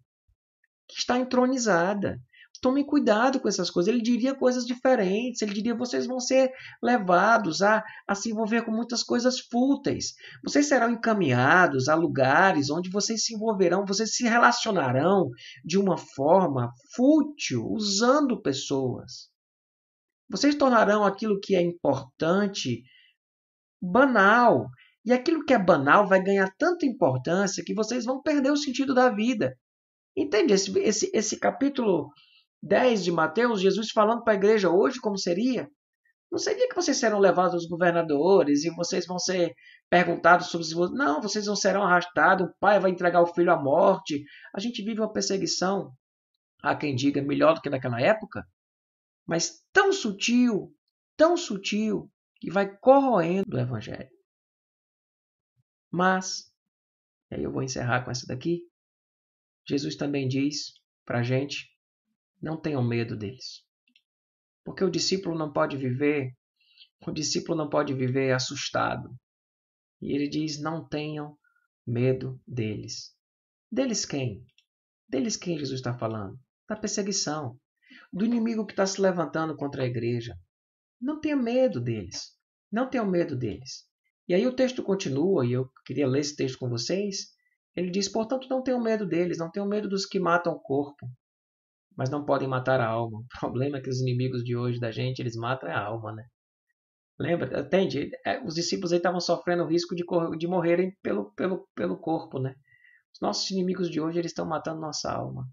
que 0.88 0.98
está 0.98 1.16
entronizada. 1.16 2.20
Tomem 2.60 2.84
cuidado 2.84 3.40
com 3.40 3.48
essas 3.48 3.70
coisas. 3.70 3.92
Ele 3.92 4.02
diria 4.02 4.34
coisas 4.34 4.64
diferentes. 4.64 5.42
Ele 5.42 5.52
diria: 5.52 5.74
vocês 5.74 6.06
vão 6.06 6.20
ser 6.20 6.50
levados 6.82 7.62
a, 7.62 7.82
a 8.06 8.14
se 8.14 8.30
envolver 8.30 8.62
com 8.62 8.70
muitas 8.70 9.02
coisas 9.02 9.40
fúteis. 9.40 10.14
Vocês 10.44 10.66
serão 10.66 10.90
encaminhados 10.90 11.88
a 11.88 11.94
lugares 11.94 12.70
onde 12.70 12.90
vocês 12.90 13.24
se 13.24 13.34
envolverão, 13.34 13.84
vocês 13.86 14.14
se 14.14 14.24
relacionarão 14.24 15.30
de 15.64 15.78
uma 15.78 15.96
forma 15.96 16.72
fútil, 16.94 17.66
usando 17.70 18.40
pessoas. 18.40 19.30
Vocês 20.28 20.54
tornarão 20.54 21.04
aquilo 21.04 21.38
que 21.40 21.54
é 21.54 21.62
importante 21.62 22.82
banal. 23.80 24.68
E 25.04 25.12
aquilo 25.12 25.44
que 25.44 25.54
é 25.54 25.58
banal 25.58 26.08
vai 26.08 26.20
ganhar 26.20 26.52
tanta 26.58 26.84
importância 26.84 27.62
que 27.64 27.74
vocês 27.74 28.04
vão 28.04 28.20
perder 28.20 28.50
o 28.50 28.56
sentido 28.56 28.92
da 28.92 29.08
vida. 29.08 29.56
Entende? 30.16 30.52
Esse, 30.52 30.76
esse, 30.80 31.10
esse 31.14 31.38
capítulo 31.38 32.10
10 32.66 33.04
de 33.04 33.12
Mateus, 33.12 33.60
Jesus 33.60 33.90
falando 33.90 34.22
para 34.22 34.34
a 34.34 34.36
igreja 34.36 34.70
hoje 34.70 35.00
como 35.00 35.16
seria? 35.16 35.70
Não 36.30 36.38
seria 36.38 36.68
que 36.68 36.74
vocês 36.74 36.96
serão 36.96 37.18
levados 37.18 37.54
aos 37.54 37.66
governadores 37.66 38.64
e 38.64 38.70
vocês 38.74 39.06
vão 39.06 39.18
ser 39.18 39.54
perguntados 39.88 40.48
sobre. 40.48 40.66
Não, 40.96 41.20
vocês 41.20 41.46
não 41.46 41.54
serão 41.54 41.82
arrastados, 41.82 42.48
o 42.48 42.54
pai 42.58 42.80
vai 42.80 42.90
entregar 42.90 43.22
o 43.22 43.32
filho 43.32 43.52
à 43.52 43.62
morte. 43.62 44.24
A 44.54 44.60
gente 44.60 44.82
vive 44.82 45.00
uma 45.00 45.12
perseguição, 45.12 45.92
há 46.62 46.74
quem 46.74 46.94
diga 46.94 47.22
melhor 47.22 47.54
do 47.54 47.60
que 47.60 47.70
naquela 47.70 48.00
época, 48.00 48.44
mas 49.24 49.62
tão 49.72 49.92
sutil, 49.92 50.74
tão 51.16 51.36
sutil, 51.36 52.10
que 52.40 52.50
vai 52.50 52.76
corroendo 52.78 53.56
o 53.56 53.60
evangelho. 53.60 54.10
Mas, 55.90 56.52
e 57.30 57.36
aí 57.36 57.42
eu 57.44 57.52
vou 57.52 57.62
encerrar 57.62 58.04
com 58.04 58.10
essa 58.10 58.26
daqui. 58.26 58.62
Jesus 59.66 59.96
também 59.96 60.28
diz 60.28 60.74
para 61.04 61.20
a 61.20 61.22
gente 61.22 61.75
não 62.40 62.60
tenham 62.60 62.82
medo 62.82 63.16
deles. 63.16 63.64
Porque 64.64 64.84
o 64.84 64.90
discípulo 64.90 65.38
não 65.38 65.52
pode 65.52 65.76
viver, 65.76 66.32
o 67.06 67.12
discípulo 67.12 67.56
não 67.56 67.68
pode 67.68 67.94
viver 67.94 68.32
assustado. 68.32 69.14
E 70.00 70.14
ele 70.14 70.28
diz: 70.28 70.60
não 70.60 70.86
tenham 70.86 71.38
medo 71.86 72.40
deles. 72.46 73.14
Deles 73.70 74.04
quem? 74.04 74.44
Deles 75.08 75.36
quem 75.36 75.58
Jesus 75.58 75.78
está 75.78 75.96
falando? 75.96 76.38
Da 76.68 76.76
perseguição, 76.76 77.58
do 78.12 78.24
inimigo 78.24 78.66
que 78.66 78.72
está 78.72 78.86
se 78.86 79.00
levantando 79.00 79.56
contra 79.56 79.82
a 79.82 79.86
igreja. 79.86 80.36
Não 81.00 81.20
tenha 81.20 81.36
medo 81.36 81.80
deles. 81.80 82.36
Não 82.70 82.90
tenham 82.90 83.06
medo 83.06 83.36
deles. 83.36 83.84
E 84.28 84.34
aí 84.34 84.46
o 84.46 84.56
texto 84.56 84.82
continua, 84.82 85.46
e 85.46 85.52
eu 85.52 85.70
queria 85.84 86.08
ler 86.08 86.20
esse 86.20 86.34
texto 86.34 86.58
com 86.58 86.68
vocês. 86.68 87.28
Ele 87.74 87.90
diz: 87.90 88.08
Portanto, 88.08 88.48
não 88.48 88.62
tenham 88.62 88.82
medo 88.82 89.06
deles, 89.06 89.38
não 89.38 89.50
tenham 89.50 89.68
medo 89.68 89.88
dos 89.88 90.04
que 90.04 90.18
matam 90.18 90.52
o 90.54 90.60
corpo, 90.60 91.08
mas 91.96 92.10
não 92.10 92.24
podem 92.24 92.46
matar 92.46 92.80
a 92.80 92.86
alma. 92.86 93.20
O 93.20 93.38
problema 93.40 93.78
é 93.78 93.80
que 93.80 93.88
os 93.88 94.00
inimigos 94.00 94.44
de 94.44 94.56
hoje 94.56 94.78
da 94.78 94.90
gente, 94.90 95.20
eles 95.20 95.34
matam 95.34 95.70
a 95.70 95.80
alma, 95.80 96.12
né? 96.12 96.26
Lembra? 97.18 97.60
Entende? 97.60 98.10
É, 98.24 98.42
os 98.44 98.54
discípulos 98.54 98.92
estavam 98.92 99.20
sofrendo 99.20 99.64
o 99.64 99.66
risco 99.66 99.94
de, 99.94 100.04
de 100.38 100.46
morrerem 100.46 100.94
pelo, 101.02 101.32
pelo, 101.32 101.66
pelo 101.74 101.96
corpo, 101.96 102.38
né? 102.38 102.54
Os 103.14 103.20
nossos 103.20 103.50
inimigos 103.50 103.90
de 103.90 103.98
hoje, 103.98 104.18
eles 104.18 104.32
estão 104.32 104.44
matando 104.44 104.80
nossa 104.80 105.10
alma. 105.10 105.48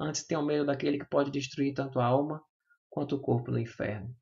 Antes 0.00 0.26
tenham 0.26 0.44
medo 0.44 0.66
daquele 0.66 0.98
que 0.98 1.08
pode 1.08 1.30
destruir 1.30 1.72
tanto 1.72 2.00
a 2.00 2.04
alma 2.04 2.42
quanto 2.90 3.14
o 3.14 3.20
corpo 3.20 3.52
no 3.52 3.60
inferno. 3.60 4.12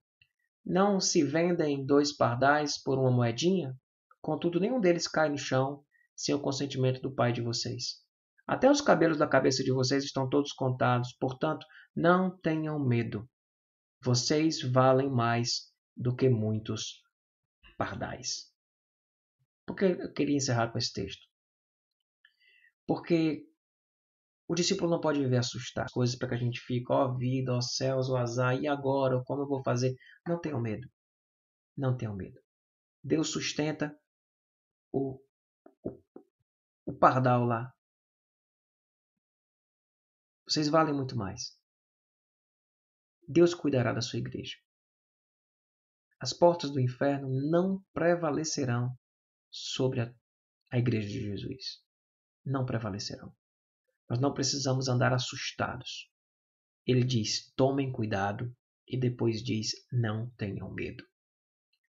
Não 0.64 1.00
se 1.00 1.24
vendem 1.24 1.86
dois 1.86 2.14
pardais 2.14 2.80
por 2.80 2.98
uma 2.98 3.10
moedinha? 3.10 3.74
Contudo, 4.20 4.60
nenhum 4.60 4.78
deles 4.78 5.08
cai 5.08 5.30
no 5.30 5.38
chão 5.38 5.82
sem 6.14 6.34
o 6.34 6.40
consentimento 6.40 7.00
do 7.00 7.14
Pai 7.14 7.32
de 7.32 7.40
vocês. 7.40 8.01
Até 8.46 8.70
os 8.70 8.80
cabelos 8.80 9.18
da 9.18 9.26
cabeça 9.26 9.62
de 9.62 9.72
vocês 9.72 10.04
estão 10.04 10.28
todos 10.28 10.52
contados, 10.52 11.14
portanto, 11.18 11.64
não 11.94 12.36
tenham 12.38 12.78
medo. 12.78 13.28
Vocês 14.02 14.60
valem 14.62 15.10
mais 15.10 15.72
do 15.96 16.14
que 16.14 16.28
muitos 16.28 17.02
pardais. 17.78 18.52
Por 19.66 19.76
que 19.76 19.84
eu 19.84 20.12
queria 20.12 20.36
encerrar 20.36 20.72
com 20.72 20.78
esse 20.78 20.92
texto? 20.92 21.26
Porque 22.86 23.46
o 24.48 24.54
discípulo 24.54 24.90
não 24.90 25.00
pode 25.00 25.20
viver 25.20 25.38
assustado. 25.38 25.90
Coisas 25.92 26.16
para 26.16 26.28
que 26.28 26.34
a 26.34 26.38
gente 26.38 26.60
fique, 26.60 26.92
ó 26.92 27.16
vida, 27.16 27.54
ó 27.54 27.60
céus, 27.60 28.10
ó 28.10 28.16
azar, 28.16 28.60
e 28.60 28.66
agora? 28.66 29.22
Como 29.24 29.42
eu 29.42 29.48
vou 29.48 29.62
fazer? 29.62 29.94
Não 30.26 30.40
tenham 30.40 30.60
medo. 30.60 30.88
Não 31.76 31.96
tenham 31.96 32.14
medo. 32.14 32.40
Deus 33.02 33.30
sustenta 33.30 33.96
o, 34.92 35.20
o, 35.82 36.02
o 36.86 36.92
pardal 36.92 37.44
lá, 37.44 37.72
vocês 40.52 40.68
valem 40.68 40.94
muito 40.94 41.16
mais. 41.16 41.56
Deus 43.26 43.54
cuidará 43.54 43.90
da 43.90 44.02
sua 44.02 44.18
igreja. 44.18 44.56
As 46.20 46.34
portas 46.34 46.70
do 46.70 46.78
inferno 46.78 47.28
não 47.50 47.82
prevalecerão 47.94 48.94
sobre 49.50 50.02
a, 50.02 50.14
a 50.70 50.78
igreja 50.78 51.08
de 51.08 51.20
Jesus. 51.20 51.82
Não 52.44 52.66
prevalecerão. 52.66 53.34
Nós 54.10 54.20
não 54.20 54.34
precisamos 54.34 54.88
andar 54.88 55.14
assustados. 55.14 56.10
Ele 56.86 57.02
diz: 57.02 57.50
tomem 57.56 57.90
cuidado, 57.90 58.54
e 58.86 58.98
depois 58.98 59.42
diz: 59.42 59.70
não 59.90 60.28
tenham 60.36 60.70
medo. 60.70 61.02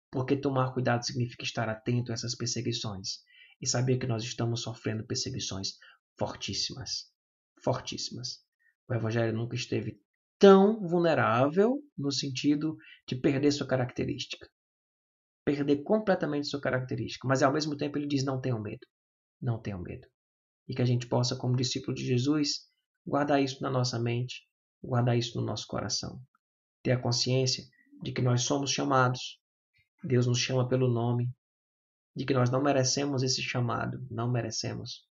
Porque 0.09 0.37
tomar 0.37 0.73
cuidado 0.73 1.05
significa 1.05 1.43
estar 1.43 1.67
atento 1.67 2.11
a 2.11 2.13
essas 2.13 2.33
perseguições 2.33 3.23
e 3.59 3.67
saber 3.67 3.97
que 3.97 4.07
nós 4.07 4.23
estamos 4.23 4.61
sofrendo 4.61 5.05
perseguições 5.05 5.73
fortíssimas 6.17 7.11
fortíssimas. 7.63 8.43
O 8.87 8.93
Evangelho 8.93 9.35
nunca 9.35 9.55
esteve 9.55 9.99
tão 10.37 10.79
vulnerável 10.85 11.81
no 11.97 12.11
sentido 12.11 12.75
de 13.07 13.15
perder 13.15 13.51
sua 13.51 13.67
característica. 13.67 14.49
Perder 15.45 15.83
completamente 15.83 16.47
sua 16.47 16.59
característica. 16.59 17.27
Mas 17.27 17.41
ao 17.41 17.53
mesmo 17.53 17.77
tempo 17.77 17.97
ele 17.97 18.07
diz: 18.07 18.23
não 18.23 18.41
tenham 18.41 18.61
medo. 18.61 18.85
Não 19.41 19.61
tenham 19.61 19.81
medo. 19.81 20.07
E 20.67 20.75
que 20.75 20.81
a 20.81 20.85
gente 20.85 21.07
possa, 21.07 21.35
como 21.35 21.55
discípulo 21.55 21.95
de 21.95 22.05
Jesus, 22.05 22.69
guardar 23.05 23.41
isso 23.41 23.61
na 23.61 23.69
nossa 23.69 23.99
mente, 23.99 24.47
guardar 24.81 25.17
isso 25.17 25.39
no 25.39 25.45
nosso 25.45 25.65
coração. 25.67 26.21
Ter 26.81 26.91
a 26.91 27.01
consciência 27.01 27.63
de 28.01 28.11
que 28.11 28.21
nós 28.21 28.43
somos 28.43 28.71
chamados. 28.71 29.39
Deus 30.03 30.27
nos 30.27 30.39
chama 30.39 30.67
pelo 30.67 30.89
nome. 30.89 31.29
De 32.15 32.25
que 32.25 32.33
nós 32.33 32.49
não 32.49 32.61
merecemos 32.61 33.23
esse 33.23 33.41
chamado. 33.41 34.05
Não 34.09 34.29
merecemos. 34.29 35.07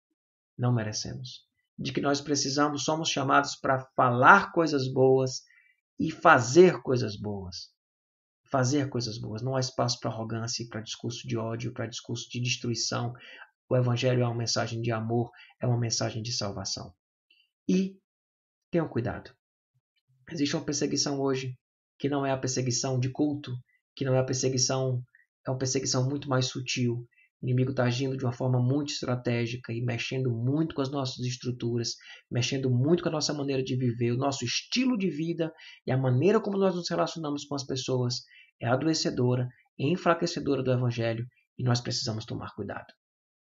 Não 0.57 0.73
merecemos 0.73 1.49
de 1.81 1.91
que 1.91 2.01
nós 2.01 2.21
precisamos, 2.21 2.83
somos 2.83 3.09
chamados 3.09 3.55
para 3.55 3.79
falar 3.95 4.51
coisas 4.51 4.87
boas 4.87 5.41
e 5.99 6.11
fazer 6.11 6.81
coisas 6.81 7.17
boas. 7.17 7.71
Fazer 8.51 8.89
coisas 8.89 9.17
boas. 9.17 9.41
Não 9.41 9.55
há 9.55 9.59
espaço 9.59 9.99
para 9.99 10.11
arrogância, 10.11 10.65
para 10.69 10.81
discurso 10.81 11.27
de 11.27 11.37
ódio, 11.37 11.73
para 11.73 11.87
discurso 11.87 12.29
de 12.29 12.39
destruição. 12.39 13.13
O 13.67 13.75
Evangelho 13.75 14.21
é 14.21 14.25
uma 14.25 14.35
mensagem 14.35 14.81
de 14.81 14.91
amor, 14.91 15.31
é 15.59 15.65
uma 15.65 15.77
mensagem 15.77 16.21
de 16.21 16.31
salvação. 16.31 16.93
E 17.67 17.97
tenham 18.69 18.87
cuidado. 18.87 19.33
Existe 20.31 20.55
uma 20.55 20.65
perseguição 20.65 21.19
hoje 21.19 21.57
que 21.97 22.09
não 22.09 22.25
é 22.25 22.31
a 22.31 22.37
perseguição 22.37 22.99
de 22.99 23.09
culto, 23.09 23.55
que 23.95 24.05
não 24.05 24.13
é 24.13 24.19
a 24.19 24.23
perseguição, 24.23 25.03
é 25.45 25.49
uma 25.49 25.57
perseguição 25.57 26.07
muito 26.07 26.29
mais 26.29 26.45
sutil, 26.45 27.07
o 27.41 27.45
inimigo 27.45 27.71
está 27.71 27.85
agindo 27.85 28.15
de 28.15 28.23
uma 28.23 28.31
forma 28.31 28.59
muito 28.59 28.93
estratégica 28.93 29.73
e 29.73 29.81
mexendo 29.81 30.29
muito 30.29 30.75
com 30.75 30.81
as 30.81 30.91
nossas 30.91 31.25
estruturas, 31.25 31.95
mexendo 32.29 32.69
muito 32.69 33.01
com 33.01 33.09
a 33.09 33.13
nossa 33.13 33.33
maneira 33.33 33.63
de 33.63 33.75
viver, 33.75 34.11
o 34.11 34.17
nosso 34.17 34.45
estilo 34.45 34.95
de 34.95 35.09
vida 35.09 35.51
e 35.87 35.91
a 35.91 35.97
maneira 35.97 36.39
como 36.39 36.57
nós 36.57 36.75
nos 36.75 36.87
relacionamos 36.87 37.45
com 37.45 37.55
as 37.55 37.65
pessoas 37.65 38.23
é 38.61 38.67
adoecedora 38.67 39.49
e 39.77 39.91
enfraquecedora 39.91 40.61
do 40.61 40.71
Evangelho 40.71 41.25
e 41.57 41.63
nós 41.63 41.81
precisamos 41.81 42.25
tomar 42.25 42.53
cuidado. 42.53 42.93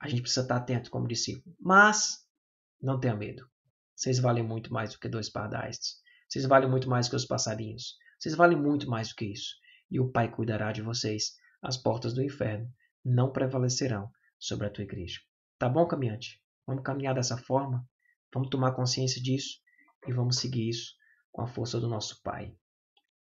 A 0.01 0.09
gente 0.09 0.21
precisa 0.21 0.41
estar 0.41 0.57
atento 0.57 0.91
como 0.91 1.07
discípulo. 1.07 1.55
Mas 1.59 2.17
não 2.81 2.99
tenha 2.99 3.15
medo. 3.15 3.47
Vocês 3.95 4.19
valem 4.19 4.43
muito 4.43 4.71
mais 4.71 4.91
do 4.91 4.99
que 4.99 5.07
dois 5.07 5.29
pardais. 5.29 5.77
Vocês 6.29 6.45
valem 6.45 6.69
muito 6.69 6.89
mais 6.89 7.07
do 7.07 7.11
que 7.11 7.15
os 7.15 7.25
passarinhos. 7.25 7.95
Vocês 8.19 8.35
valem 8.35 8.59
muito 8.59 8.89
mais 8.89 9.09
do 9.09 9.15
que 9.15 9.25
isso. 9.25 9.55
E 9.89 9.99
o 9.99 10.11
Pai 10.11 10.29
cuidará 10.29 10.73
de 10.73 10.81
vocês. 10.81 11.31
As 11.63 11.77
portas 11.77 12.13
do 12.13 12.21
inferno 12.21 12.69
não 13.07 13.31
prevalecerão 13.31 14.11
sobre 14.37 14.67
a 14.67 14.69
tua 14.69 14.83
igreja. 14.83 15.19
Tá 15.57 15.69
bom, 15.69 15.87
caminhante? 15.87 16.41
Vamos 16.65 16.83
caminhar 16.83 17.15
dessa 17.15 17.37
forma, 17.37 17.87
vamos 18.33 18.49
tomar 18.49 18.73
consciência 18.73 19.21
disso 19.21 19.59
e 20.05 20.11
vamos 20.11 20.37
seguir 20.37 20.67
isso 20.67 20.93
com 21.31 21.41
a 21.41 21.47
força 21.47 21.79
do 21.79 21.87
nosso 21.87 22.21
Pai. 22.21 22.53